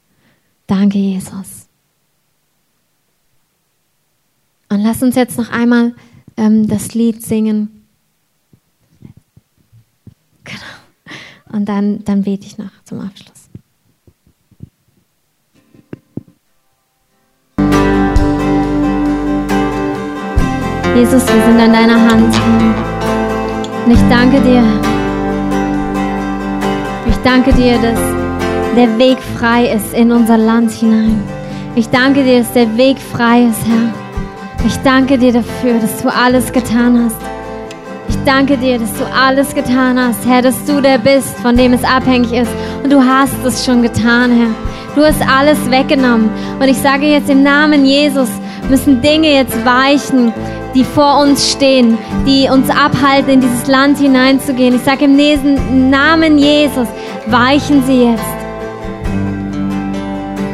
Danke, 0.67 0.99
Jesus. 0.99 1.67
Und 4.69 4.81
lass 4.81 5.03
uns 5.03 5.17
jetzt 5.17 5.39
noch 5.39 5.51
einmal 5.51 5.95
ähm, 6.37 6.67
das 6.67 6.95
Lied 6.95 7.23
singen. 7.23 7.85
Genau. 10.45 11.53
Und 11.53 11.67
dann, 11.67 12.05
dann 12.05 12.23
bete 12.23 12.47
ich 12.47 12.59
noch 12.59 12.71
zum 12.85 13.01
Abschluss. 13.01 13.42
Jesus, 20.95 21.27
wir 21.27 21.43
sind 21.43 21.59
an 21.59 21.73
deiner 21.73 22.01
Hand. 22.01 22.35
Und 23.87 23.93
ich 23.93 24.09
danke 24.11 24.41
dir. 24.43 24.63
Ich 27.09 27.17
danke 27.25 27.53
dir, 27.55 27.79
dass 27.79 27.99
der 28.77 28.99
Weg 28.99 29.17
frei 29.39 29.73
ist 29.73 29.95
in 29.95 30.13
unser 30.13 30.37
Land 30.37 30.71
hinein. 30.71 31.23
Ich 31.77 31.89
danke 31.89 32.23
dir, 32.25 32.41
dass 32.41 32.53
der 32.53 32.77
Weg 32.77 32.99
frei 32.99 33.45
ist, 33.45 33.67
Herr. 33.67 34.67
Ich 34.67 34.77
danke 34.85 35.17
dir 35.17 35.33
dafür, 35.33 35.79
dass 35.81 36.03
du 36.03 36.09
alles 36.11 36.53
getan 36.53 37.05
hast. 37.05 37.17
Ich 38.11 38.17
danke 38.27 38.59
dir, 38.59 38.79
dass 38.79 38.93
du 38.93 39.07
alles 39.07 39.55
getan 39.55 39.99
hast, 39.99 40.27
Herr, 40.27 40.43
dass 40.43 40.63
du 40.67 40.83
der 40.83 40.99
bist, 40.99 41.39
von 41.39 41.57
dem 41.57 41.73
es 41.73 41.85
abhängig 41.85 42.33
ist. 42.33 42.51
Und 42.85 42.93
du 42.93 43.03
hast 43.03 43.43
es 43.47 43.65
schon 43.65 43.81
getan, 43.81 44.31
Herr. 44.31 44.55
Du 44.95 45.03
hast 45.03 45.27
alles 45.27 45.59
weggenommen. 45.71 46.29
Und 46.61 46.69
ich 46.69 46.77
sage 46.77 47.07
jetzt 47.07 47.31
im 47.31 47.43
Namen 47.43 47.87
Jesus, 47.87 48.29
müssen 48.73 49.03
Dinge 49.03 49.35
jetzt 49.35 49.67
weichen, 49.67 50.33
die 50.75 50.83
vor 50.83 51.21
uns 51.21 51.53
stehen, 51.53 51.99
die 52.27 52.49
uns 52.49 52.71
abhalten, 52.71 53.29
in 53.29 53.41
dieses 53.43 53.67
Land 53.67 53.99
hineinzugehen. 53.99 54.75
Ich 54.75 54.81
sage 54.81 55.05
im 55.05 55.91
Namen 55.91 56.39
Jesus, 56.39 56.89
weichen 57.27 57.85
sie 57.87 58.05
jetzt. 58.05 58.25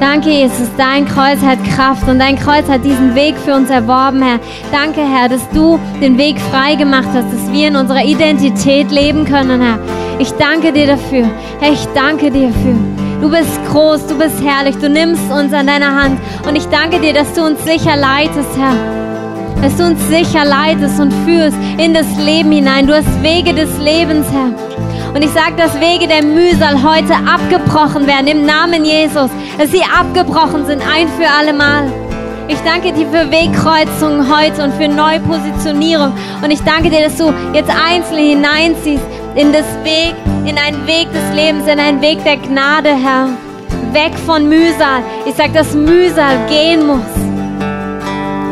Danke, 0.00 0.30
Jesus, 0.30 0.68
dein 0.76 1.06
Kreuz 1.06 1.40
hat 1.42 1.62
Kraft 1.76 2.08
und 2.08 2.18
dein 2.18 2.36
Kreuz 2.36 2.68
hat 2.68 2.84
diesen 2.84 3.14
Weg 3.14 3.36
für 3.36 3.54
uns 3.54 3.70
erworben, 3.70 4.20
Herr. 4.20 4.40
Danke, 4.72 5.00
Herr, 5.00 5.28
dass 5.28 5.48
du 5.50 5.78
den 6.00 6.18
Weg 6.18 6.40
frei 6.40 6.74
gemacht 6.74 7.08
hast, 7.14 7.32
dass 7.32 7.52
wir 7.52 7.68
in 7.68 7.76
unserer 7.76 8.04
Identität 8.04 8.90
leben 8.90 9.24
können, 9.26 9.60
Herr. 9.60 9.78
Ich 10.18 10.32
danke 10.32 10.72
dir 10.72 10.88
dafür. 10.88 11.30
Herr, 11.60 11.72
ich 11.72 11.86
danke 11.94 12.32
dir 12.32 12.48
dafür. 12.48 12.97
Du 13.20 13.30
bist 13.30 13.58
groß, 13.70 14.06
du 14.06 14.16
bist 14.16 14.42
herrlich, 14.42 14.76
du 14.76 14.88
nimmst 14.88 15.30
uns 15.30 15.52
an 15.52 15.66
deiner 15.66 15.94
Hand 15.94 16.20
und 16.46 16.56
ich 16.56 16.66
danke 16.66 17.00
dir, 17.00 17.12
dass 17.12 17.32
du 17.34 17.44
uns 17.44 17.62
sicher 17.64 17.96
leitest, 17.96 18.56
Herr 18.56 18.98
dass 19.62 19.76
du 19.76 19.86
uns 19.86 20.00
sicher 20.08 20.44
leitest 20.44 21.00
und 21.00 21.12
führst 21.24 21.56
in 21.78 21.94
das 21.94 22.06
Leben 22.16 22.52
hinein. 22.52 22.86
Du 22.86 22.94
hast 22.94 23.22
Wege 23.22 23.52
des 23.52 23.76
Lebens, 23.78 24.26
Herr. 24.30 24.52
Und 25.14 25.24
ich 25.24 25.30
sage, 25.30 25.56
dass 25.56 25.74
Wege 25.80 26.06
der 26.06 26.22
Mühsal 26.22 26.82
heute 26.82 27.14
abgebrochen 27.14 28.06
werden 28.06 28.26
im 28.28 28.46
Namen 28.46 28.84
Jesus, 28.84 29.30
dass 29.58 29.70
sie 29.70 29.82
abgebrochen 29.82 30.66
sind, 30.66 30.82
ein 30.82 31.08
für 31.08 31.28
alle 31.28 31.52
Mal. 31.52 32.07
Ich 32.48 32.58
danke 32.64 32.92
dir 32.92 33.06
für 33.06 33.30
Wegkreuzungen 33.30 34.26
heute 34.34 34.64
und 34.64 34.74
für 34.74 34.88
Neupositionierung. 34.88 36.12
Und 36.42 36.50
ich 36.50 36.60
danke 36.62 36.90
dir, 36.90 37.04
dass 37.04 37.16
du 37.16 37.32
jetzt 37.52 37.70
einzeln 37.70 38.18
hineinziehst 38.18 39.04
in 39.34 39.52
das 39.52 39.66
Weg, 39.84 40.14
in 40.46 40.56
einen 40.58 40.86
Weg 40.86 41.08
des 41.12 41.34
Lebens, 41.34 41.66
in 41.66 41.78
einen 41.78 42.00
Weg 42.00 42.24
der 42.24 42.38
Gnade, 42.38 42.90
Herr. 42.90 43.28
Weg 43.92 44.18
von 44.26 44.48
Mühsal. 44.48 45.02
Ich 45.26 45.34
sage, 45.34 45.52
dass 45.52 45.74
Mühsal 45.74 46.36
gehen 46.48 46.86
muss 46.86 47.28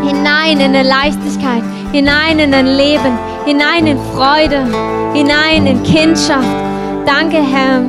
hinein 0.07 0.61
in 0.61 0.75
eine 0.75 0.83
Leichtigkeit, 0.83 1.63
hinein 1.93 2.39
in 2.39 2.55
ein 2.55 2.67
Leben, 2.67 3.19
hinein 3.45 3.87
in 3.87 3.99
Freude, 4.15 4.65
hinein 5.13 5.67
in 5.67 5.83
Kindschaft. 5.83 6.47
Danke, 7.05 7.39
Herr. 7.39 7.83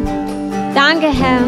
Danke, 0.73 1.07
Herr. 1.07 1.41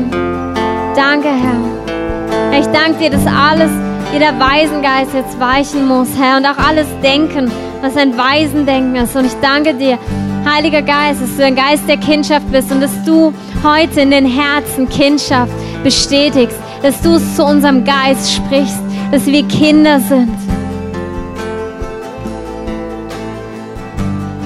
Danke, 0.96 1.30
Herr. 1.30 2.60
Ich 2.60 2.66
danke 2.68 3.00
dir, 3.00 3.10
dass 3.12 3.26
alles, 3.26 3.72
jeder 4.12 4.40
Waisengeist 4.40 5.14
jetzt 5.14 5.40
weichen 5.40 5.88
muss, 5.88 6.08
Herr, 6.18 6.38
und 6.38 6.46
auch 6.46 6.58
alles 6.58 6.88
Denken, 7.04 7.52
was 7.82 7.96
ein 7.96 8.18
Waisendenken 8.18 8.96
ist. 8.96 9.16
Und 9.16 9.26
ich 9.26 9.36
danke 9.42 9.74
dir, 9.74 10.00
Heiliger 10.46 10.82
Geist, 10.82 11.22
dass 11.22 11.36
du 11.36 11.44
ein 11.44 11.56
Geist 11.56 11.88
der 11.88 11.98
Kindschaft 11.98 12.50
bist 12.52 12.72
und 12.72 12.82
dass 12.82 13.04
du 13.04 13.34
heute 13.64 14.02
in 14.02 14.12
den 14.12 14.26
Herzen 14.26 14.90
Kindschaft 14.90 15.52
bestätigst, 15.84 16.58
dass 16.82 17.02
du 17.02 17.16
es 17.16 17.36
zu 17.36 17.46
unserem 17.46 17.84
Geist 17.84 18.34
sprichst, 18.34 18.80
dass 19.12 19.26
wir 19.26 19.44
Kinder 19.48 20.00
sind. 20.00 20.34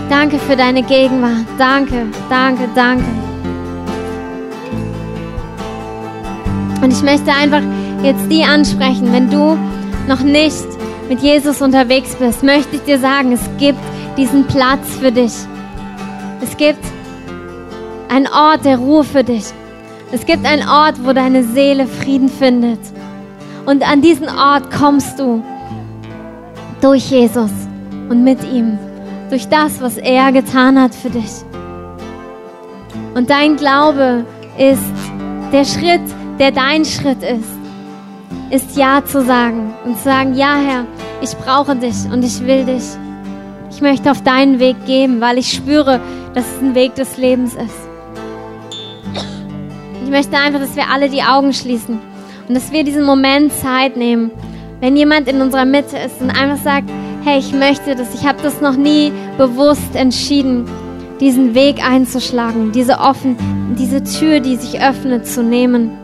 Danke 0.10 0.40
für 0.40 0.56
deine 0.56 0.84
Gegenwart. 0.84 1.46
Danke, 1.58 2.08
danke, 2.30 2.68
danke. 2.76 3.06
Und 6.82 6.92
ich 6.92 7.02
möchte 7.02 7.32
einfach 7.32 7.62
jetzt 8.04 8.30
die 8.30 8.44
ansprechen, 8.44 9.12
wenn 9.14 9.30
du 9.30 9.58
noch 10.08 10.20
nicht 10.20 10.66
mit 11.10 11.22
Jesus 11.22 11.62
unterwegs 11.62 12.16
bist, 12.16 12.44
möchte 12.44 12.76
ich 12.76 12.82
dir 12.84 13.00
sagen, 13.00 13.32
es 13.32 13.42
gibt 13.58 13.80
diesen 14.18 14.46
Platz 14.46 14.96
für 15.00 15.12
dich. 15.12 15.34
Es 16.42 16.58
gibt 16.58 16.84
einen 18.10 18.28
Ort 18.28 18.66
der 18.66 18.78
Ruhe 18.78 19.04
für 19.04 19.24
dich. 19.24 19.46
Es 20.12 20.26
gibt 20.26 20.46
einen 20.46 20.68
Ort, 20.68 20.96
wo 21.04 21.14
deine 21.14 21.44
Seele 21.44 21.88
Frieden 21.88 22.30
findet. 22.30 22.80
Und 23.66 23.88
an 23.90 24.02
diesen 24.02 24.28
Ort 24.28 24.70
kommst 24.70 25.20
du 25.20 25.42
durch 26.82 27.10
Jesus 27.10 27.52
und 28.10 28.24
mit 28.24 28.44
ihm 28.44 28.78
durch 29.30 29.48
das, 29.48 29.82
was 29.82 29.98
er 29.98 30.32
getan 30.34 30.80
hat 30.80 30.94
für 30.94 31.10
dich. 31.10 31.32
Und 33.16 33.30
dein 33.30 33.56
Glaube 33.56 34.26
ist 34.58 34.84
der 35.52 35.64
Schritt, 35.64 36.02
der 36.40 36.52
dein 36.52 36.84
Schritt 36.84 37.24
ist, 37.24 37.63
ist 38.54 38.78
Ja 38.78 39.04
zu 39.04 39.24
sagen 39.24 39.74
und 39.84 39.98
zu 39.98 40.04
sagen, 40.04 40.36
ja 40.36 40.56
Herr, 40.56 40.86
ich 41.22 41.36
brauche 41.38 41.76
dich 41.76 42.06
und 42.12 42.24
ich 42.24 42.40
will 42.46 42.66
dich. 42.66 42.84
Ich 43.72 43.82
möchte 43.82 44.12
auf 44.12 44.22
deinen 44.22 44.60
Weg 44.60 44.86
gehen, 44.86 45.20
weil 45.20 45.40
ich 45.40 45.52
spüre, 45.52 46.00
dass 46.36 46.46
es 46.46 46.62
ein 46.62 46.76
Weg 46.76 46.94
des 46.94 47.18
Lebens 47.18 47.56
ist. 47.56 47.90
Ich 50.04 50.10
möchte 50.12 50.38
einfach, 50.38 50.60
dass 50.60 50.76
wir 50.76 50.92
alle 50.94 51.10
die 51.10 51.24
Augen 51.24 51.52
schließen 51.52 52.00
und 52.48 52.54
dass 52.54 52.72
wir 52.72 52.84
diesen 52.84 53.04
Moment 53.04 53.52
Zeit 53.54 53.98
nehmen, 53.98 54.30
wenn 54.82 54.96
jemand 54.96 55.28
in 55.28 55.42
unserer 55.42 55.66
Mitte 55.66 55.98
ist 55.98 56.22
und 56.22 56.30
einfach 56.30 56.64
sagt, 56.64 56.88
hey, 57.24 57.40
ich 57.40 57.54
möchte 57.54 57.96
das, 57.96 58.14
ich 58.14 58.28
habe 58.28 58.38
das 58.44 58.62
noch 58.62 58.76
nie 58.76 59.12
bewusst 59.40 59.96
entschieden, 59.96 60.70
diesen 61.20 61.56
Weg 61.56 61.84
einzuschlagen, 61.84 62.72
diese 62.72 63.00
offen, 63.00 63.36
diese 63.80 64.04
Tür, 64.04 64.42
die 64.42 64.58
sich 64.58 64.80
öffnet, 64.80 65.26
zu 65.26 65.42
nehmen. 65.42 66.03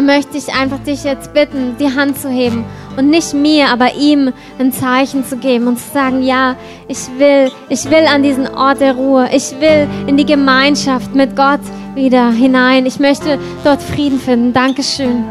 Dann 0.00 0.06
möchte 0.06 0.38
ich 0.38 0.54
einfach 0.54 0.78
dich 0.78 1.04
jetzt 1.04 1.34
bitten, 1.34 1.76
die 1.78 1.94
Hand 1.94 2.18
zu 2.18 2.30
heben 2.30 2.64
und 2.96 3.10
nicht 3.10 3.34
mir, 3.34 3.68
aber 3.68 3.96
ihm 3.96 4.32
ein 4.58 4.72
Zeichen 4.72 5.26
zu 5.26 5.36
geben 5.36 5.66
und 5.66 5.78
zu 5.78 5.92
sagen, 5.92 6.22
ja, 6.22 6.56
ich 6.88 7.00
will, 7.18 7.50
ich 7.68 7.84
will 7.90 8.06
an 8.10 8.22
diesen 8.22 8.48
Ort 8.48 8.80
der 8.80 8.94
Ruhe, 8.94 9.28
ich 9.30 9.60
will 9.60 9.86
in 10.06 10.16
die 10.16 10.24
Gemeinschaft 10.24 11.14
mit 11.14 11.36
Gott 11.36 11.60
wieder 11.94 12.30
hinein. 12.30 12.86
Ich 12.86 12.98
möchte 12.98 13.38
dort 13.62 13.82
Frieden 13.82 14.18
finden. 14.18 14.54
Dankeschön. 14.54 15.22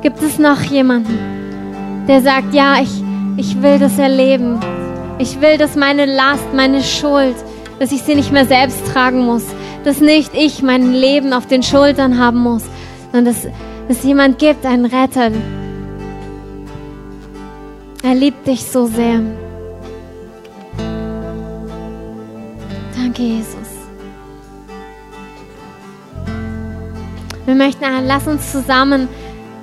Gibt 0.00 0.22
es 0.22 0.38
noch 0.38 0.62
jemanden, 0.62 1.18
der 2.08 2.22
sagt, 2.22 2.54
ja, 2.54 2.76
ich, 2.80 3.04
ich 3.36 3.60
will 3.60 3.78
das 3.78 3.98
erleben. 3.98 4.58
Ich 5.18 5.42
will, 5.42 5.58
dass 5.58 5.76
meine 5.76 6.06
Last, 6.06 6.54
meine 6.54 6.82
Schuld, 6.82 7.36
dass 7.78 7.92
ich 7.92 8.00
sie 8.00 8.14
nicht 8.14 8.32
mehr 8.32 8.46
selbst 8.46 8.86
tragen 8.90 9.26
muss. 9.26 9.44
Dass 9.84 10.00
nicht 10.00 10.30
ich 10.32 10.62
mein 10.62 10.94
Leben 10.94 11.34
auf 11.34 11.46
den 11.46 11.62
Schultern 11.62 12.18
haben 12.18 12.38
muss, 12.38 12.62
sondern 13.12 13.34
dass 13.34 13.46
es 13.88 14.02
jemand 14.02 14.38
gibt, 14.38 14.64
einen 14.64 14.86
Retter. 14.86 15.30
Er 18.02 18.14
liebt 18.14 18.46
dich 18.46 18.64
so 18.64 18.86
sehr. 18.86 19.20
Danke, 22.96 23.22
Jesus. 23.22 23.56
Wir 27.46 27.54
möchten, 27.54 27.84
lass 28.06 28.26
uns 28.26 28.50
zusammen 28.52 29.08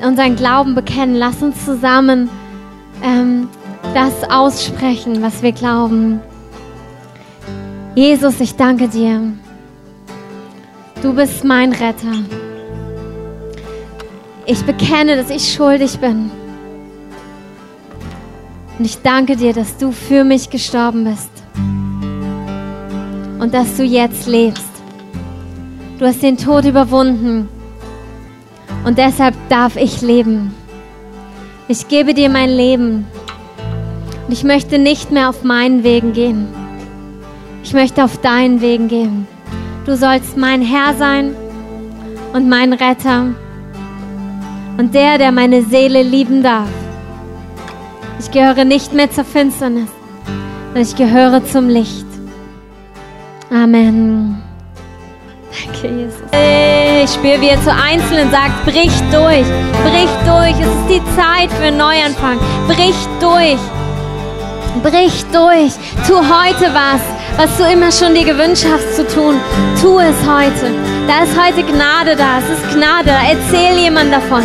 unseren 0.04 0.36
Glauben 0.36 0.76
bekennen. 0.76 1.16
Lass 1.16 1.42
uns 1.42 1.64
zusammen 1.66 2.30
ähm, 3.04 3.48
das 3.94 4.30
aussprechen, 4.30 5.22
was 5.22 5.42
wir 5.42 5.52
glauben. 5.52 6.22
Jesus, 7.96 8.40
ich 8.40 8.56
danke 8.56 8.88
dir. 8.88 9.34
Du 11.02 11.14
bist 11.14 11.44
mein 11.44 11.72
Retter. 11.72 12.51
Ich 14.52 14.66
bekenne, 14.66 15.16
dass 15.16 15.30
ich 15.30 15.54
schuldig 15.54 15.98
bin. 16.00 16.30
Und 18.78 18.84
ich 18.84 19.02
danke 19.02 19.38
dir, 19.38 19.54
dass 19.54 19.78
du 19.78 19.94
für 19.94 20.26
mich 20.26 20.50
gestorben 20.50 21.06
bist. 21.06 21.30
Und 23.40 23.54
dass 23.54 23.78
du 23.78 23.84
jetzt 23.84 24.28
lebst. 24.28 24.70
Du 26.00 26.06
hast 26.06 26.22
den 26.22 26.36
Tod 26.36 26.66
überwunden. 26.66 27.48
Und 28.84 28.98
deshalb 28.98 29.36
darf 29.48 29.78
ich 29.78 30.02
leben. 30.02 30.54
Ich 31.70 31.88
gebe 31.88 32.14
dir 32.14 32.30
mein 32.30 32.50
Leben. 32.50 33.08
Und 34.28 34.34
ich 34.34 34.44
möchte 34.44 34.80
nicht 34.80 35.12
mehr 35.12 35.30
auf 35.30 35.46
meinen 35.46 35.86
Wegen 35.86 36.12
gehen. 36.12 36.50
Ich 37.64 37.72
möchte 37.72 38.04
auf 38.04 38.18
deinen 38.18 38.60
Wegen 38.60 38.90
gehen. 38.90 39.28
Du 39.86 39.96
sollst 39.96 40.36
mein 40.36 40.62
Herr 40.62 40.94
sein 40.96 41.36
und 42.34 42.50
mein 42.50 42.74
Retter 42.74 43.34
und 44.78 44.94
der, 44.94 45.18
der 45.18 45.32
meine 45.32 45.64
Seele 45.64 46.04
lieben 46.04 46.44
darf. 46.44 46.70
Ich 48.20 48.32
gehöre 48.32 48.66
nicht 48.66 48.94
mehr 48.94 49.10
zur 49.12 49.26
Finsternis, 49.26 49.90
sondern 50.68 50.84
ich 50.84 50.96
gehöre 50.96 51.46
zum 51.46 51.70
Licht. 51.70 52.06
Amen. 53.50 54.42
Danke, 55.52 55.88
Jesus. 55.88 56.22
Ich 57.04 57.12
spüre, 57.12 57.42
wie 57.42 57.50
er 57.50 57.62
zu 57.62 57.74
Einzelnen 57.74 58.32
sagt, 58.32 58.64
brich 58.66 58.92
durch, 59.12 59.46
brich 59.84 60.12
durch. 60.26 60.56
Es 60.60 60.68
ist 60.68 60.90
die 60.90 61.02
Zeit 61.16 61.52
für 61.52 61.66
einen 61.66 61.78
Neuanfang. 61.78 62.38
Brich 62.68 62.96
durch. 63.20 63.60
Brich 64.84 65.26
durch. 65.34 65.74
Tu 66.08 66.16
heute 66.16 66.72
was, 66.74 67.02
was 67.38 67.58
du 67.58 67.66
immer 67.72 67.92
schon 67.92 68.14
dir 68.14 68.26
gewünscht 68.26 68.66
hast 68.72 68.96
zu 68.96 69.08
tun. 69.08 69.36
Tu 69.82 70.00
es 70.00 70.16
heute. 70.26 70.91
Da 71.08 71.24
ist 71.24 71.36
heute 71.38 71.64
Gnade 71.64 72.16
da. 72.16 72.40
Es 72.40 72.50
ist 72.50 72.76
Gnade. 72.76 73.12
Erzähl 73.12 73.78
jemand 73.78 74.14
davon. 74.14 74.44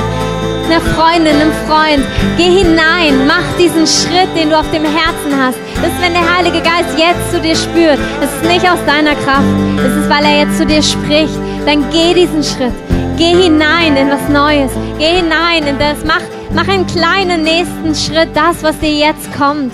Einer 0.66 0.80
Freundin, 0.80 1.34
einem 1.34 1.52
Freund. 1.66 2.04
Geh 2.36 2.50
hinein. 2.50 3.26
Mach 3.26 3.44
diesen 3.58 3.86
Schritt, 3.86 4.28
den 4.36 4.50
du 4.50 4.58
auf 4.58 4.70
dem 4.72 4.84
Herzen 4.84 5.32
hast. 5.40 5.58
Das 5.76 5.92
ist, 5.92 6.02
wenn 6.02 6.12
der 6.12 6.36
Heilige 6.36 6.60
Geist 6.60 6.98
jetzt 6.98 7.32
zu 7.32 7.40
dir 7.40 7.56
spürt. 7.56 7.98
Es 8.22 8.30
ist 8.32 8.44
nicht 8.50 8.68
aus 8.68 8.78
deiner 8.86 9.14
Kraft. 9.14 9.46
Es 9.78 10.02
ist, 10.02 10.10
weil 10.10 10.24
er 10.24 10.40
jetzt 10.40 10.58
zu 10.58 10.66
dir 10.66 10.82
spricht. 10.82 11.38
Dann 11.66 11.88
geh 11.90 12.14
diesen 12.14 12.42
Schritt. 12.42 12.74
Geh 13.16 13.34
hinein 13.34 13.96
in 13.96 14.10
was 14.10 14.28
Neues. 14.28 14.72
Geh 14.98 15.16
hinein 15.20 15.66
in 15.66 15.78
das. 15.78 16.04
Mach 16.04 16.22
Mach 16.56 16.68
einen 16.68 16.86
kleinen 16.86 17.42
nächsten 17.42 17.94
Schritt, 17.94 18.30
das, 18.32 18.62
was 18.62 18.78
dir 18.78 18.90
jetzt 18.90 19.30
kommt. 19.36 19.72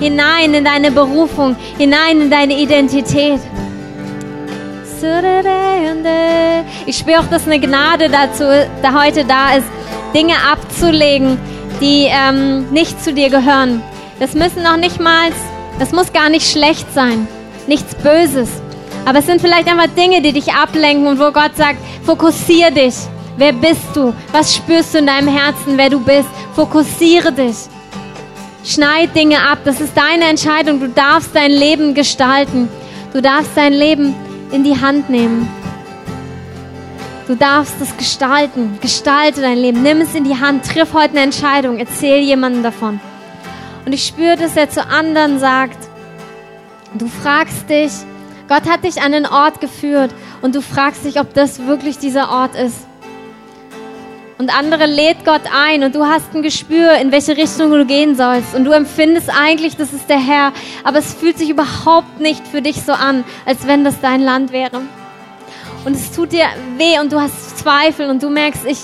Hinein 0.00 0.52
in 0.52 0.64
deine 0.64 0.90
Berufung, 0.90 1.54
hinein 1.78 2.22
in 2.22 2.28
deine 2.28 2.58
Identität. 2.58 3.40
Ich 6.86 6.98
spüre 6.98 7.20
auch, 7.20 7.26
dass 7.26 7.46
eine 7.46 7.58
Gnade 7.58 8.08
dazu 8.08 8.44
da 8.82 9.02
heute 9.02 9.24
da 9.24 9.54
ist, 9.54 9.66
Dinge 10.14 10.34
abzulegen, 10.50 11.38
die 11.80 12.06
ähm, 12.08 12.70
nicht 12.70 13.02
zu 13.02 13.12
dir 13.12 13.30
gehören. 13.30 13.82
Das 14.20 14.34
müssen 14.34 14.62
noch 14.62 14.76
nicht 14.76 15.00
mal, 15.00 15.30
das 15.78 15.92
muss 15.92 16.12
gar 16.12 16.28
nicht 16.28 16.48
schlecht 16.50 16.86
sein, 16.94 17.26
nichts 17.66 17.94
Böses. 17.96 18.48
Aber 19.04 19.18
es 19.18 19.26
sind 19.26 19.40
vielleicht 19.40 19.68
einfach 19.68 19.88
Dinge, 19.96 20.22
die 20.22 20.32
dich 20.32 20.52
ablenken 20.52 21.06
und 21.06 21.18
wo 21.18 21.30
Gott 21.30 21.56
sagt, 21.56 21.78
fokussiere 22.04 22.72
dich. 22.72 22.94
Wer 23.36 23.52
bist 23.52 23.94
du? 23.94 24.14
Was 24.32 24.54
spürst 24.54 24.94
du 24.94 24.98
in 24.98 25.06
deinem 25.06 25.28
Herzen, 25.28 25.76
wer 25.76 25.90
du 25.90 25.98
bist? 25.98 26.28
Fokussiere 26.54 27.32
dich. 27.32 27.56
Schneid 28.64 29.14
Dinge 29.14 29.38
ab. 29.38 29.58
Das 29.64 29.80
ist 29.80 29.96
deine 29.96 30.24
Entscheidung. 30.24 30.78
Du 30.80 30.88
darfst 30.88 31.34
dein 31.34 31.50
Leben 31.50 31.94
gestalten. 31.94 32.68
Du 33.12 33.20
darfst 33.20 33.50
dein 33.56 33.72
Leben 33.72 34.14
in 34.50 34.64
die 34.64 34.80
Hand 34.80 35.10
nehmen. 35.10 35.48
Du 37.26 37.34
darfst 37.34 37.76
es 37.80 37.96
gestalten. 37.96 38.78
Gestalte 38.80 39.40
dein 39.40 39.58
Leben. 39.58 39.82
Nimm 39.82 40.00
es 40.00 40.14
in 40.14 40.24
die 40.24 40.38
Hand. 40.38 40.66
Triff 40.66 40.92
heute 40.92 41.10
eine 41.10 41.22
Entscheidung. 41.22 41.78
Erzähl 41.78 42.22
jemandem 42.22 42.62
davon. 42.62 43.00
Und 43.86 43.92
ich 43.92 44.06
spüre, 44.06 44.36
dass 44.36 44.56
er 44.56 44.68
zu 44.68 44.86
anderen 44.86 45.38
sagt, 45.38 45.88
du 46.94 47.06
fragst 47.06 47.68
dich, 47.68 47.92
Gott 48.48 48.68
hat 48.68 48.84
dich 48.84 49.00
an 49.00 49.14
einen 49.14 49.26
Ort 49.26 49.60
geführt 49.60 50.14
und 50.42 50.54
du 50.54 50.60
fragst 50.60 51.04
dich, 51.04 51.18
ob 51.18 51.32
das 51.34 51.66
wirklich 51.66 51.98
dieser 51.98 52.30
Ort 52.30 52.54
ist. 52.54 52.86
Und 54.44 54.50
andere 54.50 54.86
lädt 54.86 55.24
Gott 55.24 55.42
ein 55.54 55.82
und 55.84 55.94
du 55.94 56.04
hast 56.04 56.34
ein 56.34 56.42
Gespür, 56.42 56.92
in 56.98 57.12
welche 57.12 57.36
Richtung 57.36 57.70
du 57.70 57.86
gehen 57.86 58.14
sollst. 58.14 58.54
Und 58.54 58.64
du 58.64 58.72
empfindest 58.72 59.30
eigentlich, 59.30 59.76
das 59.76 59.92
ist 59.92 60.08
der 60.10 60.20
Herr, 60.20 60.52
aber 60.84 60.98
es 60.98 61.14
fühlt 61.14 61.38
sich 61.38 61.48
überhaupt 61.48 62.20
nicht 62.20 62.46
für 62.46 62.60
dich 62.60 62.82
so 62.82 62.92
an, 62.92 63.24
als 63.46 63.66
wenn 63.66 63.84
das 63.84 64.00
dein 64.00 64.20
Land 64.20 64.52
wäre 64.52 64.82
und 65.84 65.94
es 65.94 66.12
tut 66.12 66.32
dir 66.32 66.46
weh 66.76 66.98
und 66.98 67.12
du 67.12 67.20
hast 67.20 67.58
Zweifel 67.58 68.08
und 68.08 68.22
du 68.22 68.30
merkst, 68.30 68.64
ich, 68.66 68.78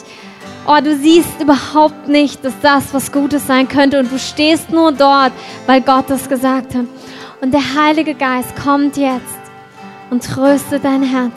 oh, 0.66 0.78
du 0.82 0.96
siehst 0.96 1.40
überhaupt 1.40 2.08
nicht, 2.08 2.44
dass 2.44 2.52
das 2.60 2.92
was 2.92 3.10
Gutes 3.12 3.46
sein 3.46 3.68
könnte 3.68 3.98
und 3.98 4.12
du 4.12 4.18
stehst 4.18 4.70
nur 4.70 4.92
dort, 4.92 5.32
weil 5.66 5.80
Gott 5.80 6.10
es 6.10 6.28
gesagt 6.28 6.74
hat. 6.74 6.84
Und 7.40 7.52
der 7.52 7.74
Heilige 7.74 8.14
Geist 8.14 8.54
kommt 8.62 8.96
jetzt 8.96 9.40
und 10.10 10.24
tröstet 10.24 10.84
dein 10.84 11.02
Herz. 11.02 11.32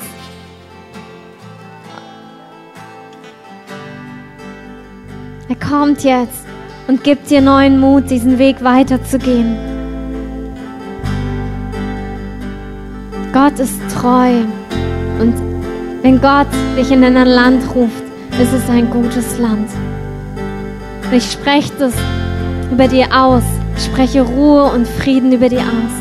Er 5.50 5.56
kommt 5.56 6.04
jetzt 6.04 6.46
und 6.88 7.04
gibt 7.04 7.30
dir 7.30 7.42
neuen 7.42 7.80
Mut, 7.80 8.10
diesen 8.10 8.40
Weg 8.40 8.64
weiterzugehen. 8.64 9.58
Gott 13.34 13.60
ist 13.60 13.80
treu 13.94 14.32
und 15.20 15.34
wenn 16.02 16.22
Gott 16.22 16.48
dich 16.78 16.92
in 16.92 17.04
ein 17.04 17.28
Land 17.28 17.64
ruft, 17.76 18.04
ist 18.42 18.54
es 18.54 18.70
ein 18.70 18.90
gutes 18.90 19.38
Land. 19.38 19.70
Und 21.06 21.14
ich 21.14 21.32
spreche 21.32 21.74
das 21.78 21.94
über 22.72 22.88
dir 22.88 23.08
aus. 23.14 23.44
Ich 23.76 23.86
spreche 23.86 24.22
Ruhe 24.22 24.64
und 24.72 24.88
Frieden 24.88 25.34
über 25.34 25.50
dir 25.50 25.62
aus. 25.62 25.94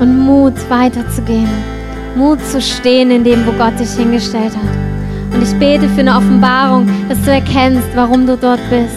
Und 0.00 0.26
Mut 0.26 0.54
weiterzugehen. 0.68 1.48
Mut 2.16 2.44
zu 2.46 2.60
stehen 2.60 3.10
in 3.10 3.24
dem, 3.24 3.46
wo 3.46 3.52
Gott 3.52 3.78
dich 3.78 3.90
hingestellt 3.92 4.54
hat. 4.56 4.95
Und 5.32 5.42
ich 5.42 5.54
bete 5.58 5.88
für 5.88 6.00
eine 6.00 6.16
Offenbarung, 6.16 6.88
dass 7.08 7.20
du 7.22 7.30
erkennst, 7.30 7.88
warum 7.94 8.26
du 8.26 8.36
dort 8.36 8.60
bist. 8.70 8.96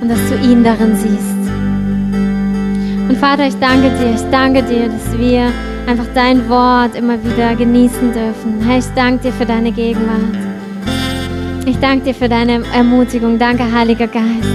Und 0.00 0.08
dass 0.08 0.20
du 0.28 0.36
ihn 0.36 0.62
darin 0.62 0.96
siehst. 0.96 1.36
Und 3.08 3.16
Vater, 3.18 3.46
ich 3.46 3.58
danke 3.58 3.90
dir, 3.90 4.14
ich 4.14 4.30
danke 4.30 4.62
dir, 4.62 4.88
dass 4.88 5.18
wir 5.18 5.52
einfach 5.86 6.06
dein 6.14 6.48
Wort 6.48 6.96
immer 6.96 7.22
wieder 7.22 7.54
genießen 7.54 8.12
dürfen. 8.12 8.60
Herr, 8.66 8.78
ich 8.78 8.86
danke 8.94 9.24
dir 9.24 9.32
für 9.32 9.46
deine 9.46 9.70
Gegenwart. 9.72 10.36
Ich 11.66 11.78
danke 11.78 12.06
dir 12.06 12.14
für 12.14 12.28
deine 12.28 12.62
Ermutigung. 12.74 13.38
Danke, 13.38 13.64
Heiliger 13.72 14.06
Geist. 14.06 14.48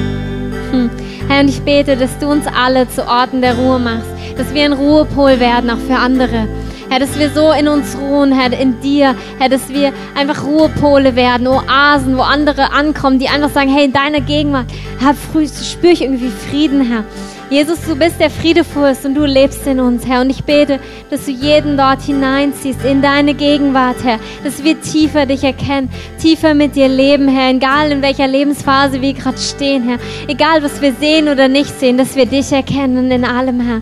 Hm. 0.72 0.90
Herr, 1.28 1.42
und 1.42 1.50
ich 1.50 1.62
bete, 1.62 1.96
dass 1.96 2.18
du 2.20 2.28
uns 2.28 2.46
alle 2.48 2.90
zu 2.90 3.08
Orten 3.08 3.42
der 3.42 3.56
Ruhe 3.56 3.80
machst, 3.80 4.08
dass 4.38 4.54
wir 4.54 4.64
ein 4.64 4.74
Ruhepol 4.74 5.40
werden, 5.40 5.70
auch 5.70 5.78
für 5.78 5.96
andere. 5.96 6.48
Herr, 6.92 7.00
dass 7.00 7.18
wir 7.18 7.30
so 7.30 7.54
in 7.54 7.70
uns 7.70 7.98
ruhen, 7.98 8.34
Herr, 8.34 8.52
in 8.52 8.82
dir, 8.82 9.16
Herr, 9.40 9.48
dass 9.48 9.70
wir 9.70 9.94
einfach 10.14 10.44
Ruhepole 10.44 11.16
werden, 11.16 11.48
Oasen, 11.48 12.18
wo 12.18 12.22
andere 12.22 12.74
ankommen, 12.74 13.18
die 13.18 13.30
einfach 13.30 13.50
sagen, 13.50 13.74
hey, 13.74 13.86
in 13.86 13.94
deiner 13.94 14.20
Gegenwart, 14.20 14.66
Herr, 15.00 15.14
früh 15.14 15.48
spüre 15.48 15.94
ich 15.94 16.02
irgendwie 16.02 16.30
Frieden, 16.50 16.82
Herr. 16.82 17.06
Jesus, 17.50 17.80
du 17.88 17.96
bist 17.96 18.20
der 18.20 18.30
Friedefürst 18.30 19.06
und 19.06 19.16
du 19.16 19.24
lebst 19.24 19.66
in 19.68 19.80
uns, 19.80 20.06
Herr. 20.06 20.20
Und 20.20 20.32
ich 20.32 20.44
bete, 20.44 20.82
dass 21.10 21.24
du 21.24 21.32
jeden 21.32 21.78
dort 21.78 22.02
hineinziehst 22.02 22.84
in 22.84 23.02
deine 23.02 23.36
Gegenwart, 23.36 24.04
Herr. 24.04 24.20
Dass 24.44 24.62
wir 24.62 24.82
tiefer 24.82 25.26
dich 25.26 25.46
erkennen, 25.46 25.90
tiefer 26.22 26.54
mit 26.54 26.76
dir 26.76 26.90
leben, 26.90 27.30
Herr. 27.30 27.52
Egal 27.52 27.94
in 27.94 28.02
welcher 28.02 28.28
Lebensphase 28.28 29.02
wir 29.02 29.14
gerade 29.14 29.38
stehen, 29.38 29.88
Herr. 29.88 30.00
Egal 30.28 30.62
was 30.62 30.82
wir 30.82 30.92
sehen 31.00 31.30
oder 31.30 31.48
nicht 31.48 31.80
sehen, 31.80 31.98
dass 31.98 32.18
wir 32.18 32.26
dich 32.26 32.52
erkennen 32.52 33.10
in 33.12 33.24
allem, 33.24 33.62
Herr. 33.62 33.82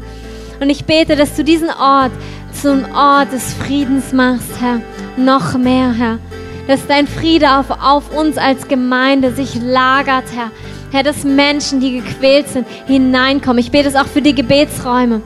Und 0.60 0.70
ich 0.70 0.86
bete, 0.86 1.16
dass 1.16 1.36
du 1.36 1.43
diesen 1.43 1.70
Ort 1.70 2.12
zum 2.54 2.86
Ort 2.93 3.32
des 3.32 3.54
Friedens 3.54 4.14
machst, 4.14 4.60
Herr. 4.60 4.82
Noch 5.18 5.58
mehr, 5.58 5.91
Herr. 5.91 6.20
Dass 6.68 6.86
dein 6.88 7.08
Friede 7.08 7.58
auf, 7.58 7.72
auf 7.72 8.16
uns 8.16 8.38
als 8.38 8.68
Gemeinde 8.68 9.34
sich 9.34 9.56
lagert, 9.56 10.26
Herr 10.36 10.52
Herr, 10.91 11.04
dass 11.04 11.24
Menschen, 11.24 11.80
die 11.80 12.02
gequält 12.02 12.50
sind, 12.50 12.68
hineinkommen. 12.88 13.60
Ich 13.60 13.72
bete 13.72 13.88
es 13.88 13.95
auch 13.95 14.08
für 14.08 14.22
die 14.22 14.34
Gebetsräume. 14.34 15.22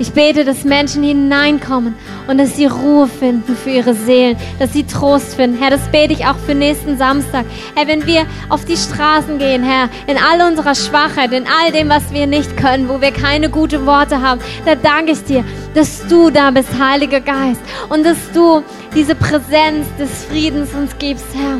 Ich 0.00 0.12
bete, 0.12 0.44
dass 0.44 0.62
Menschen 0.62 1.02
hineinkommen 1.02 1.96
und 2.28 2.38
dass 2.38 2.56
sie 2.56 2.66
Ruhe 2.66 3.08
finden 3.08 3.56
für 3.56 3.70
ihre 3.70 3.94
Seelen, 3.94 4.36
dass 4.60 4.72
sie 4.72 4.84
Trost 4.84 5.34
finden. 5.34 5.60
Herr, 5.60 5.70
das 5.70 5.88
bete 5.88 6.12
ich 6.12 6.24
auch 6.26 6.36
für 6.36 6.54
nächsten 6.54 6.96
Samstag. 6.96 7.44
Herr, 7.74 7.88
wenn 7.88 8.06
wir 8.06 8.24
auf 8.48 8.64
die 8.64 8.76
Straßen 8.76 9.38
gehen, 9.38 9.64
Herr, 9.64 9.88
in 10.06 10.16
all 10.16 10.48
unserer 10.48 10.76
Schwachheit, 10.76 11.32
in 11.32 11.46
all 11.46 11.72
dem, 11.72 11.88
was 11.88 12.12
wir 12.12 12.28
nicht 12.28 12.56
können, 12.56 12.88
wo 12.88 13.00
wir 13.00 13.10
keine 13.10 13.50
guten 13.50 13.86
Worte 13.86 14.22
haben, 14.22 14.40
da 14.64 14.76
danke 14.76 15.12
ich 15.12 15.24
dir, 15.24 15.44
dass 15.74 16.06
du 16.06 16.30
da 16.30 16.52
bist, 16.52 16.68
Heiliger 16.78 17.20
Geist, 17.20 17.60
und 17.88 18.06
dass 18.06 18.18
du 18.32 18.62
diese 18.94 19.16
Präsenz 19.16 19.86
des 19.98 20.24
Friedens 20.26 20.74
uns 20.74 20.96
gibst, 20.98 21.26
Herr 21.34 21.58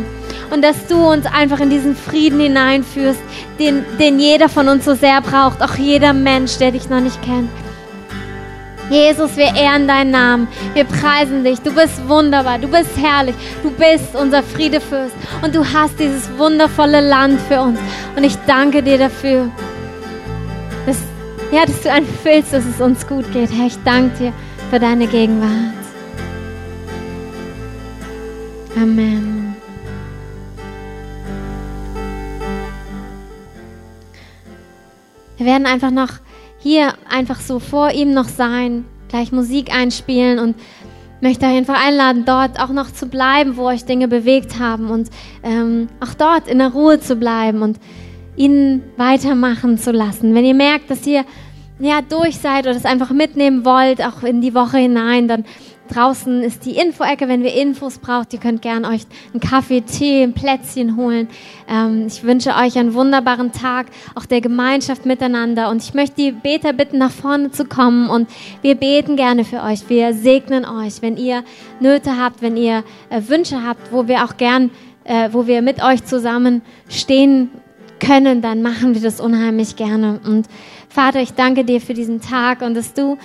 und 0.51 0.63
dass 0.63 0.87
du 0.87 0.97
uns 0.97 1.27
einfach 1.27 1.61
in 1.61 1.69
diesen 1.69 1.95
Frieden 1.95 2.41
hineinführst, 2.41 3.21
den, 3.59 3.85
den 3.99 4.19
jeder 4.19 4.49
von 4.49 4.69
uns 4.69 4.85
so 4.85 4.95
sehr 4.95 5.21
braucht, 5.21 5.63
auch 5.63 5.75
jeder 5.75 6.15
Mensch, 6.15 6.57
der 6.57 6.73
dich 6.73 6.89
noch 6.89 7.01
nicht 7.01 7.21
kennt. 7.21 7.51
Jesus, 8.91 9.37
wir 9.37 9.55
ehren 9.55 9.87
deinen 9.87 10.11
Namen. 10.11 10.49
Wir 10.73 10.85
preisen 10.85 11.45
dich. 11.45 11.61
Du 11.61 11.75
bist 11.75 12.09
wunderbar. 12.09 12.59
Du 12.59 12.69
bist 12.69 12.97
herrlich. 12.97 13.35
Du 13.63 13.71
bist 13.71 14.15
unser 14.15 14.43
Friedefürst. 14.43 15.15
Und 15.43 15.55
du 15.55 15.65
hast 15.65 15.99
dieses 15.99 16.29
wundervolle 16.39 17.07
Land 17.07 17.41
für 17.43 17.61
uns. 17.61 17.79
Und 18.17 18.25
ich 18.25 18.37
danke 18.47 18.83
dir 18.83 18.99
dafür, 18.99 19.51
dass, 20.87 20.99
ja, 21.53 21.67
dass 21.67 21.83
du 21.83 21.93
einfach 21.93 22.25
willst, 22.25 22.53
dass 22.53 22.65
es 22.65 22.81
uns 22.81 23.07
gut 23.07 23.31
geht. 23.33 23.51
Herr, 23.53 23.67
ich 23.67 23.79
danke 23.85 24.17
dir 24.17 24.33
für 24.71 24.79
deine 24.79 25.07
Gegenwart. 25.07 25.75
Amen. 28.77 29.55
Wir 35.37 35.47
werden 35.47 35.67
einfach 35.67 35.91
noch 35.91 36.09
hier 36.59 36.95
einfach 37.09 37.41
so 37.41 37.59
vor 37.59 37.91
ihm 37.91 38.13
noch 38.13 38.29
sein, 38.29 38.85
gleich 39.09 39.33
Musik 39.33 39.75
einspielen 39.75 40.39
und 40.39 40.57
möchte 41.21 41.47
euch 41.47 41.57
einfach 41.57 41.85
einladen, 41.85 42.25
dort 42.25 42.61
auch 42.61 42.71
noch 42.71 42.93
zu 42.93 43.07
bleiben, 43.07 43.57
wo 43.57 43.67
euch 43.67 43.85
Dinge 43.85 44.09
bewegt 44.09 44.59
haben 44.59 44.91
und 44.91 45.09
ähm, 45.43 45.89
auch 46.01 46.15
dort 46.15 46.49
in 46.49 46.59
der 46.59 46.69
Ruhe 46.69 47.01
zu 47.01 47.17
bleiben 47.17 47.63
und 47.63 47.79
ihn 48.37 48.83
weitermachen 48.97 49.79
zu 49.79 49.91
lassen. 49.91 50.35
Wenn 50.35 50.45
ihr 50.45 50.55
merkt, 50.55 50.91
dass 50.91 51.07
ihr 51.07 51.25
ja 51.81 52.01
durch 52.03 52.39
seid 52.39 52.67
oder 52.67 52.77
es 52.77 52.85
einfach 52.85 53.11
mitnehmen 53.11 53.65
wollt, 53.65 54.03
auch 54.05 54.23
in 54.23 54.41
die 54.41 54.55
Woche 54.55 54.79
hinein, 54.79 55.29
dann 55.29 55.45
Draußen 55.89 56.43
ist 56.43 56.65
die 56.65 56.77
Info-Ecke, 56.77 57.29
wenn 57.29 57.45
ihr 57.45 57.55
Infos 57.55 57.99
braucht. 57.99 58.33
Ihr 58.33 58.39
könnt 58.39 58.63
gerne 58.63 58.89
euch 58.89 59.03
einen 59.33 59.41
Kaffee, 59.41 59.81
Tee, 59.81 60.23
ein 60.23 60.35
Plätzchen 60.35 60.97
holen. 60.97 61.29
Ähm, 61.69 62.07
ich 62.07 62.23
wünsche 62.23 62.51
euch 62.55 62.79
einen 62.79 62.95
wunderbaren 62.95 63.53
Tag, 63.53 63.87
auch 64.15 64.27
der 64.27 64.41
Gemeinschaft 64.41 65.07
miteinander. 65.07 65.71
Und 65.71 65.83
ich 65.83 65.95
möchte 65.95 66.17
die 66.17 66.33
Beter 66.33 66.73
bitten, 66.73 66.99
nach 66.99 67.11
vorne 67.11 67.51
zu 67.51 67.65
kommen. 67.65 68.09
Und 68.11 68.29
wir 68.63 68.75
beten 68.75 69.17
gerne 69.17 69.45
für 69.45 69.63
euch. 69.63 69.89
Wir 69.89 70.15
segnen 70.15 70.65
euch, 70.65 71.03
wenn 71.03 71.17
ihr 71.17 71.43
Nöte 71.81 72.17
habt, 72.17 72.43
wenn 72.43 72.57
ihr 72.57 72.85
äh, 73.11 73.23
Wünsche 73.27 73.65
habt, 73.65 73.93
wo 73.93 74.07
wir 74.07 74.25
auch 74.25 74.37
gern, 74.37 74.71
äh, 75.05 75.31
wo 75.33 75.47
wir 75.47 75.63
mit 75.63 75.83
euch 75.83 76.05
zusammen 76.05 76.63
stehen 76.89 77.51
können, 77.99 78.43
dann 78.43 78.63
machen 78.63 78.95
wir 78.95 79.03
das 79.03 79.21
unheimlich 79.21 79.77
gerne. 79.77 80.21
Und 80.25 80.47
Vater, 80.89 81.21
ich 81.21 81.35
danke 81.35 81.65
dir 81.65 81.81
für 81.81 81.95
diesen 81.95 82.21
Tag 82.21 82.63
und 82.63 82.75
dass 82.75 82.95
du 82.95 83.19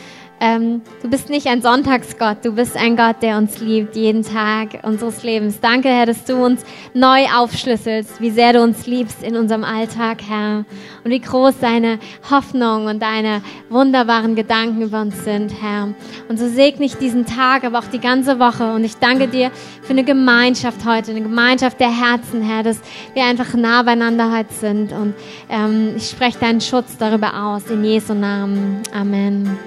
ähm, 0.43 0.81
du 1.01 1.09
bist 1.09 1.29
nicht 1.29 1.47
ein 1.47 1.61
Sonntagsgott, 1.61 2.43
du 2.43 2.51
bist 2.51 2.75
ein 2.75 2.97
Gott, 2.97 3.15
der 3.21 3.37
uns 3.37 3.61
liebt, 3.61 3.95
jeden 3.95 4.23
Tag 4.23 4.83
unseres 4.83 5.23
Lebens. 5.23 5.61
Danke, 5.61 5.87
Herr, 5.87 6.05
dass 6.05 6.25
du 6.25 6.35
uns 6.35 6.65
neu 6.93 7.23
aufschlüsselst, 7.33 8.19
wie 8.19 8.29
sehr 8.29 8.51
du 8.51 8.61
uns 8.61 8.85
liebst 8.85 9.23
in 9.23 9.37
unserem 9.37 9.63
Alltag, 9.63 10.21
Herr. 10.27 10.65
Und 11.05 11.11
wie 11.11 11.21
groß 11.21 11.59
deine 11.61 11.97
Hoffnung 12.29 12.87
und 12.87 13.01
deine 13.01 13.41
wunderbaren 13.69 14.35
Gedanken 14.35 14.81
über 14.81 14.99
uns 14.99 15.23
sind, 15.23 15.53
Herr. 15.61 15.93
Und 16.27 16.37
so 16.37 16.49
segne 16.49 16.85
ich 16.87 16.95
diesen 16.95 17.25
Tag, 17.25 17.63
aber 17.63 17.79
auch 17.79 17.87
die 17.87 18.01
ganze 18.01 18.37
Woche. 18.37 18.73
Und 18.73 18.83
ich 18.83 18.97
danke 18.97 19.29
dir 19.29 19.49
für 19.81 19.91
eine 19.91 20.03
Gemeinschaft 20.03 20.85
heute, 20.85 21.11
eine 21.11 21.21
Gemeinschaft 21.21 21.79
der 21.79 21.97
Herzen, 21.97 22.41
Herr, 22.41 22.63
dass 22.63 22.81
wir 23.13 23.23
einfach 23.23 23.53
nah 23.53 23.81
beieinander 23.83 24.37
heute 24.37 24.53
sind. 24.53 24.91
Und 24.91 25.13
ähm, 25.47 25.93
ich 25.95 26.09
spreche 26.09 26.39
deinen 26.39 26.59
Schutz 26.59 26.97
darüber 26.97 27.33
aus, 27.33 27.69
in 27.69 27.85
Jesu 27.85 28.13
Namen. 28.13 28.81
Amen. 28.93 29.57